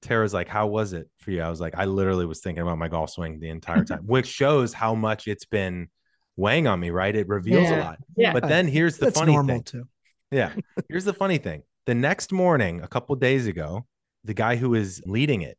Tara's 0.00 0.32
like, 0.32 0.48
How 0.48 0.66
was 0.66 0.94
it 0.94 1.08
for 1.18 1.30
you? 1.30 1.42
I 1.42 1.50
was 1.50 1.60
like, 1.60 1.74
I 1.76 1.84
literally 1.84 2.24
was 2.24 2.40
thinking 2.40 2.62
about 2.62 2.78
my 2.78 2.88
golf 2.88 3.10
swing 3.10 3.38
the 3.38 3.50
entire 3.50 3.84
time, 3.90 4.04
which 4.06 4.26
shows 4.26 4.72
how 4.72 4.94
much 4.94 5.28
it's 5.28 5.44
been 5.44 5.88
weighing 6.36 6.66
on 6.66 6.80
me, 6.80 6.88
right? 6.88 7.14
It 7.14 7.28
reveals 7.28 7.68
a 7.68 7.76
lot. 7.76 7.98
Yeah. 8.16 8.32
But 8.32 8.48
then 8.48 8.66
here's 8.66 8.96
the 8.96 9.06
that's 9.06 9.18
funny 9.18 9.32
normal 9.32 9.56
thing. 9.56 9.62
too. 9.64 9.88
Yeah. 10.30 10.52
Here's 10.88 11.04
the 11.04 11.14
funny 11.14 11.38
thing. 11.38 11.62
The 11.86 11.94
next 11.94 12.32
morning, 12.32 12.80
a 12.82 12.88
couple 12.88 13.14
days 13.16 13.46
ago, 13.46 13.86
the 14.24 14.34
guy 14.34 14.56
who 14.56 14.70
was 14.70 15.02
leading 15.06 15.42
it 15.42 15.58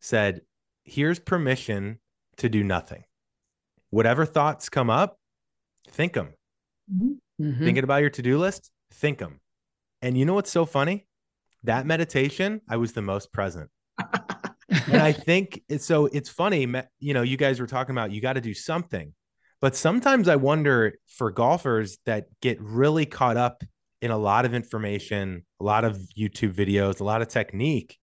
said, 0.00 0.40
Here's 0.84 1.18
permission 1.18 1.98
to 2.36 2.48
do 2.48 2.62
nothing. 2.62 3.04
Whatever 3.90 4.26
thoughts 4.26 4.68
come 4.68 4.90
up, 4.90 5.18
think 5.88 6.12
them. 6.12 6.34
Mhm. 6.92 7.18
Thinking 7.58 7.84
about 7.84 8.02
your 8.02 8.10
to 8.10 8.22
do 8.22 8.38
list, 8.38 8.70
think 8.92 9.18
them. 9.18 9.40
And 10.02 10.18
you 10.18 10.24
know 10.26 10.34
what's 10.34 10.50
so 10.50 10.66
funny? 10.66 11.06
That 11.62 11.86
meditation, 11.86 12.60
I 12.68 12.76
was 12.76 12.92
the 12.92 13.00
most 13.02 13.32
present. 13.32 13.70
and 13.98 14.96
I 14.96 15.12
think 15.12 15.62
it's 15.68 15.86
so 15.86 16.06
it's 16.06 16.28
funny, 16.28 16.68
you 17.00 17.14
know, 17.14 17.22
you 17.22 17.36
guys 17.38 17.58
were 17.60 17.66
talking 17.66 17.94
about 17.94 18.10
you 18.10 18.20
got 18.20 18.34
to 18.34 18.40
do 18.42 18.52
something. 18.54 19.14
But 19.62 19.74
sometimes 19.74 20.28
I 20.28 20.36
wonder 20.36 20.94
for 21.06 21.30
golfers 21.30 21.96
that 22.04 22.26
get 22.42 22.60
really 22.60 23.06
caught 23.06 23.38
up 23.38 23.64
in 24.04 24.10
a 24.10 24.18
lot 24.18 24.44
of 24.44 24.52
information, 24.52 25.46
a 25.62 25.64
lot 25.64 25.82
of 25.82 25.96
YouTube 26.14 26.52
videos, 26.52 27.00
a 27.00 27.04
lot 27.04 27.22
of 27.22 27.28
technique, 27.28 27.98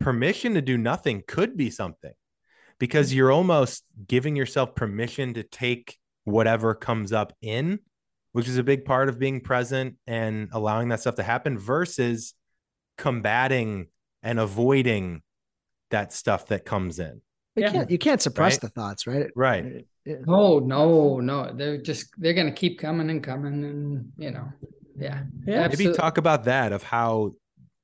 permission 0.00 0.54
to 0.54 0.62
do 0.62 0.78
nothing 0.78 1.22
could 1.28 1.58
be 1.58 1.68
something 1.68 2.14
because 2.78 3.10
mm-hmm. 3.10 3.18
you're 3.18 3.32
almost 3.32 3.84
giving 4.08 4.34
yourself 4.34 4.74
permission 4.74 5.34
to 5.34 5.42
take 5.42 5.98
whatever 6.24 6.74
comes 6.74 7.12
up 7.12 7.34
in, 7.42 7.78
which 8.32 8.48
is 8.48 8.56
a 8.56 8.62
big 8.62 8.86
part 8.86 9.10
of 9.10 9.18
being 9.18 9.42
present 9.42 9.96
and 10.06 10.48
allowing 10.52 10.88
that 10.88 11.00
stuff 11.00 11.16
to 11.16 11.22
happen 11.22 11.58
versus 11.58 12.32
combating 12.96 13.88
and 14.22 14.40
avoiding 14.40 15.20
that 15.90 16.14
stuff 16.14 16.46
that 16.46 16.64
comes 16.64 16.98
in. 16.98 17.20
You 17.56 17.64
Yeah. 17.64 17.72
can't 17.72 17.90
you 17.90 17.98
can't 17.98 18.22
suppress 18.22 18.54
Right. 18.54 18.60
the 18.62 18.68
thoughts, 18.70 19.06
right? 19.06 19.30
Right. 19.36 19.86
Yeah. 20.06 20.16
Oh 20.26 20.60
no, 20.60 21.20
no, 21.20 21.52
they're 21.52 21.76
just 21.82 22.06
they're 22.16 22.32
gonna 22.32 22.52
keep 22.52 22.78
coming 22.78 23.10
and 23.10 23.22
coming 23.22 23.64
and 23.64 24.12
you 24.16 24.30
know, 24.30 24.48
yeah. 24.98 25.22
Yeah. 25.46 25.68
Maybe 25.68 25.86
Absolute- 25.86 25.96
talk 25.96 26.18
about 26.18 26.44
that 26.44 26.72
of 26.72 26.82
how 26.82 27.32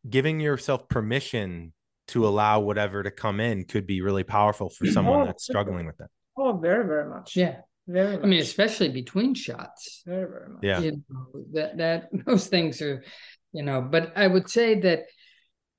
giving 0.09 0.41
yourself 0.41 0.89
permission 0.89 1.73
to 2.09 2.27
allow 2.27 2.61
whatever 2.61 3.03
to 3.03 3.11
come 3.11 3.39
in 3.41 3.65
could 3.65 3.87
be 3.87 4.01
really 4.03 4.25
powerful 4.25 4.69
for 4.71 4.87
someone 4.87 5.23
Oh, 5.23 5.27
that's 5.27 5.45
struggling 5.45 5.87
with 5.87 5.97
that. 5.99 6.09
Oh, 6.37 6.53
very, 6.57 6.87
very 6.87 7.09
much. 7.09 7.37
Yeah. 7.37 7.57
Very 7.87 8.17
much. 8.17 8.25
I 8.25 8.27
mean, 8.27 8.41
especially 8.41 8.89
between 8.91 9.35
shots. 9.35 10.03
very, 10.07 10.29
very 10.29 10.49
much. 10.49 10.63
Yeah. 10.63 10.81
you 10.81 11.03
know 11.11 11.27
that 11.53 11.77
that 11.79 12.09
those 12.27 12.47
things 12.49 12.81
are 12.83 13.03
you 13.53 13.63
know 13.63 13.83
but 13.83 14.13
i 14.17 14.27
would 14.27 14.49
say 14.49 14.81
that 14.81 15.03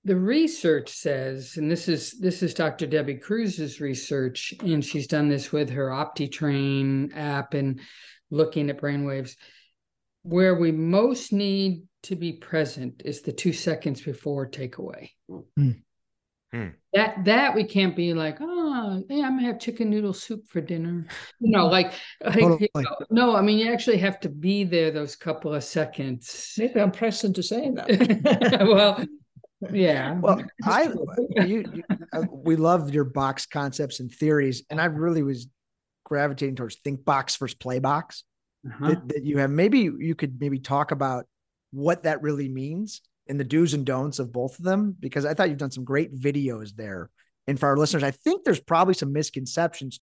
the 0.06 0.16
research 0.16 0.90
says 0.90 1.54
and 1.58 1.72
this 1.72 1.88
is 1.88 2.12
this 2.20 2.44
is 2.44 2.54
dr 2.54 2.86
debbie 2.88 3.16
crews's 3.16 3.82
research 3.82 4.54
and 4.62 4.86
she's 4.86 5.08
done 5.08 5.28
this 5.28 5.52
with 5.52 5.72
her 5.72 5.88
optitrain 5.90 7.10
app 7.16 7.54
and 7.56 7.80
looking 8.30 8.70
at 8.70 8.80
brainwaves 8.80 9.36
where 10.24 10.56
we 10.56 10.72
most 10.72 11.32
need 11.34 11.84
to 12.04 12.16
be 12.16 12.34
present 12.34 13.02
is 13.06 13.22
the 13.22 13.32
two 13.32 13.54
seconds 13.54 14.02
before 14.02 14.50
takeaway 14.50 15.10
Hmm. 15.56 15.72
Hmm. 16.52 16.68
that 16.94 17.26
that 17.26 17.56
we 17.56 17.64
can't 17.64 17.96
be 17.96 18.14
like 18.14 18.38
oh 18.40 19.04
yeah 19.10 19.26
i'm 19.26 19.38
gonna 19.38 19.48
have 19.48 19.58
chicken 19.60 19.90
noodle 19.90 20.14
soup 20.14 20.46
for 20.48 20.62
dinner 20.62 21.06
you 21.40 21.50
know 21.50 21.66
like, 21.66 21.94
like 22.24 22.36
you 22.38 22.68
know, 22.76 22.84
no 23.10 23.36
i 23.36 23.42
mean 23.42 23.58
you 23.58 23.72
actually 23.74 23.98
have 23.98 24.20
to 24.20 24.30
be 24.30 24.64
there 24.64 24.92
those 24.92 25.16
couple 25.16 25.54
of 25.56 25.64
seconds 25.64 26.54
Maybe 26.58 26.80
I'm 26.80 26.92
present 26.92 27.36
to 27.38 27.44
saying 27.44 27.76
that. 27.76 27.88
well 28.68 29.04
yeah 29.72 30.20
Well, 30.20 30.44
I 30.64 30.90
you, 31.38 31.64
you 31.74 31.84
uh, 32.12 32.24
we 32.30 32.56
love 32.56 32.94
your 32.94 33.06
box 33.06 33.46
concepts 33.46 34.00
and 34.02 34.12
theories, 34.12 34.64
and 34.70 34.80
I 34.80 34.86
really 34.86 35.24
was 35.24 35.48
gravitating 36.06 36.58
towards 36.58 36.76
think 36.84 37.04
box 37.06 37.38
versus 37.38 37.56
play 37.56 37.80
box 37.80 38.24
Uh-huh. 38.66 38.89
that, 38.89 39.07
that 39.09 39.26
you 39.26 39.39
have. 39.39 39.49
Maybe 39.49 39.80
you 39.80 40.16
could 40.16 40.39
maybe 40.39 40.59
talk 40.59 40.91
about 40.91 41.26
what 41.72 42.03
that 42.03 42.22
really 42.22 42.47
means 42.47 43.01
and 43.28 43.39
the 43.39 43.43
do's 43.43 43.74
and 43.74 43.86
don'ts 43.86 44.20
of 44.20 44.32
both 44.32 44.57
of 44.59 44.66
them, 44.66 44.95
because 44.99 45.26
I 45.26 45.34
thought 45.34 45.49
you've 45.49 45.57
done 45.57 45.72
some 45.72 45.84
great 45.84 46.14
videos 46.16 46.76
there 46.76 47.09
And 47.47 47.59
for 47.59 47.68
our 47.70 47.78
listeners, 47.78 48.03
I 48.03 48.11
think 48.11 48.43
there's 48.43 48.59
probably 48.59 48.93
some 48.93 49.11
misconceptions. 49.11 49.99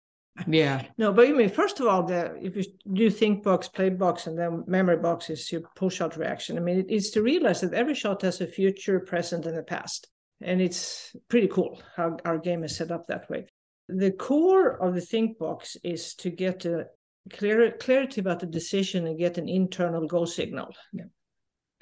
Yeah. 0.46 0.84
No, 0.98 1.12
but 1.12 1.28
you 1.28 1.34
mean 1.34 1.48
first 1.48 1.80
of 1.80 1.86
all, 1.86 2.02
the 2.02 2.36
if 2.42 2.56
you 2.56 2.64
do 2.92 3.10
think 3.10 3.42
box, 3.42 3.68
play 3.68 3.88
box, 3.88 4.26
and 4.26 4.38
then 4.38 4.64
memory 4.66 4.98
box 4.98 5.30
is 5.30 5.50
your 5.50 5.62
push 5.76 5.96
shot 5.96 6.16
reaction. 6.16 6.58
I 6.58 6.60
mean, 6.60 6.80
it, 6.80 6.86
it's 6.90 7.10
to 7.10 7.22
realize 7.22 7.62
that 7.62 7.72
every 7.72 7.94
shot 7.94 8.22
has 8.22 8.40
a 8.40 8.46
future, 8.46 9.00
present, 9.00 9.46
and 9.46 9.56
a 9.56 9.62
past, 9.62 10.08
and 10.42 10.60
it's 10.60 11.16
pretty 11.28 11.48
cool 11.48 11.80
how 11.96 12.18
our 12.26 12.38
game 12.38 12.64
is 12.64 12.76
set 12.76 12.90
up 12.90 13.06
that 13.06 13.30
way. 13.30 13.46
The 13.88 14.10
core 14.10 14.82
of 14.82 14.94
the 14.94 15.00
think 15.00 15.38
box 15.38 15.76
is 15.82 16.14
to 16.16 16.30
get 16.30 16.66
a 16.66 16.86
clear 17.32 17.72
clarity 17.72 18.20
about 18.20 18.40
the 18.40 18.46
decision 18.46 19.06
and 19.06 19.18
get 19.18 19.38
an 19.38 19.48
internal 19.48 20.06
go 20.06 20.24
signal. 20.24 20.74
Yeah. 20.92 21.04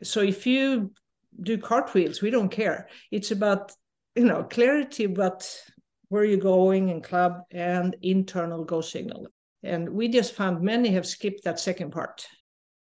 So 0.03 0.21
if 0.21 0.47
you 0.47 0.93
do 1.41 1.59
cartwheels, 1.59 2.23
we 2.23 2.31
don't 2.31 2.49
care. 2.51 2.89
It's 3.11 3.31
about 3.31 3.73
you 4.15 4.25
know 4.25 4.45
clarity 4.45 5.05
about 5.05 5.49
where 6.09 6.25
you're 6.25 6.39
going 6.39 6.91
in 6.91 7.01
club 7.01 7.43
and 7.51 7.97
internal 8.03 8.65
go 8.65 8.81
signal. 8.81 9.27
And 9.63 9.89
we 9.89 10.09
just 10.09 10.35
found 10.35 10.61
many 10.63 10.91
have 10.91 11.07
skipped 11.07 11.45
that 11.45 11.59
second 11.59 11.91
part. 11.91 12.27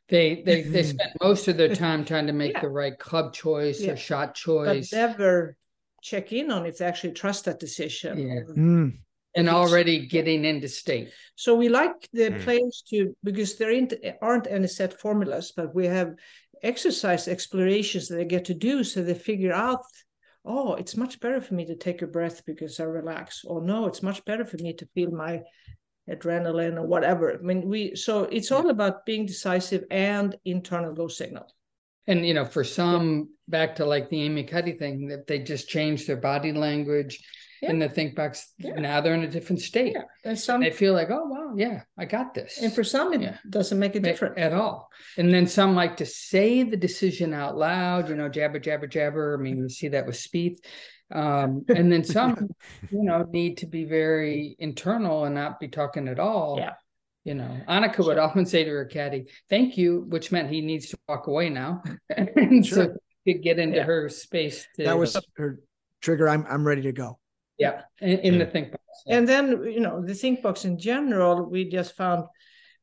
They 0.08 0.42
they 0.46 0.62
they 0.74 0.84
spend 0.84 1.12
most 1.22 1.48
of 1.48 1.58
their 1.58 1.76
time 1.76 2.06
trying 2.06 2.28
to 2.28 2.34
make 2.34 2.54
Yeah. 2.54 2.62
the 2.62 2.70
right 2.70 2.98
club 2.98 3.34
choice 3.34 3.82
Yeah. 3.82 3.94
or 3.94 3.98
shot 3.98 4.36
choice. 4.36 4.68
But 4.68 4.74
choice. 4.76 4.94
never 4.94 5.56
check 6.02 6.32
in 6.32 6.50
on 6.50 6.66
if 6.66 6.78
they 6.78 6.86
actually 6.86 7.14
trust 7.14 7.46
that 7.46 7.60
decision. 7.60 8.18
Yeah. 8.18 8.34
or- 8.36 8.56
Mm, 8.56 9.00
and 9.36 9.50
already 9.50 10.08
getting 10.08 10.46
into 10.46 10.68
state. 10.68 11.10
So 11.36 11.56
we 11.56 11.70
like 11.70 12.10
the 12.14 12.32
Mm. 12.32 12.44
players 12.44 12.84
to 12.90 13.16
because 13.24 13.56
there 13.58 13.72
aren't 14.22 14.48
any 14.48 14.68
set 14.68 15.00
formulas, 15.00 15.54
but 15.56 15.74
we 15.76 15.86
have 15.88 16.16
exercise 16.64 17.28
explorations 17.28 18.08
that 18.08 18.16
they 18.16 18.26
get 18.26 18.46
to 18.46 18.54
do, 18.54 18.84
so 18.84 19.02
they 19.02 19.14
figure 19.14 19.54
out. 19.54 19.84
Oh, 20.46 20.74
it's 20.76 20.96
much 20.96 21.20
better 21.20 21.42
for 21.42 21.54
me 21.54 21.66
to 21.66 21.76
take 21.76 22.02
a 22.02 22.08
breath 22.08 22.46
because 22.46 22.80
I 22.80 22.86
relax. 22.86 23.44
Or 23.46 23.62
no, 23.62 23.88
it's 23.88 24.02
much 24.02 24.24
better 24.26 24.46
for 24.46 24.58
me 24.58 24.74
to 24.74 24.88
feel 24.96 25.12
my 25.12 25.42
adrenaline 26.10 26.78
or 26.78 26.88
whatever. 26.88 27.34
I 27.34 27.38
mean, 27.38 27.68
we 27.68 27.96
so 27.96 28.24
it's 28.24 28.52
all 28.52 28.70
about 28.70 29.06
being 29.06 29.26
decisive 29.26 29.84
and 29.92 30.36
internal 30.46 30.94
go 30.94 31.08
signal. 31.08 31.46
And 32.08 32.26
you 32.26 32.34
know, 32.34 32.46
for 32.46 32.64
some, 32.64 33.30
back 33.48 33.76
to 33.76 33.86
like 33.86 34.10
the 34.10 34.24
Amy 34.24 34.44
Cuddy 34.44 34.74
thing, 34.74 35.08
that 35.10 35.28
they 35.28 35.40
just 35.40 35.70
change 35.70 36.08
their 36.08 36.18
body 36.18 36.54
language 36.54 37.20
in 37.62 37.80
the 37.80 37.90
think 37.90 38.16
box. 38.16 38.54
Yeah. 38.58 38.76
Now 38.80 39.02
they're 39.02 39.14
in 39.14 39.24
a 39.24 39.28
different 39.30 39.62
state. 39.62 39.94
Yeah, 39.96 40.04
and 40.24 40.38
some 40.40 40.62
They 40.62 40.72
feel 40.72 40.94
like, 40.94 41.10
oh 41.12 41.26
wow, 41.26 41.54
yeah, 41.56 41.82
I 41.98 42.06
got 42.06 42.34
this. 42.34 42.62
and 42.62 42.74
for 42.74 42.84
some 42.84 43.14
it 43.14 43.22
Yeah. 43.22 43.38
doesn't 43.50 43.78
make 43.80 43.96
a 43.96 44.00
difference. 44.00 44.36
at 44.38 44.54
all. 44.54 44.90
And 45.18 45.34
then 45.34 45.48
some 45.48 45.76
like 45.76 45.98
to 45.98 46.06
say 46.06 46.64
the 46.64 46.78
decision 46.78 47.34
out 47.34 47.58
loud, 47.58 48.10
you 48.10 48.16
know, 48.16 48.30
jabber, 48.30 48.60
jabber, 48.60 48.88
jabber. 48.88 49.36
I 49.40 49.42
mean, 49.42 49.58
you 49.58 49.70
see 49.70 49.90
that 49.90 50.06
with 50.06 50.16
Spieth. 50.16 50.58
Um, 51.12 51.66
and 51.70 51.92
then 51.92 52.04
some, 52.04 52.50
you 52.92 53.04
know, 53.04 53.24
need 53.32 53.58
to 53.58 53.66
be 53.66 53.86
very 53.86 54.56
internal 54.60 55.26
and 55.26 55.34
not 55.36 55.60
be 55.60 55.68
talking 55.68 56.08
at 56.08 56.20
all. 56.20 56.58
Yeah. 56.60 56.74
You 57.26 57.34
know, 57.36 57.58
Annika 57.68 58.06
would 58.06 58.18
often 58.18 58.46
say 58.46 58.64
to 58.64 58.70
her 58.70 58.86
caddy, 58.86 59.26
thank 59.50 59.78
you, 59.78 60.06
which 60.08 60.32
meant 60.32 60.50
he 60.50 60.62
needs 60.62 60.90
to 60.90 60.98
walk 61.08 61.28
away 61.28 61.50
now. 61.50 61.84
and 62.10 62.66
so 62.66 62.76
Sure. 62.86 62.96
he 63.26 63.34
could 63.34 63.44
get 63.44 63.60
into 63.60 63.78
Yeah. 63.78 63.84
her 63.84 64.08
space 64.10 64.66
to, 64.78 64.86
that 64.86 64.98
was 64.98 65.18
her 65.36 65.60
trigger. 66.02 66.30
I'm 66.30 66.46
I'm 66.48 66.66
ready 66.66 66.84
to 66.84 66.92
go. 66.92 67.20
Yeah, 67.60 67.82
in, 68.00 68.20
in 68.20 68.40
the 68.40 68.46
think 68.46 68.72
box. 68.72 68.84
Yeah. 69.06 69.18
And 69.18 69.28
then, 69.28 69.64
you 69.64 69.80
know, 69.80 70.02
the 70.04 70.16
think 70.16 70.42
box 70.42 70.66
in 70.66 70.80
general, 70.80 71.50
we 71.50 71.70
just 71.70 71.96
found 71.96 72.26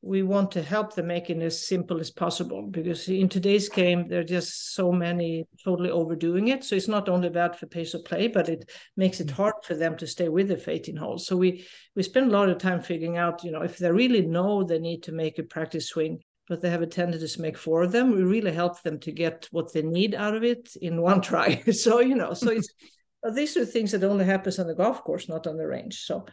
we 0.02 0.22
want 0.22 0.52
to 0.52 0.62
help 0.62 0.94
them 0.94 1.08
make 1.08 1.30
it 1.30 1.42
as 1.42 1.66
simple 1.66 1.98
as 1.98 2.10
possible 2.10 2.68
because 2.70 3.08
in 3.08 3.28
today's 3.28 3.68
game, 3.68 4.06
there 4.06 4.20
are 4.20 4.24
just 4.24 4.74
so 4.74 4.92
many 4.92 5.44
totally 5.64 5.90
overdoing 5.90 6.48
it. 6.48 6.62
So 6.62 6.76
it's 6.76 6.86
not 6.86 7.08
only 7.08 7.28
bad 7.28 7.56
for 7.56 7.66
pace 7.66 7.92
of 7.92 8.04
play, 8.04 8.28
but 8.28 8.48
it 8.48 8.70
makes 8.96 9.20
it 9.20 9.28
mm. 9.28 9.32
hard 9.32 9.54
for 9.64 9.74
them 9.74 9.96
to 9.96 10.06
stay 10.06 10.28
with 10.28 10.48
the 10.48 10.70
18 10.70 10.96
holes. 10.96 11.26
So 11.26 11.36
we 11.36 11.66
we 11.96 12.02
spend 12.02 12.28
a 12.28 12.32
lot 12.32 12.48
of 12.48 12.58
time 12.58 12.82
figuring 12.82 13.16
out, 13.16 13.42
you 13.42 13.50
know, 13.50 13.62
if 13.62 13.78
they 13.78 13.90
really 13.90 14.22
know 14.22 14.62
they 14.62 14.78
need 14.78 15.02
to 15.04 15.12
make 15.12 15.38
a 15.38 15.42
practice 15.42 15.88
swing, 15.88 16.20
but 16.48 16.60
they 16.60 16.70
have 16.70 16.82
a 16.82 16.86
tendency 16.86 17.26
to 17.26 17.42
make 17.42 17.58
four 17.58 17.82
of 17.82 17.90
them, 17.90 18.12
we 18.12 18.22
really 18.22 18.52
help 18.52 18.80
them 18.82 19.00
to 19.00 19.10
get 19.12 19.48
what 19.50 19.72
they 19.72 19.82
need 19.82 20.14
out 20.14 20.36
of 20.36 20.44
it 20.44 20.76
in 20.80 21.02
one 21.02 21.20
try. 21.20 21.60
so, 21.72 22.00
you 22.00 22.14
know, 22.14 22.32
so 22.32 22.50
it's 22.50 22.68
but 22.68 22.95
these 23.30 23.56
are 23.56 23.64
things 23.64 23.92
that 23.92 24.04
only 24.04 24.24
happens 24.24 24.58
on 24.58 24.66
the 24.66 24.74
golf 24.74 25.02
course, 25.04 25.28
not 25.28 25.46
on 25.46 25.56
the 25.56 25.66
range. 25.66 26.04
So 26.04 26.26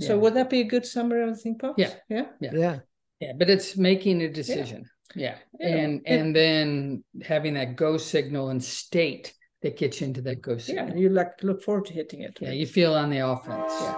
so 0.00 0.14
Yeah. 0.14 0.20
would 0.20 0.34
that 0.34 0.48
be 0.48 0.60
a 0.60 0.64
good 0.64 0.86
summary 0.86 1.22
of 1.24 1.30
the 1.30 1.36
think 1.36 1.60
box? 1.60 1.74
Yeah. 1.78 1.94
Yeah. 2.08 2.26
Yeah. 2.40 2.78
Yeah, 3.20 3.32
but 3.36 3.50
it's 3.50 3.76
making 3.76 4.22
a 4.22 4.28
decision. 4.28 4.88
Yeah. 5.16 5.36
Yeah. 5.58 5.66
And 5.76 5.94
It- 5.94 6.02
and 6.06 6.36
then 6.36 7.04
having 7.22 7.54
that 7.54 7.74
go 7.76 7.96
signal 7.96 8.50
and 8.50 8.62
state 8.62 9.34
that 9.62 9.76
gets 9.76 10.00
you 10.00 10.06
into 10.06 10.20
that 10.22 10.40
go 10.40 10.56
signal. 10.58 10.90
Yeah. 10.90 10.94
You 10.94 11.08
like 11.08 11.42
look 11.42 11.62
forward 11.62 11.86
to 11.86 11.92
hitting 11.92 12.20
it. 12.22 12.38
Yeah, 12.40 12.50
you 12.52 12.64
feel 12.66 12.94
on 12.94 13.10
the 13.10 13.18
offense. 13.26 13.72
Yeah. 13.80 13.94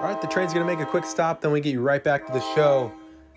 All 0.00 0.04
right, 0.04 0.20
the 0.20 0.26
train's 0.28 0.52
gonna 0.52 0.66
make 0.66 0.80
a 0.80 0.86
quick 0.86 1.04
stop, 1.04 1.40
then 1.40 1.50
we 1.50 1.60
get 1.62 1.72
you 1.72 1.80
right 1.80 2.04
back 2.04 2.26
to 2.26 2.32
the 2.32 2.42
show. 2.54 2.92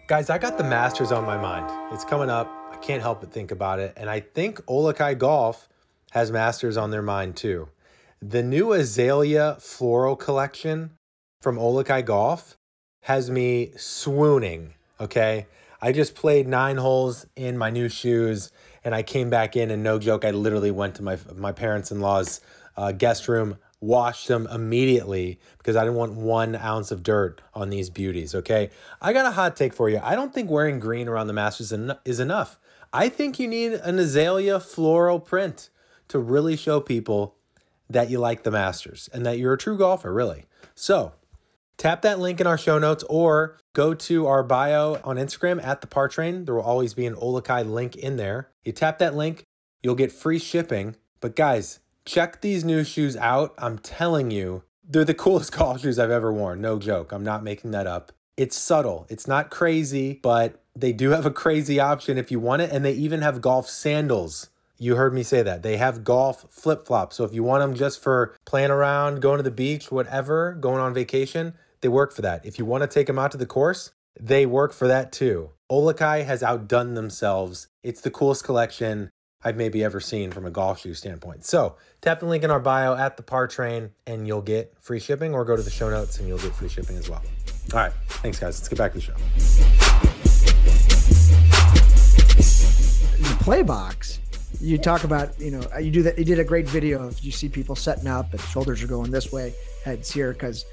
Guys, 0.08 0.30
I 0.30 0.38
got 0.38 0.58
the 0.58 0.66
Masters 0.66 1.14
on 1.14 1.24
my 1.26 1.38
mind. 1.38 1.66
It's 1.94 2.04
coming 2.04 2.30
up. 2.30 2.48
I 2.72 2.76
can't 2.78 3.02
help 3.02 3.22
but 3.22 3.32
think 3.32 3.52
about 3.52 3.80
it. 3.80 3.94
And 3.96 4.10
I 4.10 4.20
think 4.20 4.60
Olukai 4.66 5.18
Golf 5.18 5.70
has 6.12 6.30
Masters 6.30 6.76
on 6.76 6.92
their 6.92 7.02
mind 7.02 7.38
too. 7.38 7.70
The 8.24 8.44
new 8.44 8.72
Azalea 8.72 9.58
floral 9.60 10.16
collection 10.16 10.92
from 11.42 11.58
Olukai 11.58 12.06
Golf 12.06 12.56
has 13.02 13.32
me 13.32 13.72
swooning. 13.78 14.76
Okay. 15.00 15.48
I 15.82 15.92
just 15.92 16.14
played 16.14 16.48
nine 16.48 16.78
holes 16.78 17.26
in 17.36 17.58
my 17.58 17.72
new 17.72 17.90
shoes 17.90 18.52
and 18.84 18.94
I 18.94 19.02
came 19.02 19.32
back 19.32 19.56
in 19.56 19.72
and 19.72 19.82
no 19.82 19.98
joke, 19.98 20.24
I 20.24 20.30
literally 20.30 20.70
went 20.70 20.96
to 20.96 21.04
my 21.04 21.18
my 21.36 21.52
parents 21.52 21.92
in 21.92 22.00
law's 22.00 22.42
uh, 22.78 22.92
guest 22.92 23.28
room, 23.28 23.58
washed 23.80 24.28
them 24.28 24.48
immediately 24.52 25.40
because 25.58 25.76
I 25.76 25.84
didn't 25.84 25.98
want 25.98 26.14
one 26.14 26.56
ounce 26.56 26.92
of 26.92 27.02
dirt 27.02 27.42
on 27.56 27.72
these 27.72 27.90
beauties. 27.90 28.36
Okay. 28.36 28.70
I 29.02 29.14
got 29.14 29.26
a 29.26 29.32
hot 29.32 29.56
take 29.56 29.74
for 29.74 29.90
you. 29.90 30.00
I 30.04 30.14
don't 30.14 30.32
think 30.32 30.52
wearing 30.52 30.80
green 30.80 31.08
around 31.08 31.26
the 31.26 31.34
Masters 31.34 31.74
en- 31.74 31.98
is 32.06 32.20
enough. 32.20 32.60
I 32.94 33.10
think 33.10 33.40
you 33.40 33.48
need 33.48 33.74
an 33.74 33.98
azalea 33.98 34.60
floral 34.60 35.20
print 35.20 35.72
to 36.10 36.20
really 36.20 36.56
show 36.56 36.80
people 36.80 37.36
that 37.94 38.10
you 38.10 38.20
like 38.20 38.44
the 38.44 38.52
Masters 38.52 39.10
and 39.14 39.26
that 39.26 39.38
you're 39.38 39.54
a 39.54 39.58
true 39.58 39.78
golfer, 39.78 40.14
really. 40.14 40.46
So, 40.76 41.14
tap 41.78 42.02
that 42.04 42.20
link 42.20 42.40
in 42.40 42.48
our 42.48 42.58
show 42.58 42.78
notes 42.80 43.04
or 43.10 43.58
go 43.74 43.94
to 43.94 44.28
our 44.28 44.44
bio 44.44 45.00
on 45.04 45.18
Instagram 45.18 45.64
at 45.64 45.82
the 45.82 45.88
Par 45.88 46.08
Train. 46.08 46.46
There 46.46 46.56
will 46.56 46.62
always 46.62 46.94
be 46.94 47.06
an 47.06 47.16
Olukai 47.16 47.70
link 47.70 47.96
in 47.96 48.18
there. 48.18 48.50
You 48.64 48.72
tap 48.72 49.00
that 49.00 49.16
link, 49.16 49.44
you'll 49.82 49.96
get 49.96 50.12
free 50.12 50.40
shipping. 50.40 50.96
But 51.20 51.36
guys, 51.36 51.80
check 52.06 52.42
these 52.42 52.64
new 52.64 52.84
shoes 52.84 53.16
out. 53.18 53.54
I'm 53.58 53.78
telling 53.78 54.32
you, 54.32 54.64
they're 54.88 55.06
the 55.06 55.14
coolest 55.14 55.52
golf 55.52 55.82
shoes 55.82 56.00
I've 56.00 56.12
ever 56.12 56.32
worn. 56.32 56.62
No 56.62 56.80
joke. 56.80 57.12
I'm 57.12 57.24
not 57.24 57.44
making 57.44 57.72
that 57.72 57.88
up. 57.88 58.12
It's 58.38 58.58
subtle. 58.58 59.06
It's 59.10 59.28
not 59.28 59.52
crazy, 59.52 60.20
but 60.22 60.64
they 60.76 60.94
do 60.94 61.10
have 61.10 61.26
a 61.26 61.32
crazy 61.32 61.80
option 61.80 62.18
if 62.18 62.32
you 62.32 62.40
want 62.40 62.62
it. 62.62 62.72
And 62.72 62.84
they 62.84 62.94
even 62.94 63.22
have 63.22 63.42
golf 63.42 63.68
sandals. 63.68 64.50
You 64.82 64.96
heard 64.96 65.14
me 65.14 65.22
say 65.22 65.44
that. 65.44 65.62
They 65.62 65.78
have 65.78 66.04
golf 66.04 66.48
flip 66.50 66.88
flops. 66.88 67.16
So 67.18 67.24
if 67.24 67.36
you 67.36 67.44
want 67.44 67.62
them 67.62 67.76
just 67.76 68.02
for 68.02 68.36
playing 68.46 68.72
around, 68.72 69.22
going 69.22 69.38
to 69.38 69.44
the 69.44 69.52
beach, 69.52 69.92
whatever, 69.92 70.54
going 70.54 70.80
on 70.80 70.92
vacation, 70.92 71.54
they 71.82 71.88
work 71.88 72.12
for 72.12 72.24
that. 72.24 72.44
If 72.48 72.58
you 72.58 72.66
want 72.66 72.82
to 72.82 72.88
take 72.88 73.06
them 73.06 73.20
out 73.20 73.30
to 73.34 73.38
the 73.38 73.46
course, 73.46 73.92
they 74.20 74.48
work 74.48 74.74
for 74.74 74.88
that 74.88 75.12
too. 75.12 75.52
Olukai 75.72 76.26
has 76.26 76.42
outdone 76.42 76.96
themselves. 76.96 77.68
It's 77.84 78.02
the 78.02 78.10
coolest 78.10 78.44
collection 78.44 79.12
I've 79.44 79.56
maybe 79.56 79.84
ever 79.84 80.00
seen 80.00 80.32
from 80.32 80.48
a 80.48 80.52
golf 80.52 80.80
shoe 80.82 80.96
standpoint. 80.96 81.46
So 81.46 81.76
tap 82.02 82.20
the 82.20 82.26
link 82.26 82.44
in 82.44 82.50
our 82.50 82.60
bio 82.60 82.96
at 82.96 83.18
the 83.18 83.24
Par 83.24 83.48
Train 83.48 83.92
and 84.08 84.26
you'll 84.26 84.42
get 84.42 84.74
free 84.80 85.00
shipping, 85.00 85.36
or 85.36 85.46
go 85.46 85.56
to 85.56 85.62
the 85.62 85.70
show 85.70 85.92
notes 85.92 86.18
and 86.18 86.28
you'll 86.28 86.40
get 86.40 86.56
free 86.56 86.70
shipping 86.70 86.98
as 86.98 87.08
well. 87.08 87.22
All 87.72 87.80
right, 87.82 87.94
thanks 88.08 88.40
guys. 88.40 88.58
Let's 88.58 88.68
get 88.68 88.80
back 88.80 88.94
to 88.94 88.98
the 88.98 89.04
show. 89.04 89.14
the 93.22 93.44
play 93.44 93.62
box, 93.62 94.20
you 94.62 94.78
talk 94.78 95.04
about, 95.04 95.38
you 95.40 95.52
know, 95.52 95.62
uh, 95.74 95.80
you 95.80 95.92
do 95.92 96.04
that. 96.04 96.18
You 96.18 96.26
did 96.26 96.40
a 96.40 96.44
great 96.44 96.68
video 96.70 97.08
of 97.08 97.20
you 97.22 97.32
see 97.32 97.50
people 97.50 97.76
setting 97.76 98.08
up 98.08 98.32
and 98.32 98.40
shoulders 98.42 98.84
are 98.84 98.88
going 98.88 99.12
this 99.12 99.32
way, 99.32 99.54
heads 99.84 100.12
here, 100.12 100.34
because 100.34 100.66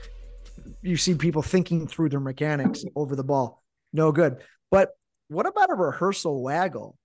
you 0.83 0.97
see 0.97 1.15
people 1.15 1.43
thinking 1.43 1.87
through 1.87 2.11
their 2.11 2.21
mechanics 2.21 2.85
over 2.95 3.17
the 3.17 3.25
ball. 3.25 3.63
No 3.93 4.13
good. 4.13 4.39
But 4.71 4.91
what 5.29 5.47
about 5.47 5.71
a 5.71 5.75
rehearsal 5.75 6.43
waggle? 6.43 6.97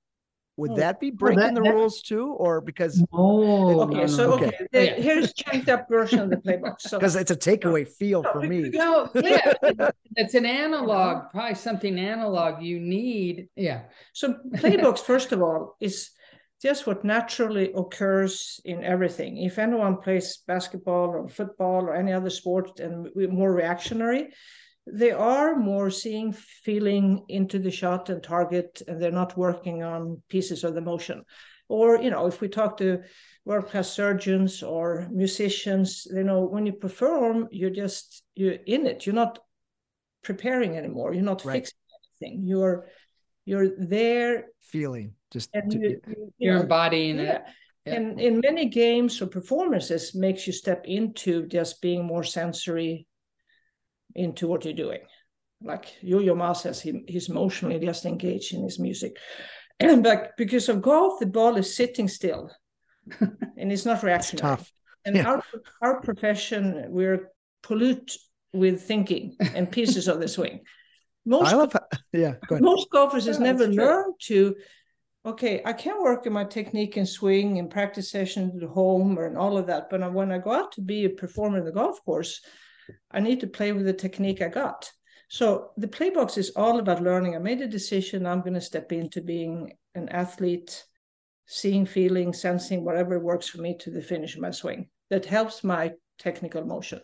Would 0.58 0.72
Oh, 0.72 0.76
that 0.76 1.00
be 1.00 1.10
breaking 1.10 1.40
that- 1.40 1.56
the 1.56 1.62
that- 1.62 1.74
rules 1.74 2.02
too, 2.04 2.28
or 2.34 2.62
because 2.62 3.04
Oh, 3.12 3.82
Okay, 3.84 4.02
no, 4.02 4.08
so 4.08 4.34
okay, 4.34 4.44
oh, 4.46 4.48
Okay. 4.48 4.68
the- 4.72 4.86
Yeah. 4.86 4.94
here's 5.02 5.34
chunked 5.34 5.68
up 5.70 5.88
version 5.90 6.20
of 6.20 6.30
the 6.30 6.38
play 6.38 6.58
box. 6.58 6.84
So 6.84 7.00
because 7.00 7.16
it's 7.16 7.32
a 7.32 7.36
takeaway 7.36 7.88
feel 7.88 8.22
for 8.24 8.42
me? 8.42 8.70
No, 8.70 9.10
yeah, 9.16 9.54
it's 10.16 10.36
an 10.36 10.46
analog, 10.46 11.18
uh-huh. 11.18 11.28
probably 11.32 11.56
something 11.56 11.98
analog 11.98 12.62
you 12.62 12.80
need. 12.80 13.48
Yeah, 13.56 13.84
So 14.12 14.36
play 14.58 14.76
box, 14.78 15.02
first 15.02 15.32
of 15.32 15.42
all, 15.42 15.76
is 15.80 16.12
just 16.64 16.88
what 16.88 17.04
naturally 17.04 17.74
occurs 17.74 18.62
in 18.64 18.84
everything. 18.86 19.38
If 19.38 19.60
anyone 19.60 19.98
plays 19.98 20.38
basketball 20.48 21.10
or 21.10 21.28
football 21.28 21.82
or 21.84 21.94
any 21.94 22.14
other 22.14 22.30
sport 22.30 22.80
and 22.80 23.10
we're 23.14 23.30
more 23.30 23.54
reactionary, 23.54 24.30
they 24.88 25.12
are 25.12 25.56
more 25.58 25.90
seeing, 25.90 26.32
feeling 26.32 27.26
into 27.28 27.60
the 27.60 27.72
shot 27.72 28.10
and 28.10 28.24
target, 28.24 28.82
and 28.88 29.02
they're 29.02 29.12
not 29.12 29.38
working 29.38 29.84
on 29.84 30.22
pieces 30.30 30.64
of 30.64 30.74
the 30.74 30.82
motion. 30.82 31.24
or 31.70 32.02
you 32.02 32.12
know 32.12 32.28
if 32.28 32.42
we 32.42 32.48
talk 32.48 32.78
to 32.78 33.02
world 33.46 33.68
class 33.70 33.90
surgeons 33.90 34.64
or 34.64 35.08
musicians 35.12 36.06
you 36.18 36.24
know 36.24 36.42
when 36.54 36.66
you 36.68 36.74
perform 36.74 37.48
you're 37.52 37.78
just 37.84 38.24
you're 38.36 38.60
in 38.76 38.86
it 38.86 39.06
you're 39.06 39.16
not 39.16 39.40
preparing 40.22 40.78
anymore 40.78 41.14
you're 41.14 41.32
not 41.32 41.46
right. 41.46 41.56
fixing 41.56 41.80
anything 41.98 42.36
you're 42.52 42.78
you're 43.46 43.70
there 43.96 44.34
feeling 44.62 45.14
just 45.34 45.50
and 45.54 45.72
to, 45.72 45.80
you, 45.80 46.02
you, 46.08 46.34
you're 46.38 46.62
embodying 46.62 47.18
yeah. 47.18 47.24
it 47.24 47.42
yeah. 47.86 47.94
and 47.96 48.22
in 48.22 48.40
many 48.44 48.70
games 48.70 49.22
or 49.22 49.28
performances 49.28 50.16
makes 50.16 50.48
you 50.48 50.54
step 50.54 50.86
into 50.86 51.48
just 51.48 51.82
being 51.82 52.06
more 52.06 52.24
sensory 52.24 53.08
into 54.16 54.48
what 54.48 54.64
you're 54.64 54.74
doing 54.74 55.02
like 55.62 55.96
Yo-Yo 56.02 56.36
Ma 56.36 56.54
says 56.54 56.82
he, 56.82 57.04
he's 57.08 57.30
emotionally 57.30 57.80
just 57.80 58.06
engaged 58.06 58.54
in 58.54 58.64
his 58.64 58.80
music 58.80 59.18
and 59.80 60.04
but 60.08 60.32
because 60.38 60.70
of 60.70 60.82
golf 60.82 61.20
the 61.20 61.26
ball 61.26 61.58
is 61.58 61.76
sitting 61.76 62.08
still 62.08 62.52
and 63.58 63.72
it's 63.72 63.86
not 63.86 64.04
reactionary. 64.04 64.54
It's 64.54 64.62
tough. 64.62 64.74
And 65.06 65.16
yeah. 65.16 65.26
our 65.26 65.44
our 65.82 66.02
profession, 66.02 66.86
we're 66.88 67.30
pollute 67.62 68.18
with 68.54 68.82
thinking 68.84 69.36
and 69.56 69.72
pieces 69.72 70.08
of 70.08 70.20
the 70.20 70.28
swing. 70.28 70.62
Most 71.26 71.54
I 71.54 71.56
love, 71.56 71.76
yeah. 72.14 72.36
Most 72.52 72.90
golfers 72.92 73.26
has 73.26 73.40
never 73.40 73.68
learned 73.68 74.16
to. 74.24 74.56
Okay, 75.26 75.62
I 75.64 75.72
can 75.72 76.02
work 76.02 76.28
on 76.28 76.34
my 76.34 76.44
technique 76.44 76.98
and 76.98 77.08
swing 77.08 77.58
and 77.58 77.70
practice 77.70 78.12
sessions 78.12 78.62
at 78.62 78.70
home 78.70 79.18
and 79.18 79.38
all 79.38 79.58
of 79.58 79.68
that. 79.68 79.90
But 79.90 80.12
when 80.12 80.32
I 80.32 80.38
go 80.38 80.52
out 80.52 80.74
to 80.74 80.82
be 80.82 81.06
a 81.06 81.10
performer 81.10 81.60
in 81.60 81.66
the 81.66 81.72
golf 81.72 82.04
course, 82.04 82.42
I 83.10 83.22
need 83.22 83.40
to 83.40 83.48
play 83.48 83.72
with 83.72 83.86
the 83.86 83.94
technique 83.94 84.42
I 84.42 84.50
got. 84.50 84.92
So 85.30 85.72
the 85.78 85.88
playbox 85.88 86.38
is 86.38 86.52
all 86.52 86.78
about 86.78 87.02
learning. 87.02 87.36
I 87.36 87.40
made 87.40 87.62
a 87.62 87.68
decision. 87.68 88.26
I'm 88.26 88.42
going 88.42 88.54
to 88.54 88.62
step 88.62 88.92
into 88.92 89.22
being 89.22 89.78
an 89.96 90.10
athlete 90.10 90.84
seeing, 91.46 91.86
feeling, 91.86 92.34
sensing, 92.34 92.84
whatever 92.84 93.20
works 93.20 93.48
for 93.48 93.60
me 93.60 93.78
to 93.78 93.92
the 93.92 94.02
finish 94.02 94.36
of 94.36 94.42
my 94.42 94.52
swing. 94.52 94.90
That 95.10 95.26
helps 95.26 95.64
my 95.64 95.94
technical 96.18 96.66
motion. 96.66 97.02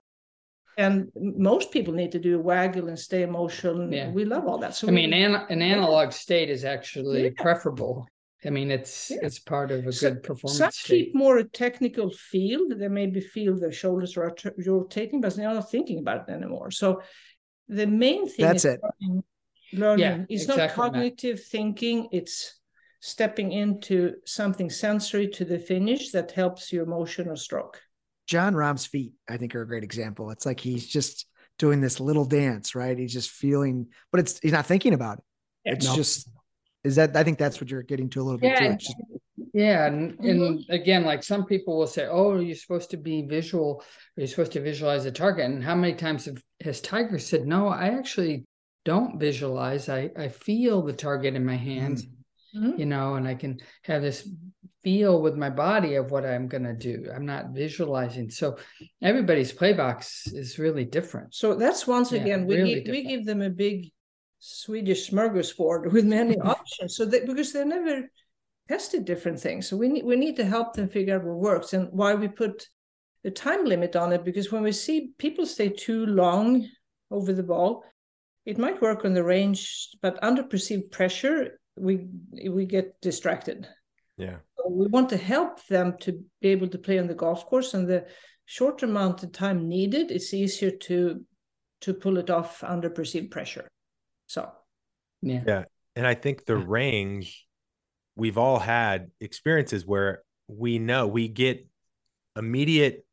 And 0.80 1.12
most 1.16 1.72
people 1.72 1.94
need 1.94 2.14
to 2.14 2.20
do 2.20 2.40
a 2.40 2.42
waggle 2.42 2.88
and 2.88 2.98
stay 2.98 3.24
in 3.24 3.32
motion. 3.32 3.92
Yeah. 3.92 4.12
We 4.12 4.24
love 4.24 4.46
all 4.48 4.58
that. 4.60 4.76
So 4.76 4.88
I 4.88 4.92
mean, 4.92 5.12
an, 5.12 5.36
an 5.36 5.62
analog 5.62 6.14
state 6.14 6.50
is 6.50 6.64
actually 6.64 7.26
yeah. 7.26 7.30
preferable. 7.38 8.08
I 8.46 8.50
mean, 8.50 8.72
it's 8.72 9.12
yeah. 9.12 9.18
it's 9.24 9.40
part 9.40 9.72
of 9.72 9.86
a 9.86 9.92
so, 9.92 10.10
good 10.10 10.24
performance. 10.24 10.58
Some 10.58 10.72
state. 10.72 11.08
keep 11.08 11.16
more 11.16 11.40
a 11.40 11.44
technical 11.44 12.10
feel. 12.12 12.70
They 12.70 12.88
maybe 12.88 13.20
feel 13.20 13.60
their 13.60 13.74
shoulders 13.74 14.16
are 14.16 14.34
rotating, 14.66 15.20
but 15.20 15.36
they're 15.36 15.54
not 15.54 15.70
thinking 15.70 16.00
about 16.00 16.30
it 16.30 16.32
anymore. 16.32 16.72
So 16.72 17.02
the 17.68 17.86
main 17.86 18.30
thing 18.30 18.46
that's 18.46 18.64
it. 18.64 18.80
Learning. 18.82 19.24
learning. 19.74 20.06
Yeah, 20.06 20.26
it's 20.30 20.44
exactly 20.44 20.66
not 20.66 20.76
cognitive 20.76 21.38
that. 21.40 21.46
thinking. 21.46 22.08
It's 22.14 22.58
stepping 23.02 23.52
into 23.52 24.16
something 24.26 24.70
sensory 24.70 25.28
to 25.28 25.44
the 25.44 25.60
finish 25.60 26.12
that 26.12 26.32
helps 26.32 26.72
your 26.72 26.86
motion 26.86 27.28
or 27.28 27.36
stroke. 27.36 27.82
Jon 28.30 28.54
Rahm's 28.54 28.86
feet, 28.86 29.14
I 29.28 29.38
think, 29.38 29.56
are 29.56 29.64
a 29.64 29.68
great 29.68 29.84
example. 29.84 30.30
It's 30.30 30.46
like 30.46 30.60
he's 30.60 30.88
just 30.88 31.26
doing 31.58 31.82
this 31.82 32.00
little 32.00 32.26
dance, 32.26 32.76
right? 32.76 32.96
He's 32.96 33.12
just 33.12 33.32
feeling, 33.32 33.88
but 34.12 34.20
it's 34.20 34.40
he's 34.40 34.52
not 34.52 34.68
thinking 34.68 34.94
about 34.94 35.18
it. 35.18 35.24
It's 35.66 35.88
no. 35.88 35.96
just 35.96 36.30
is 36.84 36.98
that 36.98 37.18
I 37.18 37.24
think 37.24 37.40
that's 37.40 37.60
what 37.60 37.72
you're 37.72 37.82
getting 37.82 38.08
to 38.12 38.22
a 38.22 38.24
little 38.24 38.40
bit 38.40 38.52
yeah. 38.62 38.76
too. 38.76 39.20
Yeah, 39.52 39.88
and, 39.88 40.20
and 40.20 40.64
again, 40.70 41.06
like 41.06 41.24
some 41.24 41.46
people 41.46 41.76
will 41.80 41.88
say, 41.88 42.06
"Oh, 42.06 42.40
you're 42.40 42.56
supposed 42.56 42.92
to 42.92 42.98
be 42.98 43.24
visual. 43.24 43.84
You're 44.16 44.28
supposed 44.28 44.52
to 44.52 44.62
visualize 44.62 45.06
a 45.06 45.12
target." 45.12 45.46
And 45.46 45.64
how 45.64 45.74
many 45.74 45.96
times 45.96 46.26
have, 46.26 46.40
has 46.62 46.82
Tiger 46.82 47.18
said, 47.18 47.48
"No, 47.48 47.68
I 47.68 47.98
actually 47.98 48.46
don't 48.86 49.20
visualize. 49.20 49.90
I 49.90 50.12
I 50.16 50.28
feel 50.28 50.84
the 50.84 50.94
target 50.94 51.34
in 51.34 51.44
my 51.44 51.58
hands." 51.58 52.06
Mm 52.06 52.19
mm-hmm. 52.56 52.80
you 52.80 52.86
know, 52.86 53.16
and 53.16 53.28
I 53.28 53.36
can 53.36 53.60
have 53.84 54.02
this 54.02 54.28
feel 54.84 55.22
with 55.22 55.36
my 55.36 55.50
body 55.50 55.96
of 55.96 56.12
what 56.12 56.26
I'm 56.26 56.48
going 56.48 56.64
to 56.64 56.74
do. 56.74 57.10
I'm 57.14 57.26
not 57.26 57.50
visualizing. 57.50 58.30
So 58.30 58.58
everybody's 59.02 59.52
play 59.52 59.74
box 59.74 60.28
is 60.28 60.60
really 60.60 60.86
different. 60.86 61.34
So 61.34 61.56
that's 61.56 61.86
once 61.86 62.12
yeah, 62.12 62.22
again, 62.22 62.46
we, 62.46 62.56
really 62.56 62.82
give, 62.82 62.92
we 62.92 63.04
give 63.04 63.26
them 63.26 63.42
a 63.42 63.50
big 63.50 63.92
Swedish 64.40 65.10
smorgasbord 65.10 65.92
with 65.92 66.06
many 66.06 66.38
options. 66.40 66.96
So 66.96 67.06
that 67.06 67.26
because 67.26 67.52
they're 67.52 67.66
never 67.66 68.10
tested 68.68 69.06
different 69.06 69.40
things. 69.40 69.68
So 69.68 69.76
we 69.76 69.90
need, 69.90 70.06
we 70.06 70.16
need 70.16 70.36
to 70.38 70.46
help 70.46 70.74
them 70.74 70.88
figure 70.88 71.16
out 71.16 71.26
what 71.26 71.38
works 71.38 71.74
and 71.74 71.90
why 71.92 72.14
we 72.16 72.28
put 72.28 72.68
the 73.24 73.32
time 73.32 73.66
limit 73.66 73.96
on 73.96 74.14
it. 74.14 74.24
Because 74.24 74.52
when 74.52 74.64
we 74.64 74.72
see 74.72 75.12
people 75.18 75.46
stay 75.46 75.70
too 75.70 76.06
long 76.06 76.68
over 77.12 77.34
the 77.34 77.44
ball, 77.44 77.84
it 78.46 78.58
might 78.58 78.82
work 78.82 79.04
on 79.06 79.14
the 79.14 79.24
range, 79.24 79.90
but 80.02 80.18
under 80.24 80.44
perceived 80.44 80.92
pressure, 80.92 81.59
we 81.80 82.08
we 82.50 82.66
get 82.66 83.00
distracted. 83.02 83.68
Yeah. 84.18 84.38
So 84.58 84.70
we 84.70 84.88
want 84.88 85.10
to 85.10 85.18
help 85.18 85.66
them 85.68 85.96
to 86.02 86.24
be 86.42 86.50
able 86.50 86.68
to 86.68 86.78
play 86.78 87.00
on 87.00 87.08
the 87.08 87.16
golf 87.16 87.46
course, 87.46 87.74
and 87.74 87.88
the 87.88 88.06
shorter 88.46 88.86
amount 88.86 89.24
of 89.24 89.32
time 89.32 89.68
needed, 89.68 90.12
it's 90.12 90.34
easier 90.34 90.72
to 90.72 91.24
to 91.82 91.94
pull 91.94 92.18
it 92.18 92.30
off 92.30 92.64
under 92.64 92.90
perceived 92.90 93.32
pressure. 93.32 93.68
So, 94.28 94.52
yeah, 95.22 95.44
yeah, 95.48 95.64
and 95.96 96.06
I 96.06 96.14
think 96.14 96.46
the 96.46 96.58
range, 96.58 97.46
we've 98.16 98.38
all 98.38 98.60
had 98.60 99.12
experiences 99.22 99.86
where 99.86 100.24
we 100.48 100.80
know 100.80 101.08
we 101.08 101.28
get 101.28 101.68
immediate 102.36 103.06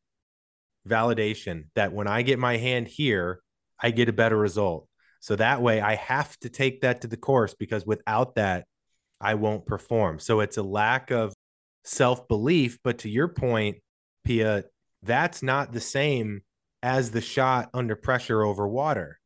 validation 0.87 1.65
that 1.75 1.93
when 1.93 2.07
I 2.07 2.21
get 2.21 2.39
my 2.39 2.57
hand 2.57 2.87
here, 2.87 3.41
I 3.79 3.91
get 3.91 4.09
a 4.09 4.13
better 4.13 4.37
result. 4.37 4.86
So 5.19 5.35
that 5.35 5.61
way 5.61 5.81
I 5.81 5.95
have 5.95 6.37
to 6.39 6.49
take 6.49 6.81
that 6.81 7.01
to 7.01 7.07
the 7.07 7.17
course 7.17 7.53
because 7.53 7.85
without 7.85 8.35
that, 8.35 8.65
I 9.19 9.35
won't 9.35 9.65
perform. 9.65 10.19
So 10.19 10.39
it's 10.41 10.57
a 10.57 10.63
lack 10.63 11.11
of 11.11 11.33
self 11.83 12.27
belief. 12.27 12.77
But 12.83 12.99
to 12.99 13.09
your 13.09 13.27
point, 13.27 13.77
Pia, 14.23 14.65
that's 15.03 15.41
not 15.41 15.71
the 15.71 15.81
same 15.81 16.41
as 16.83 17.11
the 17.11 17.21
shot 17.21 17.69
under 17.73 17.95
pressure 17.95 18.43
over 18.43 18.67
water. 18.67 19.19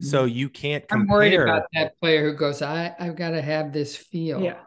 So 0.00 0.26
mm-hmm. 0.26 0.36
you 0.36 0.48
can't 0.48 0.88
compare. 0.88 1.02
I'm 1.02 1.08
worried 1.08 1.34
about 1.34 1.66
that 1.74 1.98
player 2.00 2.28
who 2.28 2.36
goes, 2.36 2.62
I, 2.62 2.94
I've 2.98 3.16
got 3.16 3.30
to 3.30 3.42
have 3.42 3.72
this 3.72 3.96
feel. 3.96 4.40
Yeah. 4.40 4.60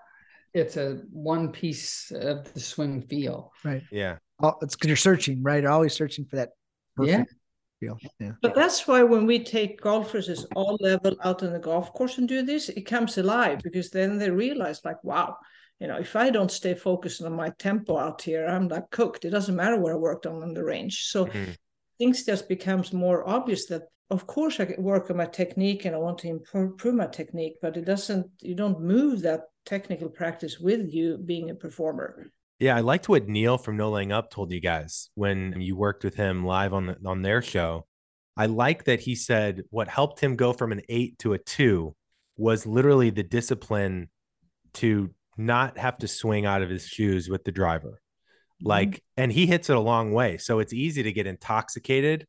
It's 0.54 0.78
a 0.78 1.02
one 1.12 1.52
piece 1.52 2.12
of 2.12 2.54
the 2.54 2.62
swing 2.62 3.02
feel. 3.02 3.52
Right. 3.64 3.84
Yeah. 3.92 4.18
Oh, 4.42 4.56
it's 4.62 4.76
because 4.76 4.88
you're 4.88 4.98
searching, 4.98 5.44
right? 5.44 5.64
You're 5.64 5.72
always 5.72 5.94
searching 5.94 6.26
for 6.26 6.38
that 6.38 6.52
perfect 6.96 7.34
feel. 7.80 7.98
Yeah. 8.20 8.32
But 8.42 8.56
that's 8.56 8.88
why 8.88 9.04
when 9.04 9.26
we 9.26 9.44
take 9.44 9.82
golfers 9.82 10.30
as 10.30 10.46
all 10.56 10.78
level 10.80 11.16
out 11.24 11.44
on 11.44 11.54
the 11.54 11.60
golf 11.60 11.94
course 11.94 12.18
and 12.18 12.28
do 12.28 12.42
this, 12.42 12.70
it 12.70 12.82
comes 12.82 13.18
alive 13.18 13.60
because 13.64 13.90
then 13.90 14.18
they 14.18 14.30
realize, 14.30 14.82
like, 14.84 15.04
wow, 15.04 15.38
you 15.80 15.88
know, 15.88 15.98
if 15.98 16.16
I 16.16 16.30
don't 16.30 16.52
stay 16.52 16.74
focused 16.74 17.22
on 17.22 17.34
my 17.34 17.50
tempo 17.60 17.98
out 17.98 18.22
here, 18.22 18.46
I'm 18.46 18.68
like 18.68 18.90
cooked. 18.92 19.26
It 19.26 19.32
doesn't 19.32 19.56
matter 19.56 19.80
what 19.80 19.92
I 19.92 19.96
worked 19.96 20.26
on 20.26 20.42
on 20.42 20.54
the 20.54 20.64
range. 20.64 21.06
So 21.06 21.26
mm-hmm. 21.26 21.52
things 21.98 22.24
just 22.24 22.48
becomes 22.48 22.94
more 22.94 23.28
obvious 23.28 23.66
that 23.68 23.84
of 24.12 24.28
course 24.28 24.60
I 24.60 24.76
work 24.78 25.10
on 25.10 25.18
my 25.18 25.26
technique 25.26 25.86
and 25.86 25.96
I 25.96 26.00
want 26.00 26.20
to 26.20 26.28
improve 26.28 26.96
my 26.96 27.08
technique, 27.08 27.56
but 27.62 27.76
it 27.76 27.86
doesn't 27.86 28.28
you 28.40 28.56
don't 28.56 28.80
move 28.80 29.22
that 29.22 29.42
technical 29.66 30.10
practice 30.10 30.60
with 30.60 30.94
you 30.94 31.18
being 31.18 31.50
a 31.50 31.56
performer. 31.56 32.32
Yeah, 32.60 32.76
I 32.76 32.80
liked 32.80 33.10
what 33.10 33.28
Neil 33.28 33.58
from 33.58 33.76
No 33.76 33.92
Laying 33.92 34.12
Up 34.12 34.32
told 34.32 34.52
you 34.52 34.62
guys 34.62 35.10
when 35.16 35.60
you 35.60 35.76
worked 35.76 36.04
with 36.04 36.16
him 36.16 36.46
live 36.46 36.74
on 36.74 36.88
the, 36.88 36.98
on 37.06 37.22
their 37.22 37.42
show. 37.42 37.86
I 38.38 38.46
like 38.48 38.86
that 38.86 39.02
he 39.02 39.16
said 39.16 39.64
what 39.70 39.88
helped 39.88 40.20
him 40.20 40.36
go 40.36 40.54
from 40.54 40.72
an 40.72 40.82
eight 40.90 41.20
to 41.20 41.34
a 41.34 41.38
two 41.38 41.96
was 42.38 42.66
literally 42.66 43.10
the 43.10 43.24
discipline 43.24 44.10
to 44.76 45.10
not 45.38 45.78
have 45.78 45.98
to 46.00 46.08
swing 46.08 46.46
out 46.46 46.62
of 46.62 46.70
his 46.70 46.86
shoes 46.86 47.30
with 47.30 47.44
the 47.44 47.52
driver. 47.52 48.00
Mm-hmm. 48.62 48.68
Like, 48.68 49.04
and 49.18 49.32
he 49.32 49.46
hits 49.46 49.70
it 49.70 49.76
a 49.76 49.82
long 49.82 50.14
way. 50.14 50.38
So 50.38 50.60
it's 50.60 50.74
easy 50.74 51.04
to 51.04 51.14
get 51.14 51.28
intoxicated 51.28 52.26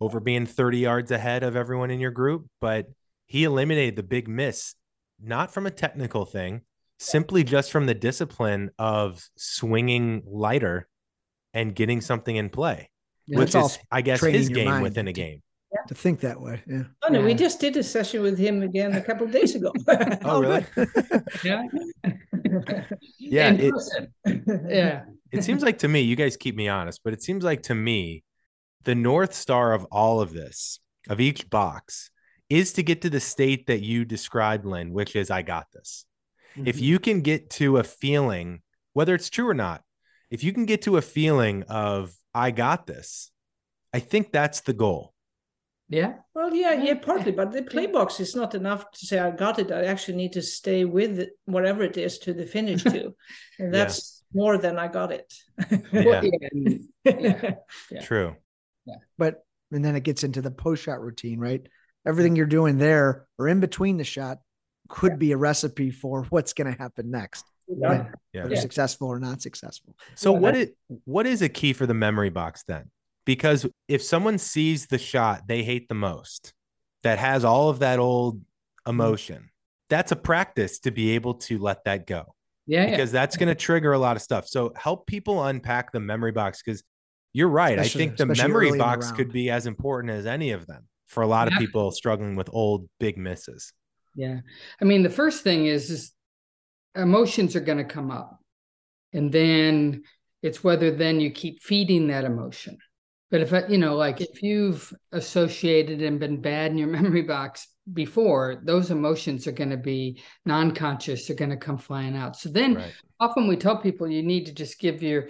over 0.00 0.20
being 0.20 0.46
30 0.46 0.78
yards 0.78 1.10
ahead 1.10 1.42
of 1.42 1.56
everyone 1.56 1.90
in 1.90 2.00
your 2.00 2.10
group. 2.10 2.46
But 2.60 2.86
he 3.26 3.44
eliminated 3.44 3.96
the 3.96 4.02
big 4.02 4.28
miss, 4.28 4.74
not 5.20 5.52
from 5.52 5.66
a 5.66 5.70
technical 5.70 6.24
thing, 6.24 6.62
simply 6.98 7.44
just 7.44 7.70
from 7.70 7.86
the 7.86 7.94
discipline 7.94 8.70
of 8.78 9.24
swinging 9.36 10.22
lighter 10.26 10.88
and 11.54 11.74
getting 11.74 12.00
something 12.00 12.34
in 12.34 12.50
play, 12.50 12.90
yeah, 13.26 13.38
which 13.38 13.54
is, 13.54 13.78
I 13.90 14.02
guess, 14.02 14.20
his 14.20 14.48
game 14.48 14.80
within 14.82 15.08
a 15.08 15.12
game. 15.12 15.42
Yeah. 15.72 15.82
To 15.88 15.94
think 15.94 16.20
that 16.20 16.40
way. 16.40 16.62
Yeah. 16.66 16.84
Oh, 17.02 17.12
no, 17.12 17.20
we 17.20 17.34
just 17.34 17.60
did 17.60 17.76
a 17.76 17.82
session 17.82 18.22
with 18.22 18.38
him 18.38 18.62
again 18.62 18.94
a 18.94 19.02
couple 19.02 19.26
of 19.26 19.32
days 19.32 19.54
ago. 19.54 19.72
oh, 20.24 20.40
really? 20.40 20.66
yeah. 21.44 21.62
yeah. 23.18 23.52
It, 23.52 23.74
yeah. 24.66 25.04
It 25.30 25.44
seems 25.44 25.62
like 25.62 25.78
to 25.78 25.88
me, 25.88 26.00
you 26.00 26.16
guys 26.16 26.38
keep 26.38 26.56
me 26.56 26.68
honest, 26.68 27.00
but 27.04 27.12
it 27.12 27.22
seems 27.22 27.44
like 27.44 27.64
to 27.64 27.74
me, 27.74 28.24
the 28.84 28.94
North 28.94 29.34
Star 29.34 29.74
of 29.74 29.84
all 29.92 30.22
of 30.22 30.32
this, 30.32 30.80
of 31.10 31.20
each 31.20 31.50
box, 31.50 32.10
is 32.48 32.72
to 32.72 32.82
get 32.82 33.02
to 33.02 33.10
the 33.10 33.20
state 33.20 33.66
that 33.66 33.82
you 33.82 34.06
described, 34.06 34.64
Lynn, 34.64 34.94
which 34.94 35.14
is 35.16 35.30
I 35.30 35.42
got 35.42 35.66
this. 35.74 36.06
Mm-hmm. 36.58 36.68
If 36.68 36.80
you 36.80 36.98
can 36.98 37.20
get 37.22 37.50
to 37.50 37.78
a 37.78 37.84
feeling, 37.84 38.62
whether 38.92 39.14
it's 39.14 39.30
true 39.30 39.48
or 39.48 39.54
not, 39.54 39.82
if 40.30 40.42
you 40.44 40.52
can 40.52 40.66
get 40.66 40.82
to 40.82 40.96
a 40.96 41.02
feeling 41.02 41.62
of, 41.64 42.14
I 42.34 42.50
got 42.50 42.86
this, 42.86 43.30
I 43.92 44.00
think 44.00 44.32
that's 44.32 44.60
the 44.60 44.72
goal. 44.72 45.14
Yeah. 45.88 46.14
Well, 46.34 46.54
yeah, 46.54 46.74
yeah, 46.74 46.94
partly, 46.94 47.32
but 47.32 47.50
the 47.50 47.62
play 47.62 47.86
box 47.86 48.20
is 48.20 48.36
not 48.36 48.54
enough 48.54 48.90
to 48.90 49.06
say 49.06 49.18
I 49.18 49.30
got 49.30 49.58
it. 49.58 49.72
I 49.72 49.84
actually 49.84 50.18
need 50.18 50.34
to 50.34 50.42
stay 50.42 50.84
with 50.84 51.18
it, 51.18 51.30
whatever 51.46 51.82
it 51.82 51.96
is 51.96 52.18
to 52.20 52.34
the 52.34 52.44
finish 52.44 52.82
too, 52.94 53.14
and 53.58 53.72
that's 53.72 54.22
more 54.34 54.58
than 54.58 54.78
I 54.78 54.88
got 54.88 55.12
it. 55.12 55.32
Yeah. 55.92 56.22
yeah. 57.04 57.54
Yeah. 57.90 58.00
True. 58.02 58.36
But 59.16 59.44
and 59.72 59.84
then 59.84 59.96
it 59.96 60.02
gets 60.02 60.24
into 60.24 60.42
the 60.42 60.50
post 60.50 60.82
shot 60.82 61.00
routine, 61.00 61.38
right? 61.38 61.66
Everything 62.06 62.36
you're 62.36 62.46
doing 62.46 62.78
there 62.78 63.26
or 63.38 63.48
in 63.48 63.60
between 63.60 63.96
the 63.96 64.04
shot 64.04 64.38
could 64.88 65.18
be 65.18 65.32
a 65.32 65.36
recipe 65.36 65.90
for 65.90 66.24
what's 66.30 66.52
going 66.52 66.72
to 66.72 66.78
happen 66.78 67.10
next, 67.10 67.44
Yeah. 67.68 68.08
Yeah. 68.32 68.42
whether 68.44 68.56
successful 68.56 69.08
or 69.08 69.18
not 69.18 69.42
successful. 69.42 69.94
So 70.14 70.32
Yeah. 70.32 70.38
what 70.38 70.56
is 70.56 70.70
what 71.04 71.26
is 71.26 71.42
a 71.42 71.48
key 71.48 71.72
for 71.72 71.86
the 71.86 71.94
memory 71.94 72.30
box 72.30 72.64
then? 72.66 72.90
Because 73.24 73.66
if 73.88 74.02
someone 74.02 74.38
sees 74.38 74.86
the 74.86 74.98
shot 74.98 75.46
they 75.46 75.62
hate 75.62 75.88
the 75.88 75.94
most 75.94 76.54
that 77.02 77.18
has 77.18 77.44
all 77.44 77.68
of 77.68 77.80
that 77.80 77.98
old 77.98 78.38
mm-hmm. 78.38 78.90
emotion, 78.90 79.50
that's 79.90 80.12
a 80.12 80.16
practice 80.16 80.80
to 80.80 80.90
be 80.90 81.10
able 81.10 81.34
to 81.34 81.58
let 81.58 81.84
that 81.84 82.06
go. 82.06 82.34
Yeah. 82.66 82.84
yeah. 82.84 82.90
Because 82.90 83.12
that's 83.12 83.36
going 83.36 83.48
to 83.48 83.54
trigger 83.54 83.92
a 83.92 83.98
lot 83.98 84.16
of 84.16 84.22
stuff. 84.22 84.46
So 84.48 84.72
help 84.76 85.06
people 85.06 85.44
unpack 85.44 85.92
the 85.92 86.00
memory 86.00 86.32
box 86.32 86.62
because 86.62 86.82
you're 87.32 87.48
right. 87.48 87.78
Especially- 87.78 88.04
I 88.04 88.06
think 88.06 88.16
the 88.18 88.26
memory 88.26 88.68
early 88.68 88.78
the 88.78 88.84
box 88.84 89.12
could 89.12 89.32
be 89.32 89.50
as 89.50 89.66
important 89.66 90.12
as 90.12 90.26
any 90.26 90.50
of 90.50 90.66
them 90.66 90.86
for 91.06 91.22
a 91.22 91.26
lot 91.26 91.48
of 91.48 91.58
people 91.58 91.90
struggling 91.90 92.36
with 92.36 92.50
old 92.52 92.88
big 93.00 93.16
misses. 93.16 93.72
Yeah. 94.14 94.40
I 94.80 94.84
mean, 94.84 95.02
the 95.02 95.10
first 95.10 95.42
thing 95.44 95.66
is, 95.66 95.90
is 95.90 96.12
emotions 96.94 97.54
are 97.56 97.60
going 97.60 97.78
to 97.78 97.84
come 97.84 98.10
up. 98.10 98.38
And 99.12 99.32
then 99.32 100.02
it's 100.42 100.62
whether 100.62 100.90
then 100.90 101.20
you 101.20 101.30
keep 101.30 101.62
feeding 101.62 102.08
that 102.08 102.24
emotion. 102.24 102.78
But 103.30 103.40
if, 103.42 103.52
I- 103.52 103.66
you 103.66 103.78
know, 103.78 103.96
like 103.96 104.20
if 104.20 104.42
you've 104.42 104.92
associated 105.12 106.02
and 106.02 106.18
been 106.20 106.40
bad 106.40 106.70
in 106.70 106.78
your 106.78 106.88
memory 106.98 107.22
box 107.22 107.68
before, 107.92 108.60
those 108.64 108.90
emotions 108.90 109.46
are 109.46 109.52
going 109.52 109.70
to 109.70 109.76
be 109.76 110.20
non 110.44 110.72
conscious, 110.74 111.26
they're 111.26 111.36
going 111.36 111.50
to 111.50 111.56
come 111.56 111.78
flying 111.78 112.16
out. 112.16 112.36
So 112.36 112.48
then 112.48 112.74
Right. 112.74 112.92
often 113.20 113.48
we 113.48 113.56
tell 113.56 113.76
people 113.78 114.08
you 114.08 114.22
need 114.22 114.46
to 114.46 114.52
just 114.52 114.78
give 114.78 115.02
your 115.02 115.28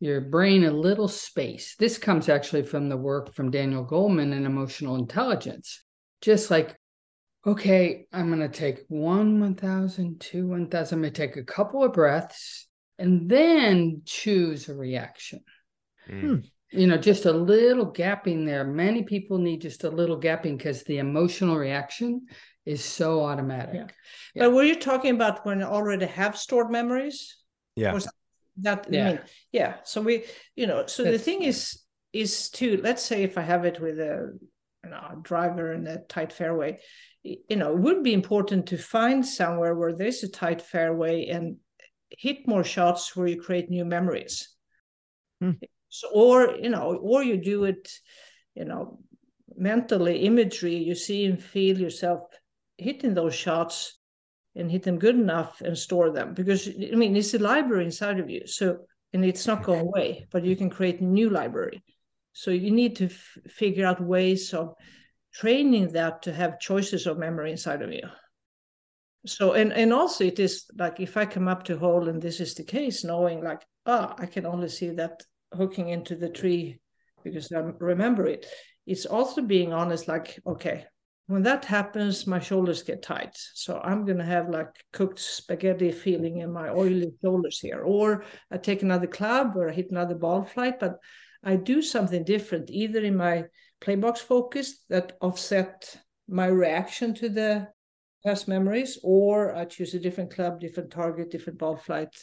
your 0.00 0.20
brain 0.20 0.64
a 0.64 0.70
little 0.70 1.06
space 1.08 1.76
this 1.78 1.98
comes 1.98 2.28
actually 2.28 2.64
from 2.64 2.88
the 2.88 2.96
work 2.96 3.32
from 3.32 3.50
daniel 3.50 3.86
goleman 3.86 4.32
in 4.32 4.44
emotional 4.44 4.96
intelligence 4.96 5.82
just 6.20 6.50
like 6.50 6.76
okay 7.46 8.06
i'm 8.12 8.28
going 8.28 8.40
to 8.40 8.48
take 8.48 8.84
one 8.88 9.40
1000 9.40 10.20
two 10.20 10.46
1000 10.46 10.96
i'm 10.96 11.02
going 11.02 11.12
to 11.12 11.20
take 11.26 11.36
a 11.36 11.44
couple 11.44 11.84
of 11.84 11.92
breaths 11.92 12.66
and 12.98 13.28
then 13.28 14.02
choose 14.04 14.68
a 14.68 14.74
reaction 14.74 15.40
Mm. 16.10 16.44
you 16.70 16.86
know 16.86 16.98
just 16.98 17.24
a 17.24 17.32
little 17.32 17.90
gapping 17.90 18.44
there 18.44 18.62
many 18.62 19.04
people 19.04 19.38
need 19.38 19.62
just 19.62 19.84
a 19.84 19.88
little 19.90 20.20
gapping 20.20 20.58
because 20.58 20.82
the 20.84 20.98
emotional 20.98 21.56
reaction 21.56 22.26
is 22.66 22.84
so 22.84 23.24
automatic 23.24 23.74
Yeah. 23.74 23.86
Yeah. 24.34 24.42
But 24.44 24.50
were 24.54 24.64
you 24.64 24.74
talking 24.78 25.14
about 25.14 25.46
when 25.46 25.60
you 25.60 25.64
already 25.64 26.04
have 26.04 26.36
stored 26.36 26.70
memories? 26.70 27.36
Yeah. 27.74 27.94
Or 27.94 28.00
that 28.58 28.86
I 28.86 28.90
Yeah. 28.90 29.08
mean, 29.08 29.20
yeah. 29.50 29.74
So 29.84 30.02
we, 30.02 30.24
you 30.56 30.66
know, 30.66 30.84
so 30.86 31.04
the 31.04 31.18
thing 31.18 31.42
is, 31.42 31.80
is 32.12 32.50
to 32.50 32.76
let's 32.82 33.02
say 33.02 33.22
if 33.22 33.38
I 33.38 33.42
have 33.42 33.64
it 33.64 33.80
with 33.80 33.98
a, 33.98 34.38
you 34.84 34.90
know, 34.90 34.96
a 35.12 35.16
driver 35.22 35.72
in 35.72 35.86
a 35.86 35.98
tight 36.04 36.32
fairway, 36.32 36.72
y- 36.72 36.78
you 37.24 37.56
know, 37.56 37.72
it 37.72 37.78
would 37.78 38.02
be 38.02 38.12
important 38.12 38.66
to 38.66 38.78
find 38.78 39.24
somewhere 39.24 39.74
where 39.74 39.94
there's 39.94 40.22
a 40.22 40.28
tight 40.28 40.60
fairway 40.60 41.26
and 41.26 41.56
hit 42.10 42.46
more 42.46 42.62
shots 42.62 43.16
where 43.16 43.26
you 43.26 43.40
create 43.40 43.70
new 43.70 43.84
memories. 43.84 44.50
Hmm. 45.40 45.52
So, 45.88 46.08
or 46.12 46.56
you 46.60 46.68
know, 46.68 46.96
or 46.96 47.22
you 47.22 47.38
do 47.38 47.64
it, 47.64 47.90
you 48.54 48.66
know, 48.66 48.98
mentally 49.56 50.18
imagery. 50.26 50.76
You 50.76 50.94
see 50.94 51.24
and 51.24 51.42
feel 51.42 51.78
yourself 51.78 52.20
hitting 52.76 53.14
those 53.14 53.34
shots 53.34 53.98
and 54.54 54.70
hit 54.70 54.82
them 54.82 54.98
good 54.98 55.16
enough 55.16 55.60
and 55.62 55.76
store 55.76 56.10
them 56.10 56.34
because 56.34 56.68
I 56.68 56.94
mean 56.94 57.16
it's 57.16 57.34
a 57.34 57.38
library 57.38 57.86
inside 57.86 58.20
of 58.20 58.28
you. 58.28 58.46
So 58.46 58.80
and 59.12 59.24
it's 59.24 59.46
not 59.46 59.62
going 59.62 59.80
away, 59.80 60.26
but 60.30 60.44
you 60.44 60.56
can 60.56 60.68
create 60.68 61.00
a 61.00 61.04
new 61.04 61.30
library. 61.30 61.82
So 62.32 62.50
you 62.50 62.70
need 62.70 62.96
to 62.96 63.06
f- 63.06 63.38
figure 63.46 63.86
out 63.86 64.00
ways 64.00 64.52
of 64.52 64.74
training 65.34 65.92
that 65.92 66.22
to 66.22 66.32
have 66.32 66.60
choices 66.60 67.06
of 67.06 67.18
memory 67.18 67.50
inside 67.50 67.82
of 67.82 67.92
you. 67.92 68.08
So 69.26 69.52
and 69.52 69.72
and 69.72 69.92
also 69.92 70.24
it 70.24 70.38
is 70.38 70.64
like 70.78 71.00
if 71.00 71.16
I 71.16 71.24
come 71.26 71.48
up 71.48 71.64
to 71.64 71.78
hole 71.78 72.08
and 72.08 72.20
this 72.20 72.40
is 72.40 72.54
the 72.54 72.64
case, 72.64 73.04
knowing 73.04 73.42
like 73.42 73.62
ah 73.86 74.14
I 74.18 74.26
can 74.26 74.46
only 74.46 74.68
see 74.68 74.90
that 74.90 75.22
hooking 75.52 75.88
into 75.88 76.14
the 76.14 76.28
tree 76.28 76.80
because 77.22 77.50
I 77.52 77.60
remember 77.78 78.26
it. 78.26 78.46
It's 78.86 79.06
also 79.06 79.40
being 79.40 79.72
honest, 79.72 80.08
like 80.08 80.38
okay, 80.46 80.84
when 81.26 81.42
that 81.44 81.64
happens, 81.64 82.26
my 82.26 82.38
shoulders 82.38 82.82
get 82.82 83.02
tight. 83.02 83.34
So 83.54 83.80
I'm 83.82 84.04
going 84.04 84.18
to 84.18 84.24
have 84.24 84.50
like 84.50 84.68
cooked 84.92 85.18
spaghetti 85.18 85.90
feeling 85.90 86.38
in 86.38 86.52
my 86.52 86.68
oily 86.68 87.12
shoulders 87.22 87.60
here. 87.60 87.82
Or 87.82 88.24
I 88.50 88.58
take 88.58 88.82
another 88.82 89.06
club 89.06 89.56
or 89.56 89.70
I 89.70 89.72
hit 89.72 89.90
another 89.90 90.14
ball 90.14 90.44
flight, 90.44 90.78
but 90.78 90.96
I 91.42 91.56
do 91.56 91.80
something 91.80 92.24
different, 92.24 92.70
either 92.70 93.00
in 93.00 93.16
my 93.16 93.44
playbox 93.84 94.18
focus 94.18 94.84
that 94.88 95.16
offset 95.20 95.96
my 96.28 96.46
reaction 96.46 97.14
to 97.14 97.28
the 97.28 97.68
past 98.24 98.48
memories, 98.48 98.98
or 99.02 99.54
I 99.54 99.66
choose 99.66 99.92
a 99.94 100.00
different 100.00 100.34
club, 100.34 100.60
different 100.60 100.90
target, 100.90 101.30
different 101.30 101.58
ball 101.58 101.76
flight. 101.76 102.14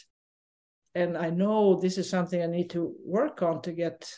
And 0.94 1.16
I 1.16 1.30
know 1.30 1.80
this 1.80 1.98
is 1.98 2.10
something 2.10 2.42
I 2.42 2.46
need 2.46 2.70
to 2.70 2.94
work 3.04 3.42
on 3.42 3.62
to 3.62 3.72
get 3.72 4.12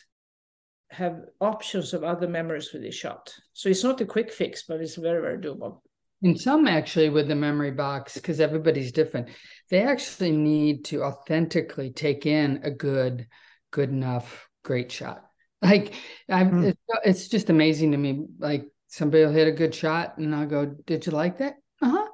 have 0.91 1.21
options 1.41 1.93
of 1.93 2.05
other 2.05 2.29
memories 2.29 2.69
for 2.69 2.79
this 2.79 2.95
shot. 2.95 3.35
So 3.53 3.69
it's 3.69 3.85
not 3.85 4.01
a 4.01 4.07
quick 4.07 4.33
fix, 4.33 4.63
but 4.63 4.81
it's 4.81 4.95
very, 4.97 5.21
very 5.21 5.39
doable. 5.39 5.81
And 6.23 6.41
some 6.41 6.67
actually 6.67 7.11
with 7.11 7.29
the 7.29 7.35
memory 7.35 7.73
box, 7.73 8.15
because 8.15 8.41
everybody's 8.41 8.93
different, 8.93 9.29
they 9.71 9.83
actually 9.83 10.33
need 10.33 10.85
to 10.87 11.03
authentically 11.03 11.91
take 11.91 12.27
in 12.27 12.61
a 12.63 12.71
good, 12.71 13.27
good 13.73 13.91
enough, 13.91 14.49
great 14.63 14.91
shot. 14.91 15.25
Like 15.65 15.95
I, 16.29 16.45
Hmm. 16.45 16.65
it's, 16.65 16.81
it's 17.05 17.29
just 17.29 17.51
amazing 17.51 17.93
to 17.93 17.97
me. 17.97 18.27
Like 18.39 18.67
somebody 18.89 19.25
will 19.25 19.33
hit 19.33 19.49
a 19.49 19.53
good 19.53 19.75
shot, 19.75 20.19
and 20.19 20.35
I'll 20.35 20.47
go, 20.47 20.67
"Did 20.67 21.07
you 21.07 21.13
like 21.13 21.39
that?" 21.39 21.57
Uh 21.81 21.91
huh. 21.91 22.09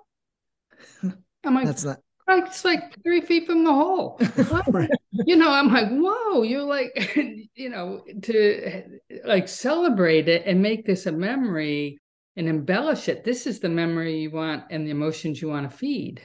I'm 1.45 1.55
like, 1.55 1.67
That's 1.67 1.85
not 1.85 1.99
like 2.29 2.47
it's 2.47 2.65
like 2.65 3.03
three 3.03 3.21
feet 3.21 3.47
from 3.47 3.65
the 3.65 3.73
hole. 3.73 4.21
Right. 4.69 4.91
you 5.27 5.37
know, 5.37 5.51
I'm 5.51 5.73
like, 5.73 5.89
whoa, 5.91 6.43
you're 6.43 6.63
like, 6.63 7.17
you 7.55 7.71
know, 7.71 8.05
to 8.23 8.85
like 9.25 9.49
celebrate 9.49 10.29
it 10.29 10.45
and 10.47 10.63
make 10.63 10.87
this 10.87 11.07
a 11.07 11.13
memory 11.13 11.99
and 12.37 12.49
embellish 12.49 13.09
it. 13.09 13.25
This 13.25 13.47
is 13.47 13.59
the 13.61 13.69
memory 13.69 14.21
you 14.21 14.31
want 14.31 14.65
and 14.71 14.87
the 14.87 14.93
emotions 14.93 15.43
you 15.43 15.49
want 15.49 15.71
to 15.71 15.77
feed. 15.77 16.23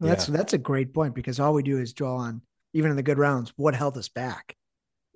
Well, 0.00 0.10
That's 0.10 0.26
that's 0.26 0.52
a 0.52 0.58
great 0.58 0.92
point 0.92 1.14
because 1.14 1.40
all 1.40 1.54
we 1.54 1.62
do 1.62 1.78
is 1.78 1.94
draw 1.94 2.16
on, 2.16 2.42
even 2.74 2.90
in 2.90 2.96
the 2.96 3.02
good 3.02 3.18
rounds, 3.18 3.52
what 3.56 3.74
held 3.74 3.96
us 3.96 4.10
back, 4.10 4.54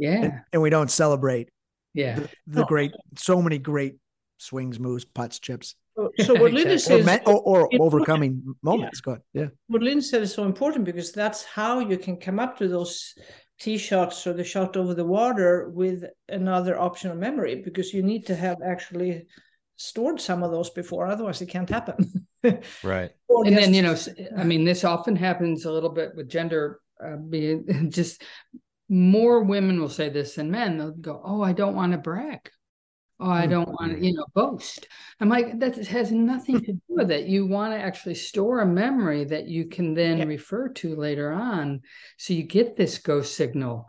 Yeah. 0.01 0.23
and, 0.25 0.33
and 0.53 0.63
we 0.63 0.71
don't 0.71 0.91
celebrate 0.91 1.49
Yeah. 1.95 2.15
the, 2.17 2.29
the 2.47 2.61
No. 2.61 2.67
great, 2.67 2.93
so 3.17 3.41
many 3.43 3.59
great 3.59 3.97
swings, 4.39 4.79
moves, 4.81 5.05
putts, 5.05 5.39
chips, 5.39 5.75
So, 5.97 6.11
so 6.27 6.33
what 6.41 6.53
Linda 6.53 6.73
Exactly. 6.75 7.03
or, 7.03 7.05
says, 7.07 7.21
or, 7.27 7.41
or 7.53 7.69
it- 7.71 7.81
overcoming 7.81 8.33
moments. 8.63 9.01
Good, 9.03 9.21
yeah, 9.35 9.49
what 9.73 9.83
Lynn 9.83 10.01
said 10.03 10.23
is 10.23 10.33
so 10.35 10.45
important 10.45 10.85
because 10.91 11.13
that's 11.13 11.45
how 11.45 11.81
you 11.91 11.99
can 11.99 12.17
come 12.17 12.39
up 12.45 12.57
to 12.59 12.67
those 12.69 13.15
tee 13.63 13.77
shots 13.79 14.27
or 14.27 14.33
the 14.33 14.45
shot 14.45 14.77
over 14.77 14.95
the 14.95 15.05
water 15.05 15.69
with 15.69 16.05
another 16.29 16.75
option 16.81 17.11
of 17.11 17.19
memory 17.19 17.57
because 17.67 17.93
you 17.93 18.03
need 18.03 18.25
to 18.27 18.35
have 18.35 18.57
actually 18.65 19.27
stored 19.77 20.19
some 20.21 20.43
of 20.43 20.51
those 20.51 20.71
before, 20.71 21.07
otherwise 21.07 21.43
it 21.43 21.51
can't 21.57 21.69
happen. 21.71 21.99
Right. 22.83 23.11
Or 23.29 23.45
And 23.47 23.55
then, 23.55 23.75
you 23.75 23.83
know, 23.83 23.95
I 24.43 24.45
mean, 24.45 24.65
this 24.65 24.83
often 24.83 25.15
happens 25.15 25.67
a 25.67 25.73
little 25.73 25.91
bit 25.91 26.13
with 26.17 26.31
gender 26.31 26.81
uh, 27.05 27.17
being 27.17 27.91
just 27.99 28.23
more 28.91 29.43
women 29.45 29.81
will 29.81 29.89
say 29.89 30.09
this 30.11 30.35
than 30.35 30.51
men. 30.51 30.77
They'll 30.77 30.91
go, 30.91 31.23
Oh, 31.25 31.41
I 31.43 31.53
don't 31.53 31.77
want 31.77 31.93
to 31.93 31.99
brag. 31.99 32.51
Oh, 33.21 33.31
I 33.31 33.45
Hmm. 33.45 33.51
don't 33.51 33.69
want 33.69 33.93
to, 33.93 34.05
you 34.05 34.13
know, 34.15 34.27
boast. 34.35 34.89
I'm 35.21 35.29
like, 35.29 35.59
that 35.61 35.77
has 35.87 36.11
nothing 36.11 36.61
to 36.61 36.73
do 36.73 36.81
with 36.89 37.11
it. 37.11 37.27
You 37.27 37.47
want 37.47 37.73
to 37.73 37.79
actually 37.79 38.17
store 38.17 38.61
a 38.61 38.67
memory 38.67 39.25
that 39.25 39.47
you 39.47 39.67
can 39.67 39.95
then 39.95 40.19
Yeah. 40.19 40.25
refer 40.25 40.69
to 40.71 40.97
later 40.97 41.31
on. 41.31 41.83
So 42.19 42.35
you 42.35 42.43
get 42.43 42.77
this 42.77 42.99
go 42.99 43.23
signal, 43.23 43.89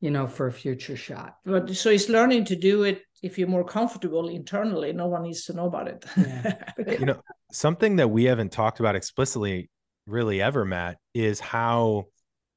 you 0.00 0.10
know, 0.10 0.26
for 0.26 0.48
a 0.48 0.52
future 0.52 0.96
shot. 0.96 1.36
but 1.46 1.70
so 1.74 1.90
it's 1.90 2.08
learning 2.08 2.44
to 2.46 2.56
do 2.56 2.82
it 2.82 3.02
if 3.22 3.38
you're 3.38 3.48
more 3.48 3.64
comfortable 3.64 4.28
internally. 4.28 4.92
No 4.92 5.06
one 5.06 5.22
needs 5.22 5.44
to 5.44 5.54
know 5.54 5.66
about 5.66 5.88
it. 5.88 6.04
Yeah. 6.16 6.64
you 6.98 7.06
know 7.06 7.22
something 7.52 7.96
that 7.96 8.08
we 8.08 8.24
haven't 8.24 8.50
talked 8.52 8.80
about 8.80 8.96
explicitly 8.96 9.70
really 10.06 10.42
ever 10.42 10.64
matt 10.64 10.98
is 11.14 11.38
how 11.38 12.06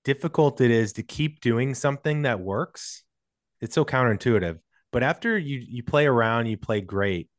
difficult 0.05 0.61
it 0.61 0.71
is 0.71 0.93
to 0.93 1.03
keep 1.03 1.41
doing 1.41 1.75
something 1.75 2.21
that 2.21 2.39
works 2.39 3.03
it's 3.61 3.73
so 3.73 3.85
counterintuitive. 3.85 4.59
But 4.91 5.03
after 5.03 5.37
you 5.37 5.61
you 5.67 5.83
play 5.83 6.05
around 6.05 6.45
you 6.45 6.57
play 6.57 6.81
great 6.81 7.29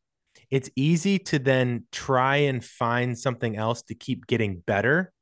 it's 0.51 0.69
easy 0.77 1.19
to 1.19 1.39
then 1.39 1.85
try 1.91 2.37
and 2.37 2.62
find 2.62 3.19
something 3.19 3.57
else 3.57 3.83
to 3.83 3.95
keep 3.95 4.27
getting 4.27 4.62
better 4.67 5.12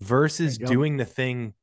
versus 0.00 0.58
There 0.58 0.66
you 0.66 0.68
go. 0.68 0.72
doing 0.74 0.96
the 0.96 1.04
thing 1.04 1.54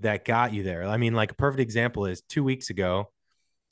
that 0.00 0.24
got 0.24 0.52
you 0.52 0.64
there. 0.64 0.84
I 0.84 0.96
mean 0.96 1.14
like 1.14 1.32
a 1.32 1.36
perfect 1.36 1.60
example 1.60 2.06
is 2.06 2.22
two 2.22 2.42
weeks 2.42 2.70
ago 2.70 3.10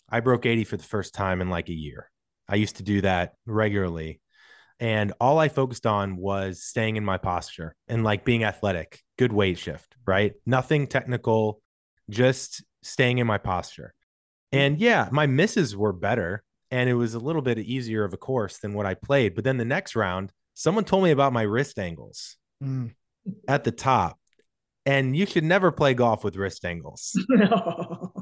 i 0.08 0.20
broke 0.20 0.44
80 0.44 0.64
for 0.64 0.76
the 0.76 0.84
first 0.84 1.14
time 1.14 1.40
in 1.40 1.48
like 1.48 1.68
a 1.70 1.74
year. 1.74 2.10
I 2.48 2.56
used 2.56 2.76
to 2.76 2.82
do 2.82 3.00
that 3.00 3.34
regularly. 3.46 4.20
And 4.78 5.12
all 5.20 5.38
I 5.38 5.48
focused 5.48 5.86
on 5.86 6.16
was 6.16 6.62
staying 6.62 6.96
in 6.96 7.04
my 7.04 7.16
posture 7.16 7.74
and 7.88 8.04
like 8.04 8.24
being 8.24 8.44
athletic, 8.44 9.00
good 9.22 9.32
weight 9.32 9.58
shift, 9.58 9.94
right? 10.06 10.32
Nothing 10.46 10.86
technical, 10.88 11.60
just 12.10 12.62
staying 12.82 13.18
in 13.18 13.26
my 13.26 13.38
posture. 13.38 13.94
And 14.50 14.78
yeah, 14.80 15.08
my 15.12 15.26
misses 15.26 15.76
were 15.76 15.92
better 15.92 16.42
and 16.70 16.88
it 16.90 16.94
was 16.94 17.14
a 17.14 17.18
little 17.18 17.42
bit 17.42 17.58
easier 17.58 18.02
of 18.04 18.12
a 18.12 18.16
course 18.16 18.58
than 18.58 18.74
what 18.74 18.84
I 18.86 18.94
played. 18.94 19.34
But 19.36 19.44
then 19.44 19.58
the 19.58 19.64
next 19.64 19.94
round, 19.94 20.32
someone 20.54 20.84
told 20.84 21.04
me 21.04 21.10
about 21.12 21.32
my 21.32 21.42
wrist 21.42 21.78
angles 21.78 22.36
Mm. 22.62 22.94
at 23.48 23.62
the 23.64 23.70
top. 23.72 24.18
And 24.86 25.16
you 25.16 25.26
should 25.26 25.44
never 25.44 25.70
play 25.72 25.94
golf 25.94 26.24
with 26.24 26.34
wrist 26.36 26.64
angles. 26.64 27.02
no. 27.28 28.12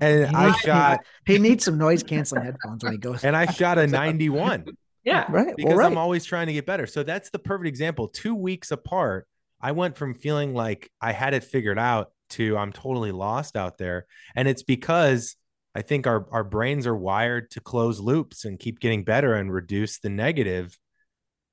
And 0.00 0.28
He 0.30 0.34
I 0.34 0.46
needs- 0.46 0.60
shot 0.60 1.00
He 1.26 1.38
needs 1.38 1.64
some 1.64 1.76
noise 1.78 2.02
canceling 2.02 2.44
headphones 2.44 2.82
when 2.84 2.92
he 2.92 2.98
goes. 2.98 3.22
and 3.24 3.36
I 3.36 3.44
shot 3.46 3.76
a 3.78 3.86
91 4.04 4.64
yeah. 5.04 5.26
right. 5.30 5.54
because 5.56 5.68
well, 5.70 5.78
right. 5.78 5.86
I'm 5.92 5.98
always 5.98 6.24
trying 6.24 6.46
to 6.48 6.52
get 6.54 6.64
better. 6.66 6.86
So 6.86 7.02
that's 7.02 7.28
the 7.30 7.38
perfect 7.38 7.68
example. 7.68 8.08
Two 8.08 8.34
weeks 8.34 8.70
apart, 8.70 9.26
I 9.60 9.72
went 9.72 9.96
from 9.96 10.14
feeling 10.14 10.54
like 10.54 10.90
I 11.00 11.12
had 11.12 11.34
it 11.34 11.44
figured 11.44 11.78
out 11.78 12.12
to 12.30 12.56
I'm 12.56 12.72
totally 12.72 13.12
lost 13.12 13.56
out 13.56 13.78
there. 13.78 14.06
And 14.34 14.48
it's 14.48 14.62
because 14.62 15.36
I 15.74 15.82
think 15.82 16.06
our, 16.06 16.26
our 16.30 16.44
brains 16.44 16.86
are 16.86 16.96
wired 16.96 17.50
to 17.52 17.60
close 17.60 18.00
loops 18.00 18.44
and 18.44 18.58
keep 18.58 18.80
getting 18.80 19.04
better 19.04 19.34
and 19.34 19.52
reduce 19.52 19.98
the 19.98 20.08
negative, 20.08 20.78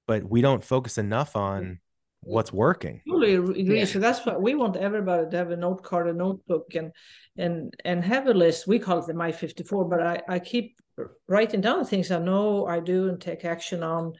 but 0.08 0.24
we 0.24 0.42
don't 0.42 0.64
focus 0.64 0.98
enough 0.98 1.36
on 1.36 1.80
what's 2.22 2.54
working. 2.54 3.02
Totally 3.08 3.36
agree. 3.36 3.80
Yeah. 3.80 3.86
So 3.86 4.00
that's 4.00 4.26
what 4.26 4.42
we 4.42 4.56
want 4.56 4.76
everybody 4.76 5.30
to 5.30 5.38
have 5.38 5.52
a 5.52 5.58
note 5.58 5.84
card, 5.84 6.08
a 6.08 6.14
notebook, 6.14 6.76
and 6.76 6.92
and 7.38 7.74
and 7.84 8.04
have 8.04 8.28
a 8.28 8.34
list. 8.34 8.68
We 8.68 8.80
call 8.80 9.00
it 9.00 9.08
the 9.08 9.14
My 9.14 9.32
54, 9.32 9.86
but 9.86 10.02
I 10.02 10.22
I 10.28 10.40
keep 10.40 10.80
writing 11.28 11.62
down 11.62 11.86
things 11.86 12.12
I 12.12 12.20
know 12.20 12.66
I 12.66 12.80
do 12.80 13.10
and 13.10 13.20
take 13.20 13.46
action 13.46 13.84
on 13.84 14.14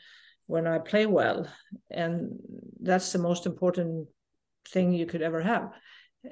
when 0.48 0.68
I 0.68 0.80
play 0.80 1.06
well, 1.06 1.48
and 1.90 2.40
that's 2.82 3.12
the 3.12 3.20
most 3.20 3.46
important 3.46 4.08
thing 4.70 4.94
you 4.94 5.06
could 5.06 5.22
ever 5.22 5.42
have. 5.42 5.72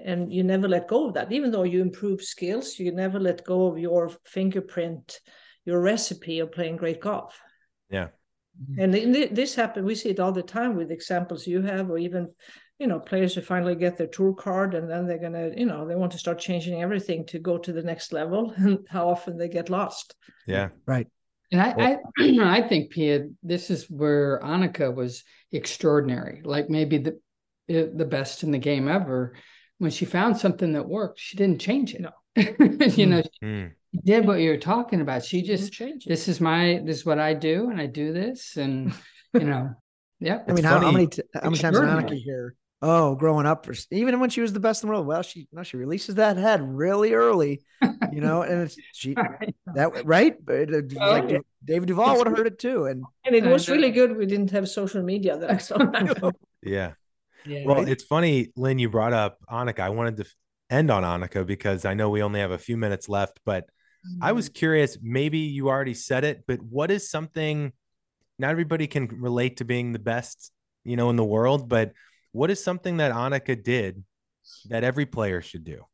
And 0.05 0.31
you 0.31 0.43
never 0.43 0.67
let 0.67 0.87
go 0.87 1.07
of 1.07 1.15
that, 1.15 1.31
even 1.31 1.51
though 1.51 1.63
you 1.63 1.81
improve 1.81 2.21
skills. 2.21 2.79
You 2.79 2.93
never 2.93 3.19
let 3.19 3.45
go 3.45 3.67
of 3.67 3.77
your 3.77 4.09
fingerprint, 4.25 5.19
your 5.65 5.81
recipe 5.81 6.39
of 6.39 6.51
playing 6.51 6.77
great 6.77 7.01
golf. 7.01 7.39
Yeah. 7.89 8.07
Mm-hmm. 8.61 8.81
And 8.81 8.93
th- 8.93 9.13
th- 9.13 9.31
this 9.31 9.55
happen. 9.55 9.85
We 9.85 9.95
see 9.95 10.09
it 10.09 10.19
all 10.19 10.31
the 10.31 10.43
time 10.43 10.75
with 10.75 10.91
examples 10.91 11.47
you 11.47 11.61
have, 11.61 11.89
or 11.89 11.97
even, 11.97 12.31
you 12.79 12.87
know, 12.87 12.99
players 12.99 13.35
who 13.35 13.41
finally 13.41 13.75
get 13.75 13.97
their 13.97 14.07
tour 14.07 14.33
card, 14.33 14.75
and 14.75 14.89
then 14.89 15.07
they're 15.07 15.17
gonna, 15.17 15.51
you 15.55 15.65
know, 15.65 15.85
they 15.85 15.95
want 15.95 16.13
to 16.13 16.17
start 16.17 16.39
changing 16.39 16.81
everything 16.81 17.25
to 17.27 17.39
go 17.39 17.57
to 17.57 17.73
the 17.73 17.83
next 17.83 18.13
level, 18.13 18.53
and 18.57 18.79
how 18.89 19.09
often 19.09 19.37
they 19.37 19.49
get 19.49 19.69
lost. 19.69 20.15
Yeah. 20.47 20.69
And 21.51 21.61
I, 21.61 21.97
I, 22.17 22.37
I 22.57 22.61
think 22.67 22.91
Pia, 22.91 23.27
this 23.43 23.69
is 23.69 23.89
where 23.89 24.39
Annika 24.43 24.93
was 24.93 25.23
extraordinary. 25.51 26.41
Like 26.43 26.69
maybe 26.69 26.97
the 26.97 27.19
eh, 27.69 27.87
the 27.93 28.05
best 28.05 28.43
in 28.43 28.51
the 28.51 28.57
game 28.57 28.87
ever. 28.87 29.35
When 29.79 29.91
she 29.91 30.05
found 30.05 30.37
something 30.37 30.73
that 30.73 30.87
worked, 30.87 31.19
she 31.19 31.37
didn't 31.37 31.59
change 31.59 31.95
it. 31.95 32.01
No. 32.01 32.11
you 32.35 33.07
know, 33.07 33.23
Mm. 33.43 33.71
she 33.91 33.99
did 34.05 34.25
what 34.25 34.39
you're 34.39 34.57
talking 34.57 35.01
about. 35.01 35.25
She 35.25 35.41
just 35.41 35.73
change 35.73 36.05
it. 36.05 36.09
this 36.09 36.27
is 36.27 36.39
my 36.39 36.81
this 36.85 36.97
is 36.99 37.05
what 37.05 37.19
I 37.19 37.33
do, 37.33 37.69
and 37.69 37.81
I 37.81 37.87
do 37.87 38.13
this, 38.13 38.55
and 38.57 38.93
you 39.33 39.41
know, 39.41 39.71
yeah. 40.19 40.43
I 40.47 40.53
mean, 40.53 40.63
how, 40.63 40.79
how 40.79 40.91
many 40.91 41.07
t- 41.07 41.23
how 41.33 41.49
many 41.49 41.57
times 41.57 41.77
did 41.77 41.87
Annika 41.87 42.13
Extraordinary. 42.13 42.51
Hear? 42.81 42.89
Oh, 42.89 43.15
growing 43.15 43.45
up, 43.45 43.67
or, 43.69 43.73
even 43.91 44.19
when 44.19 44.29
she 44.29 44.41
was 44.41 44.53
the 44.53 44.59
best 44.59 44.83
in 44.83 44.87
the 44.87 44.93
world. 44.93 45.07
Well, 45.07 45.21
she 45.21 45.47
no, 45.51 45.63
she 45.63 45.77
releases 45.77 46.15
that 46.15 46.37
head 46.37 46.61
really 46.61 47.13
early, 47.13 47.61
you 48.11 48.21
know, 48.21 48.41
and 48.41 48.63
it's 48.63 48.77
she 48.93 49.13
that 49.75 50.05
right. 50.05 50.35
But 50.43 50.55
it- 50.71 50.93
Oh, 50.99 51.09
like 51.11 51.29
yeah. 51.29 51.37
David 51.63 51.87
Duval 51.87 52.17
would 52.17 52.27
have 52.27 52.37
heard 52.37 52.47
it 52.47 52.59
too, 52.59 52.85
and 52.85 53.03
And 53.25 53.35
it 53.35 53.45
was 53.45 53.67
know. 53.67 53.75
really 53.75 53.91
good. 53.91 54.15
We 54.15 54.25
didn't 54.25 54.51
have 54.51 54.67
social 54.67 55.03
media 55.03 55.37
then, 55.37 55.59
so 55.59 55.77
Yeah. 56.63 56.93
yeah. 57.45 57.63
Well, 57.65 57.77
Right? 57.77 57.89
it's 57.89 58.03
funny, 58.03 58.51
Lynn, 58.55 58.79
you 58.79 58.89
brought 58.89 59.13
up 59.13 59.37
Annika. 59.49 59.79
I 59.79 59.89
wanted 59.89 60.17
to 60.17 60.25
end 60.69 60.89
on 60.91 61.03
Annika 61.03 61.45
because 61.45 61.85
I 61.85 61.93
know 61.93 62.09
we 62.09 62.23
only 62.23 62.39
have 62.39 62.51
a 62.51 62.57
few 62.57 62.77
minutes 62.77 63.07
left, 63.09 63.39
but 63.45 63.65
I 64.19 64.31
was 64.31 64.47
mm-hmm. 64.49 64.53
curious, 64.53 64.97
maybe 65.01 65.39
you 65.39 65.69
already 65.69 65.93
said 65.93 66.23
it, 66.23 66.43
but 66.47 66.61
what 66.61 66.89
is 66.89 67.09
something 67.09 67.71
not 68.39 68.49
everybody 68.49 68.87
can 68.87 69.07
relate 69.07 69.57
to 69.57 69.65
being 69.65 69.91
the 69.91 69.99
best, 69.99 70.51
you 70.83 70.95
know, 70.95 71.11
in 71.11 71.15
the 71.15 71.23
world, 71.25 71.69
but 71.69 71.93
what 72.31 72.49
is 72.49 72.63
something 72.63 72.97
that 72.97 73.11
Annika 73.11 73.61
did 73.61 74.03
that 74.69 74.83
every 74.83 75.05
player 75.05 75.41
should 75.41 75.63
do 75.63 75.85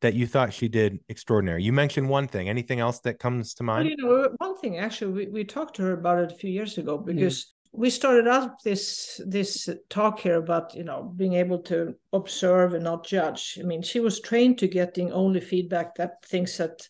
that 0.00 0.14
you 0.14 0.26
thought 0.26 0.52
she 0.52 0.68
did 0.68 0.98
extraordinary? 1.08 1.62
You 1.62 1.72
mentioned 1.72 2.08
one 2.08 2.28
thing. 2.28 2.48
Anything 2.48 2.80
else 2.80 3.00
that 3.00 3.18
comes 3.18 3.54
to 3.54 3.64
Well, 3.64 3.76
mind? 3.76 3.88
you 3.90 3.96
know, 3.96 4.28
one 4.38 4.56
thing 4.58 4.78
actually, 4.78 5.12
we, 5.12 5.26
we 5.28 5.44
talked 5.44 5.76
to 5.76 5.82
her 5.82 5.92
about 5.92 6.18
it 6.18 6.32
a 6.32 6.34
few 6.34 6.50
years 6.50 6.78
ago 6.78 6.98
mm-hmm. 6.98 7.14
because 7.14 7.54
we 7.72 7.88
started 7.88 8.28
out 8.28 8.62
this 8.62 9.18
this 9.26 9.68
talk 9.88 10.20
here 10.20 10.36
about 10.36 10.74
you 10.74 10.84
know 10.84 11.10
being 11.16 11.32
able 11.32 11.58
to 11.58 11.94
observe 12.12 12.74
and 12.74 12.84
not 12.84 13.06
judge. 13.06 13.58
I 13.58 13.64
mean, 13.64 13.82
she 13.82 14.00
was 14.00 14.20
trained 14.20 14.58
to 14.58 14.68
getting 14.68 15.10
only 15.10 15.40
feedback 15.40 15.94
that 15.94 16.22
things 16.26 16.56
that 16.58 16.86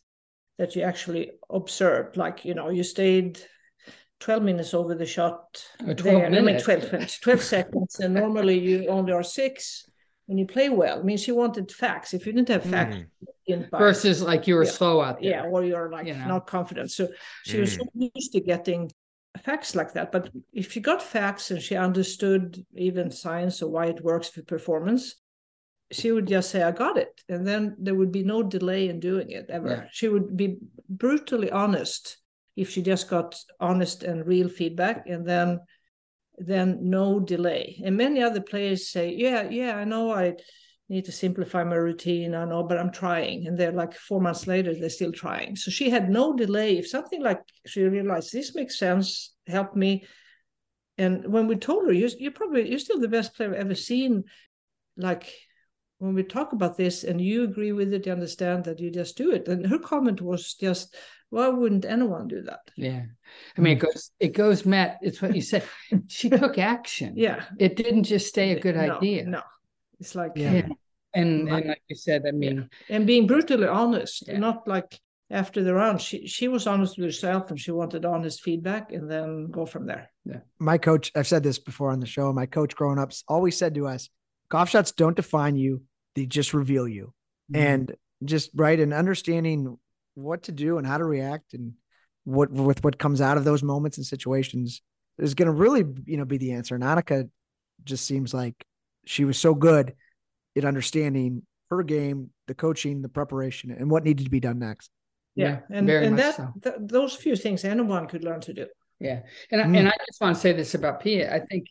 that 0.59 0.75
you 0.75 0.83
actually 0.83 1.33
observed, 1.51 2.17
like 2.17 2.45
you 2.45 2.55
know, 2.55 2.69
you 2.71 2.83
stayed. 2.83 3.41
12 4.23 4.43
minutes 4.43 4.73
over 4.75 4.95
the 4.95 5.07
shot 5.07 5.65
Or 5.87 5.95
12 5.95 6.05
there. 6.05 6.27
I 6.27 6.31
mean, 6.31 6.45
minutes. 6.45 6.65
12, 6.65 6.89
12, 6.91 7.21
12 7.21 7.43
seconds, 7.43 8.01
and 8.01 8.15
normally 8.15 8.59
you 8.59 8.89
only 8.89 9.13
are 9.13 9.23
six 9.25 9.85
when 10.27 10.39
you 10.39 10.47
play 10.47 10.69
well. 10.69 11.01
I 11.01 11.03
mean, 11.03 11.19
she 11.19 11.33
wanted 11.33 11.71
facts. 11.73 12.15
If 12.15 12.27
you 12.27 12.33
didn't 12.33 12.49
have 12.57 12.65
facts, 12.65 12.97
Mm. 13.49 13.69
Versus 13.77 14.23
like 14.23 14.47
you 14.47 14.55
were 14.55 14.65
Yeah. 14.65 14.71
slow 14.71 15.01
out 15.03 15.21
there. 15.21 15.31
yeah 15.33 15.43
or 15.53 15.65
you're 15.65 15.91
like 15.91 16.07
you 16.07 16.15
know. 16.15 16.29
not 16.35 16.47
confident 16.47 16.89
so 16.93 17.09
she 17.49 17.59
was 17.59 17.75
so 17.75 17.83
used 18.15 18.33
to 18.35 18.41
getting 18.41 18.83
facts 19.49 19.75
like 19.75 19.93
that 19.95 20.13
but 20.13 20.31
if 20.53 20.71
she 20.73 20.81
got 20.81 21.03
facts 21.03 21.51
and 21.51 21.61
she 21.61 21.75
understood 21.75 22.65
even 22.89 23.11
science 23.11 23.61
or 23.61 23.69
why 23.69 23.87
it 23.87 24.01
works 24.11 24.29
for 24.29 24.43
performance 24.55 25.17
she 25.91 26.13
would 26.13 26.29
just 26.37 26.49
say 26.53 26.63
i 26.63 26.71
got 26.71 26.97
it 26.97 27.15
and 27.29 27.45
then 27.45 27.75
there 27.85 27.97
would 27.97 28.13
be 28.13 28.23
no 28.23 28.39
delay 28.45 28.89
in 28.89 29.01
doing 29.01 29.29
it 29.39 29.47
ever 29.57 29.71
Yeah. 29.71 29.85
she 29.99 30.07
would 30.13 30.37
be 30.43 30.49
brutally 30.89 31.51
honest 31.51 32.03
if 32.57 32.71
she 32.71 32.83
just 32.83 33.09
got 33.09 33.37
honest 33.61 34.03
and 34.03 34.27
real 34.27 34.49
feedback 34.49 35.07
and 35.07 35.27
then 35.27 35.61
then 36.39 36.79
no 36.81 37.21
delay. 37.21 37.81
And 37.85 37.97
many 37.97 38.23
other 38.23 38.41
players 38.41 38.89
say 38.89 39.15
yeah 39.15 39.49
yeah 39.49 39.77
i 39.77 39.85
know 39.85 40.13
i 40.13 40.35
need 40.89 41.05
to 41.05 41.13
simplify 41.13 41.63
my 41.65 41.77
routine 41.77 42.35
i 42.35 42.45
know 42.45 42.63
but 42.63 42.79
i'm 42.79 42.93
trying. 42.93 43.47
And 43.47 43.59
they're 43.59 43.73
like 43.73 43.95
four 43.95 44.21
months 44.21 44.47
later 44.47 44.75
they're 44.75 44.89
still 44.91 45.13
trying. 45.13 45.57
So 45.57 45.71
she 45.71 45.91
had 45.91 46.11
no 46.11 46.35
delay. 46.35 46.79
If 46.79 46.89
something 46.89 47.23
like 47.23 47.41
she 47.67 47.83
realized 47.83 48.33
this 48.33 48.55
makes 48.55 48.79
sense 48.79 49.35
help 49.47 49.75
me 49.75 50.05
and 50.99 51.33
when 51.33 51.49
we 51.49 51.57
told 51.57 51.87
her 51.87 51.93
you're, 51.93 52.11
you're 52.19 52.33
probably 52.33 52.69
you're 52.69 52.79
still 52.79 53.01
the 53.01 53.09
best 53.09 53.35
player 53.35 53.51
i've 53.51 53.61
ever 53.61 53.75
seen 53.75 54.23
like 54.97 55.33
when 56.03 56.15
we 56.15 56.25
talk 56.25 56.53
about 56.53 56.77
this 56.77 57.05
and 57.05 57.21
you 57.21 57.45
agree 57.45 57.71
with 57.71 57.95
it 57.95 58.07
you 58.07 58.11
understand 58.11 58.65
that 58.65 58.81
you 58.81 58.91
just 58.91 59.17
do 59.17 59.31
it. 59.31 59.47
And 59.47 59.65
her 59.69 59.79
comment 59.79 60.21
was 60.21 60.55
just 60.55 60.97
why 61.33 61.49
wouldn't 61.49 61.87
anyone 61.87 62.29
do 62.29 62.43
that 62.43 62.61
Yeah. 62.77 63.05
I 63.57 63.61
mean, 63.63 63.79
it 63.79 63.81
hmm. 63.81 63.87
goes, 63.87 64.11
it 64.21 64.33
goes, 64.35 64.67
Matt, 64.67 64.99
it's 65.01 65.23
what 65.23 65.35
you 65.35 65.41
said. 65.41 65.65
She 66.09 66.29
took 66.43 66.59
action. 66.59 67.15
yeah 67.17 67.45
It 67.59 67.77
didn't 67.77 68.05
just 68.05 68.27
stay 68.29 68.53
a 68.53 68.61
good 68.61 68.77
no, 68.77 68.97
idea. 68.99 69.25
no 69.25 69.43
it's 69.99 70.15
like 70.15 70.33
Yeah. 70.37 70.53
Yeah. 70.53 70.69
And, 71.15 71.49
and 71.49 71.67
like 71.69 71.83
you 71.89 71.97
said, 71.97 72.25
I 72.27 72.33
mean, 72.33 72.69
and 72.89 73.07
being 73.07 73.27
brutally 73.27 73.67
honest 73.67 74.29
Yeah. 74.29 74.39
not 74.39 74.69
like 74.69 75.01
after 75.31 75.65
the 75.65 75.73
round 75.73 76.03
she 76.03 76.27
she 76.27 76.49
was 76.49 76.67
honest 76.67 76.99
with 76.99 77.07
herself 77.07 77.49
and 77.51 77.59
she 77.59 77.71
wanted 77.71 78.05
honest 78.05 78.43
feedback 78.43 78.93
and 78.93 79.11
then 79.11 79.51
go 79.51 79.65
from 79.65 79.87
there 79.87 80.11
Yeah. 80.27 80.41
my 80.59 80.77
coach, 80.77 81.11
I've 81.17 81.27
said 81.27 81.43
this 81.43 81.59
before 81.59 81.91
on 81.91 82.01
the 82.01 82.13
show. 82.17 82.31
My 82.33 82.47
coach 82.47 82.77
growing 82.77 82.99
up 82.99 83.13
always 83.27 83.57
said 83.57 83.75
to 83.77 83.87
us, 83.87 84.11
golf 84.51 84.69
shots 84.69 84.93
don't 84.93 85.17
define 85.17 85.57
you, 85.57 85.83
they 86.15 86.27
just 86.27 86.53
reveal 86.53 86.87
you. 86.87 87.15
Mm-hmm. 87.51 87.67
And 87.69 87.97
just 88.25 88.51
right 88.55 88.79
and 88.79 88.93
understanding 88.93 89.79
what 90.15 90.45
to 90.45 90.53
do 90.53 90.79
and 90.79 90.87
how 90.87 90.99
to 90.99 91.05
react 91.05 91.55
and 91.55 91.73
what 92.25 92.51
with 92.51 92.83
what 92.85 92.99
comes 92.99 93.21
out 93.21 93.37
of 93.37 93.45
those 93.45 93.63
moments 93.63 93.97
and 93.97 94.07
situations 94.07 94.83
is 95.19 95.35
going 95.35 95.47
to 95.47 95.53
really, 95.53 95.85
you 96.07 96.17
know, 96.17 96.25
be 96.25 96.39
the 96.39 96.53
answer. 96.53 96.75
And 96.75 96.85
Annika 96.85 97.29
just 97.85 98.05
seems 98.07 98.33
like 98.33 98.55
she 99.05 99.25
was 99.25 99.39
so 99.39 99.55
good 99.55 99.95
at 100.57 100.65
understanding 100.65 101.43
her 101.71 101.83
game, 101.83 102.31
the 102.47 102.55
coaching, 102.55 103.03
the 103.03 103.09
preparation, 103.09 103.71
and 103.73 103.91
what 103.91 104.05
needed 104.05 104.25
to 104.25 104.31
be 104.31 104.41
done 104.41 104.59
next. 104.59 104.91
yeah, 105.35 105.61
and 105.71 105.87
very 105.87 106.07
and 106.07 106.17
much 106.17 106.25
that 106.25 106.37
so. 106.37 106.53
th- 106.63 106.77
those 106.81 107.15
few 107.15 107.35
things 107.35 107.65
anyone 107.65 108.07
could 108.07 108.23
learn 108.23 108.41
to 108.43 108.53
do 108.53 108.67
Yeah. 109.01 109.23
And 109.51 109.61
I, 109.63 109.65
Mm. 109.65 109.77
and 109.79 109.89
I 109.89 109.93
just 110.07 110.21
want 110.21 110.37
to 110.37 110.41
say 110.41 110.53
this 110.53 110.75
about 110.75 111.01
Pia. 111.03 111.35
I 111.35 111.41
think 111.41 111.67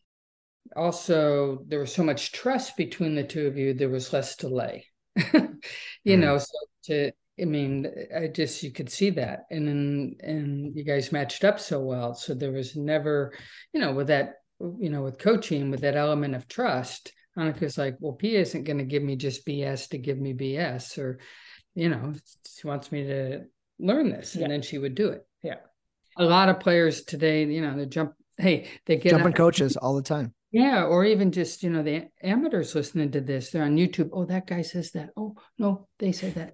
also 0.75 1.59
there 1.67 1.79
was 1.79 1.93
so 1.93 2.03
much 2.03 2.31
trust 2.31 2.75
between 2.77 3.15
the 3.15 3.23
two 3.23 3.47
of 3.47 3.57
you, 3.57 3.73
there 3.73 3.89
was 3.89 4.11
less 4.13 4.35
delay. 4.35 4.85
you 5.15 6.17
Mm. 6.17 6.19
know, 6.19 6.37
so 6.37 6.57
to 6.85 7.11
I 7.39 7.45
mean, 7.45 7.87
I 8.15 8.27
just 8.27 8.61
you 8.63 8.71
could 8.71 8.89
see 8.89 9.09
that. 9.11 9.45
And 9.49 9.67
then 9.67 10.15
and 10.21 10.75
you 10.75 10.83
guys 10.83 11.11
matched 11.11 11.43
up 11.43 11.59
so 11.59 11.79
well. 11.79 12.13
So 12.13 12.33
there 12.33 12.51
was 12.51 12.75
never, 12.75 13.33
you 13.73 13.79
know, 13.79 13.93
with 13.93 14.07
that, 14.07 14.35
you 14.59 14.89
know, 14.89 15.01
with 15.03 15.17
coaching, 15.17 15.71
with 15.71 15.81
that 15.81 15.95
element 15.95 16.35
of 16.35 16.47
trust, 16.47 17.11
Annika's 17.37 17.77
like, 17.77 17.95
well, 17.99 18.13
Pia 18.13 18.41
isn't 18.41 18.63
gonna 18.65 18.83
give 18.83 19.01
me 19.03 19.15
just 19.15 19.45
BS 19.45 19.89
to 19.89 19.97
give 19.97 20.19
me 20.19 20.33
BS 20.33 20.97
or 20.97 21.19
you 21.73 21.87
know, 21.89 22.13
she 22.57 22.67
wants 22.67 22.91
me 22.91 23.03
to 23.07 23.43
learn 23.79 24.09
this. 24.09 24.33
And 24.35 24.41
Yeah. 24.41 24.47
then 24.49 24.61
she 24.61 24.77
would 24.77 24.95
do 24.95 25.09
it 25.09 25.25
yeah 25.43 25.55
a 26.17 26.25
lot 26.25 26.49
of 26.49 26.59
players 26.59 27.03
today, 27.03 27.45
you 27.45 27.61
know, 27.61 27.75
they 27.77 27.85
jump. 27.85 28.13
Hey, 28.37 28.67
they 28.85 28.97
get 28.97 29.11
Jumping 29.11 29.27
on- 29.27 29.33
coaches 29.33 29.77
all 29.77 29.95
the 29.95 30.01
time. 30.01 30.33
Yeah, 30.51 30.83
or 30.83 31.05
even 31.05 31.31
just 31.31 31.63
you 31.63 31.69
know 31.69 31.83
the 31.83 32.07
amateurs 32.23 32.75
listening 32.75 33.11
to 33.11 33.21
this. 33.21 33.51
They're 33.51 33.63
on 33.63 33.77
YouTube. 33.77 34.09
Oh, 34.13 34.25
that 34.25 34.47
guy 34.47 34.61
says 34.61 34.91
that. 34.91 35.09
Oh, 35.17 35.35
no, 35.57 35.87
they 35.99 36.11
said 36.11 36.35
that. 36.35 36.53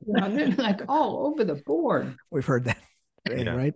like 0.58 0.82
all 0.88 1.28
over 1.28 1.44
the 1.44 1.56
board. 1.66 2.16
We've 2.32 2.46
heard 2.46 2.66
that, 2.66 2.78
Yeah. 3.30 3.56
right? 3.56 3.74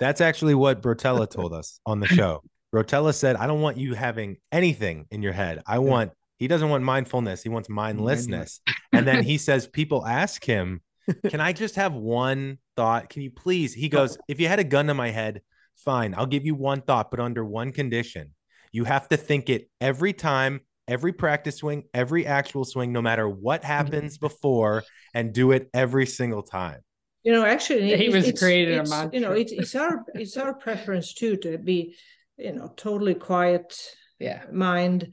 That's 0.00 0.20
actually 0.20 0.54
what 0.54 0.82
Brotella 0.82 1.28
told 1.28 1.52
us 1.52 1.80
on 1.86 2.00
the 2.00 2.06
show. 2.06 2.42
Brotella 2.74 3.12
said, 3.14 3.36
I 3.36 3.46
don't 3.46 3.60
want 3.60 3.76
you 3.76 3.94
having 3.94 4.36
anything 4.50 5.06
in 5.10 5.22
your 5.22 5.32
head. 5.32 5.62
I 5.66 5.78
want, 5.78 6.12
he 6.38 6.48
doesn't 6.48 6.68
want 6.70 6.82
mindfulness. 6.84 7.42
He 7.42 7.48
wants 7.50 7.68
mindlessness. 7.68 8.60
And 8.92 9.06
then 9.06 9.22
he 9.24 9.36
says, 9.46 9.66
people 9.66 10.06
ask 10.06 10.42
him, 10.44 10.80
Can 11.28 11.40
I 11.40 11.52
just 11.52 11.74
have 11.74 11.92
one 11.94 12.58
thought? 12.76 13.10
Can 13.10 13.22
you 13.22 13.30
please? 13.30 13.74
He 13.74 13.88
goes, 13.88 14.16
If 14.28 14.40
you 14.40 14.48
had 14.48 14.58
a 14.58 14.64
gun 14.64 14.86
to 14.86 14.94
my 14.94 15.10
head, 15.10 15.42
fine. 15.76 16.14
I'll 16.16 16.26
give 16.26 16.46
you 16.46 16.54
one 16.54 16.80
thought, 16.80 17.10
but 17.10 17.20
under 17.20 17.44
one 17.44 17.72
condition. 17.72 18.30
You 18.72 18.84
have 18.84 19.08
to 19.08 19.16
think 19.16 19.48
it 19.50 19.68
every 19.80 20.12
time, 20.12 20.60
every 20.88 21.12
practice 21.12 21.56
swing, 21.56 21.84
every 21.94 22.26
actual 22.26 22.64
swing, 22.64 22.92
no 22.92 23.02
matter 23.02 23.28
what 23.28 23.62
happens 23.64 24.18
before, 24.18 24.82
and 25.14 25.32
do 25.32 25.52
it 25.52 25.68
every 25.74 26.06
single 26.06 26.42
time. 26.42 26.80
You 27.22 27.32
know, 27.32 27.44
actually, 27.44 27.84
He 27.96 28.06
it- 28.06 28.12
was 28.12 28.26
it's- 28.26 28.40
creating 28.42 28.78
a 28.78 28.82
it's, 28.82 29.14
You 29.14 29.20
know, 29.20 29.32
it's, 29.32 29.52
it's 29.52 29.74
our 29.76 30.04
it's 30.14 30.36
our 30.36 30.54
preference 30.54 31.14
too 31.14 31.36
to 31.38 31.58
be, 31.58 31.96
you 32.36 32.52
know, 32.52 32.72
totally 32.76 33.14
quiet 33.14 33.78
Yeah. 34.18 34.42
mind, 34.50 35.12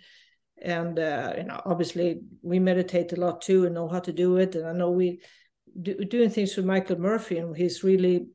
and 0.61 0.97
uh, 0.97 1.33
you 1.37 1.43
know, 1.43 1.61
obviously 1.65 2.21
we 2.41 2.59
meditate 2.59 3.13
a 3.13 3.19
lot 3.19 3.41
too 3.41 3.65
and 3.65 3.75
know 3.75 3.87
how 3.87 3.99
to 3.99 4.13
do 4.13 4.37
it. 4.37 4.55
And 4.55 4.65
I 4.67 4.73
know 4.73 4.89
we 4.91 5.21
do, 5.81 5.93
doing 6.05 6.29
things 6.31 6.55
with 6.55 6.65
Michael 6.65 6.99
Murphy, 6.99 7.37
and 7.37 7.55
he's 7.55 7.83
really 7.83 8.27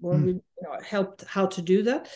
well, 0.00 0.16
Mm. 0.18 0.24
we 0.24 0.32
you 0.32 0.62
know, 0.62 0.78
helped 0.82 1.24
how 1.24 1.46
to 1.46 1.60
do 1.62 1.82
that. 1.82 2.08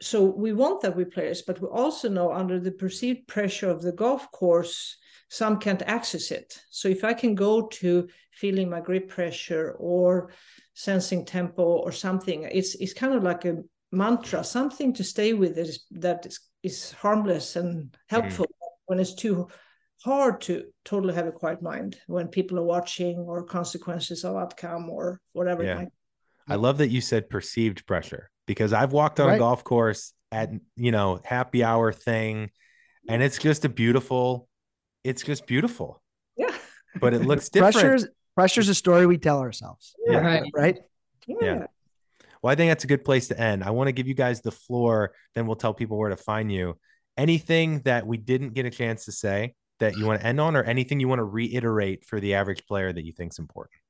So 0.00 0.24
we 0.24 0.52
want 0.52 0.82
that 0.82 0.96
with 0.96 1.12
players, 1.12 1.42
but 1.42 1.60
we 1.60 1.68
also 1.68 2.08
know 2.08 2.32
under 2.32 2.60
the 2.60 2.72
perceived 2.72 3.26
pressure 3.26 3.70
of 3.70 3.82
the 3.82 3.92
golf 3.92 4.30
course, 4.30 4.98
some 5.28 5.58
can't 5.58 5.82
access 5.82 6.30
it. 6.30 6.60
So 6.70 6.88
if 6.88 7.02
I 7.02 7.14
can 7.14 7.34
go 7.34 7.66
to 7.66 8.08
feeling 8.32 8.68
my 8.68 8.80
grip 8.80 9.08
pressure 9.08 9.74
or 9.78 10.32
sensing 10.74 11.24
tempo 11.24 11.62
or 11.62 11.92
something, 11.92 12.42
it's 12.42 12.74
it's 12.74 12.92
kind 12.92 13.14
of 13.14 13.22
like 13.22 13.44
a 13.46 13.62
mantra, 13.90 14.44
something 14.44 14.92
to 14.94 15.04
stay 15.04 15.32
with 15.32 15.56
that 15.56 15.66
is 15.66 15.84
that 15.92 16.26
is, 16.26 16.40
is 16.62 16.92
harmless 16.92 17.56
and 17.56 17.96
helpful 18.08 18.44
mm-hmm. 18.44 18.84
when 18.86 19.00
it's 19.00 19.14
too 19.14 19.48
hard 20.04 20.40
to 20.42 20.64
totally 20.84 21.14
have 21.14 21.26
a 21.26 21.32
quiet 21.32 21.62
mind 21.62 21.98
when 22.06 22.28
people 22.28 22.58
are 22.58 22.64
watching 22.64 23.18
or 23.18 23.42
consequences 23.42 24.24
of 24.24 24.36
outcome 24.36 24.90
or 24.90 25.20
whatever 25.32 25.64
Yeah. 25.64 25.86
I 26.48 26.54
love 26.54 26.78
that 26.78 26.90
you 26.90 27.00
said 27.00 27.28
perceived 27.28 27.86
pressure 27.86 28.30
because 28.46 28.72
I've 28.72 28.92
walked 28.92 29.20
on 29.20 29.30
a 29.30 29.38
golf 29.38 29.64
course 29.64 30.12
at 30.32 30.50
you 30.76 30.90
know 30.92 31.20
happy 31.24 31.62
hour 31.64 31.92
thing, 31.92 32.50
and 33.08 33.22
it's 33.22 33.38
just 33.38 33.64
a 33.64 33.68
beautiful. 33.68 34.48
It's 35.04 35.22
just 35.22 35.46
beautiful, 35.46 36.02
Yeah. 36.36 36.52
but 37.00 37.14
it 37.14 37.22
looks 37.22 37.48
different. 37.48 37.74
Pressure's 37.74 38.06
pressure's 38.34 38.68
a 38.68 38.74
story 38.74 39.06
we 39.06 39.18
tell 39.18 39.38
ourselves, 39.40 39.94
Yeah. 40.06 40.18
Right. 40.18 40.50
right? 40.54 40.78
Yeah. 41.26 41.66
Well, 42.42 42.52
I 42.52 42.54
think 42.56 42.70
that's 42.70 42.84
a 42.84 42.88
good 42.88 43.04
place 43.04 43.28
to 43.28 43.40
end. 43.40 43.64
I 43.64 43.70
want 43.70 43.88
to 43.88 43.92
give 43.92 44.06
you 44.08 44.14
guys 44.14 44.40
the 44.40 44.50
floor, 44.52 45.12
then 45.34 45.46
we'll 45.46 45.56
tell 45.56 45.72
people 45.74 45.96
where 45.96 46.10
to 46.10 46.16
find 46.16 46.52
you. 46.52 46.76
Anything 47.16 47.80
that 47.80 48.06
we 48.06 48.18
didn't 48.18 48.50
get 48.54 48.66
a 48.66 48.70
chance 48.70 49.06
to 49.06 49.12
say 49.12 49.54
that 49.80 49.96
you 49.96 50.06
want 50.06 50.20
to 50.20 50.26
end 50.26 50.40
on, 50.40 50.54
or 50.56 50.62
anything 50.64 51.00
you 51.00 51.08
want 51.08 51.18
to 51.20 51.24
reiterate 51.24 52.04
for 52.04 52.20
the 52.20 52.34
average 52.34 52.66
player 52.66 52.92
that 52.92 53.04
you 53.04 53.12
think 53.12 53.32
is 53.32 53.38
important? 53.38 53.80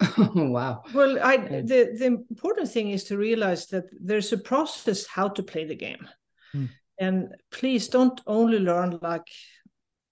wow. 0.34 0.82
Well, 0.94 1.18
I 1.22 1.36
the 1.36 1.94
the 1.98 2.06
important 2.06 2.68
thing 2.70 2.90
is 2.90 3.04
to 3.04 3.16
realize 3.18 3.66
that 3.66 3.84
there's 4.00 4.32
a 4.32 4.38
process 4.38 5.06
how 5.06 5.28
to 5.28 5.42
play 5.42 5.64
the 5.64 5.74
game, 5.76 6.08
Hmm. 6.52 6.66
and 6.98 7.28
please 7.50 7.88
don't 7.88 8.20
only 8.26 8.58
learn 8.58 8.98
like 9.02 9.28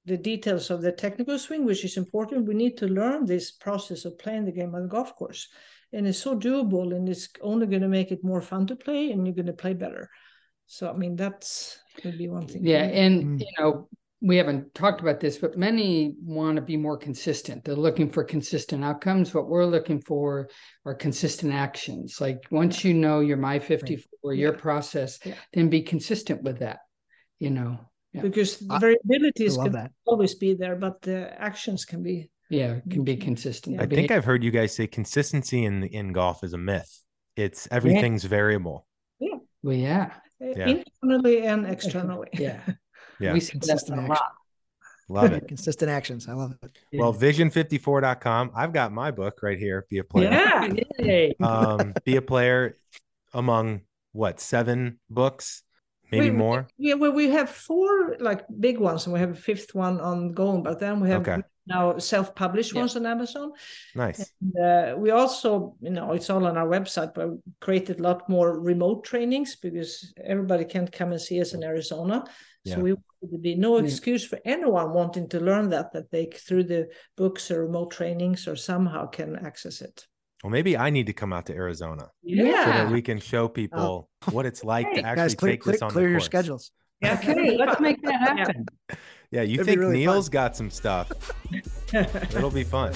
the 0.04 0.16
details 0.16 0.70
of 0.70 0.80
the 0.80 0.92
technical 0.92 1.38
swing, 1.38 1.64
which 1.64 1.84
is 1.84 1.96
important. 1.96 2.46
We 2.48 2.54
need 2.54 2.76
to 2.78 2.86
learn 2.86 3.26
this 3.26 3.50
process 3.50 4.04
of 4.04 4.18
playing 4.18 4.44
the 4.46 4.52
game 4.52 4.74
on 4.74 4.82
the 4.82 4.88
golf 4.88 5.14
course, 5.16 5.48
and 5.92 6.06
it's 6.06 6.18
so 6.18 6.38
doable, 6.38 6.94
and 6.94 7.08
it's 7.08 7.28
only 7.40 7.66
going 7.66 7.82
to 7.82 7.88
make 7.88 8.12
it 8.12 8.24
more 8.24 8.42
fun 8.42 8.66
to 8.66 8.76
play, 8.76 9.10
and 9.10 9.26
you're 9.26 9.34
going 9.34 9.46
to 9.46 9.62
play 9.62 9.74
better. 9.74 10.08
So, 10.66 10.90
I 10.90 10.96
mean, 10.96 11.16
that's 11.16 11.78
would 12.04 12.18
be 12.18 12.28
one 12.28 12.46
thing. 12.46 12.64
Yeah, 12.64 12.84
and 12.84 13.24
Mm. 13.24 13.40
you 13.40 13.46
know, 13.58 13.88
we 14.20 14.36
haven't 14.36 14.74
talked 14.74 15.00
about 15.00 15.20
this, 15.20 15.38
but 15.38 15.56
many 15.56 16.14
want 16.22 16.56
to 16.56 16.62
be 16.62 16.76
more 16.76 16.96
consistent. 16.96 17.64
They're 17.64 17.76
looking 17.76 18.10
for 18.10 18.24
consistent 18.24 18.82
outcomes. 18.84 19.32
What 19.32 19.48
we're 19.48 19.64
looking 19.64 20.00
for 20.00 20.48
are 20.84 20.94
consistent 20.94 21.52
actions. 21.52 22.20
Like 22.20 22.44
once 22.50 22.84
you 22.84 22.94
know 22.94 23.20
your 23.20 23.36
my 23.36 23.58
54, 23.60 24.34
your 24.34 24.52
Yeah. 24.54 24.60
process, 24.60 25.20
Yeah. 25.24 25.34
then 25.52 25.68
be 25.68 25.82
consistent 25.82 26.42
with 26.42 26.58
that. 26.60 26.80
You 27.38 27.50
know. 27.50 27.78
Yeah. 28.14 28.22
because 28.22 28.58
the 28.58 28.74
I- 28.74 28.78
variabilities 28.80 29.62
can 29.62 29.72
that. 29.72 29.92
always 30.06 30.34
be 30.34 30.54
there, 30.54 30.74
but 30.76 31.02
the 31.02 31.40
actions 31.40 31.84
can 31.84 32.02
be. 32.02 32.30
Yeah, 32.50 32.80
can 32.90 33.04
be 33.04 33.16
consistent. 33.16 33.76
Yeah. 33.76 33.82
I 33.82 33.86
think 33.86 34.10
I've 34.10 34.24
heard 34.24 34.42
you 34.42 34.50
guys 34.50 34.74
say 34.74 34.86
consistency 34.86 35.64
in 35.64 35.84
in 35.84 36.12
golf 36.12 36.42
is 36.42 36.54
a 36.54 36.58
myth. 36.58 37.04
It's 37.36 37.68
everything's 37.70 38.24
variable. 38.24 38.86
well, 39.62 39.76
yeah. 39.76 40.14
uh, 40.42 40.46
Yeah. 40.56 40.68
Internally 41.02 41.46
and 41.46 41.66
externally. 41.66 42.28
Yeah. 42.32 42.60
Yeah. 43.20 43.32
We 43.32 43.40
see 43.40 43.58
that 43.58 43.60
Consistent 43.68 43.98
a 43.98 44.02
action. 44.02 44.08
lot. 44.10 44.32
Love 45.08 45.32
it. 45.32 45.48
Consistent 45.54 45.90
actions. 45.90 46.28
I 46.28 46.34
love 46.34 46.54
it. 46.62 46.78
Well, 46.92 47.14
vision54.com. 47.14 48.52
I've 48.54 48.72
got 48.72 48.92
my 48.92 49.10
book 49.10 49.40
right 49.42 49.58
here. 49.58 49.86
Be 49.88 49.98
a 49.98 50.04
player. 50.04 50.30
Yeah. 50.30 50.68
Yay. 50.98 51.34
Um, 51.40 51.94
be 52.04 52.16
a 52.16 52.22
player 52.22 52.76
among 53.34 53.82
what 54.12 54.40
seven 54.40 54.98
books, 55.10 55.62
maybe 56.10 56.30
We- 56.30 56.36
more. 56.36 56.66
Yeah, 56.76 56.94
well, 56.94 57.12
we 57.12 57.30
have 57.30 57.50
four 57.50 58.16
like 58.20 58.44
big 58.60 58.78
ones, 58.78 59.06
and 59.06 59.12
we 59.14 59.20
have 59.20 59.30
a 59.30 59.34
fifth 59.34 59.74
one 59.74 60.00
ongoing. 60.00 60.62
But 60.62 60.78
then 60.80 61.00
we 61.00 61.08
have 61.10 61.22
Okay. 61.28 61.42
now 61.66 61.98
self-published 61.98 62.72
Yeah. 62.74 62.80
ones 62.80 62.96
on 62.96 63.06
Amazon. 63.06 63.52
Nice. 63.94 64.32
And, 64.40 64.56
uh, 64.58 64.96
we 64.98 65.10
also, 65.10 65.76
you 65.80 65.90
know, 65.90 66.12
it's 66.12 66.30
all 66.30 66.46
on 66.46 66.56
our 66.56 66.66
website, 66.66 67.14
but 67.14 67.30
we 67.30 67.38
created 67.60 68.00
a 68.00 68.02
lot 68.02 68.28
more 68.28 68.58
remote 68.60 69.04
trainings 69.04 69.56
because 69.56 70.12
everybody 70.22 70.64
can't 70.64 70.90
come 70.90 71.12
and 71.12 71.20
see 71.20 71.40
us 71.40 71.52
in 71.54 71.62
Arizona. 71.62 72.24
Yeah. 72.64 72.74
So 72.76 72.80
we 72.82 72.94
wanted 73.20 73.32
to 73.36 73.38
be 73.38 73.54
no 73.54 73.78
Yeah. 73.78 73.84
excuse 73.84 74.24
for 74.26 74.38
anyone 74.44 74.92
wanting 74.92 75.28
to 75.30 75.40
learn 75.40 75.70
that 75.70 75.92
that 75.92 76.10
they 76.10 76.26
through 76.26 76.64
the 76.64 76.88
books 77.16 77.50
or 77.50 77.64
remote 77.66 77.90
trainings 77.90 78.46
or 78.48 78.56
somehow 78.56 79.06
can 79.06 79.36
access 79.36 79.80
it. 79.80 80.06
Well, 80.42 80.50
maybe 80.50 80.76
I 80.76 80.90
need 80.90 81.06
to 81.06 81.12
come 81.12 81.32
out 81.32 81.46
to 81.46 81.54
Arizona 81.54 82.10
so 82.24 82.44
that 82.44 82.90
we 82.92 83.02
can 83.02 83.18
show 83.18 83.44
oh. 83.44 83.48
people 83.48 84.08
what 84.30 84.46
it's 84.46 84.62
like 84.62 84.86
Hey, 84.86 85.02
to 85.02 85.06
actually 85.06 85.22
Guys, 85.22 85.34
clear, 85.34 85.52
take 85.52 85.62
clear, 85.62 85.72
this 85.72 85.82
on 85.82 85.90
clear 85.90 86.04
the 86.04 86.10
your 86.10 86.18
course. 86.18 86.26
schedules. 86.26 86.70
Okay, 87.04 87.56
let's 87.56 87.80
make 87.80 88.02
that 88.02 88.20
happen. 88.20 88.66
Yeah, 89.30 89.42
you 89.42 89.54
It'd 89.54 89.66
think 89.66 89.78
really 89.78 89.98
Neil's 89.98 90.28
got 90.28 90.56
some 90.56 90.68
stuff? 90.68 91.12
It'll 91.92 92.50
be 92.50 92.64
fun. 92.64 92.92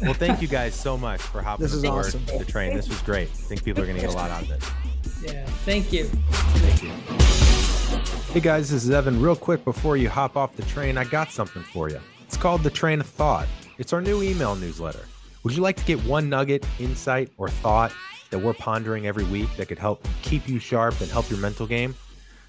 Well, 0.00 0.14
thank 0.14 0.40
you 0.40 0.48
guys 0.48 0.74
so 0.74 0.96
much 0.96 1.20
for 1.20 1.42
hopping 1.42 1.64
This 1.64 1.74
is 1.74 1.84
aboard 1.84 2.06
awesome. 2.06 2.24
the 2.24 2.46
train. 2.46 2.74
This 2.74 2.88
was 2.88 3.02
great. 3.02 3.28
I 3.28 3.32
think 3.48 3.62
people 3.62 3.82
are 3.82 3.86
going 3.86 3.96
to 3.96 4.02
get 4.02 4.10
a 4.10 4.16
lot 4.16 4.30
out 4.30 4.42
of 4.42 4.50
it. 4.52 4.62
Yeah. 5.22 5.44
Thank 5.66 5.92
you. 5.92 6.04
Thank 6.04 6.82
you. 6.82 7.41
Hey 8.32 8.40
guys, 8.40 8.70
this 8.70 8.84
is 8.84 8.90
Evan. 8.90 9.20
Real 9.20 9.36
quick 9.36 9.64
before 9.64 9.96
you 9.96 10.08
hop 10.08 10.36
off 10.36 10.56
the 10.56 10.62
train, 10.62 10.96
I 10.96 11.04
got 11.04 11.30
something 11.30 11.62
for 11.62 11.90
you. 11.90 12.00
It's 12.22 12.36
called 12.36 12.62
The 12.62 12.70
Train 12.70 13.00
of 13.00 13.06
Thought. 13.06 13.46
It's 13.78 13.92
our 13.92 14.00
new 14.00 14.22
email 14.22 14.56
newsletter. 14.56 15.04
Would 15.42 15.54
you 15.54 15.62
like 15.62 15.76
to 15.76 15.84
get 15.84 16.02
one 16.04 16.28
nugget, 16.28 16.64
insight, 16.78 17.30
or 17.36 17.48
thought 17.48 17.92
that 18.30 18.38
we're 18.38 18.54
pondering 18.54 19.06
every 19.06 19.24
week 19.24 19.54
that 19.56 19.66
could 19.68 19.78
help 19.78 20.06
keep 20.22 20.48
you 20.48 20.58
sharp 20.58 21.00
and 21.00 21.10
help 21.10 21.28
your 21.28 21.40
mental 21.40 21.66
game? 21.66 21.94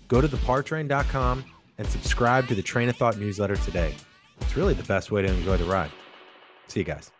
Go 0.07 0.21
to 0.21 0.27
thepartrain.com 0.27 1.43
and 1.77 1.87
subscribe 1.87 2.47
to 2.47 2.55
the 2.55 2.61
Train 2.61 2.87
of 2.87 2.95
Thought 2.95 3.17
newsletter 3.17 3.55
today. 3.57 3.95
It's 4.41 4.55
really 4.55 4.73
the 4.73 4.83
best 4.83 5.11
way 5.11 5.21
to 5.21 5.27
enjoy 5.27 5.57
the 5.57 5.65
ride. 5.65 5.91
See 6.67 6.79
you 6.79 6.85
guys. 6.85 7.11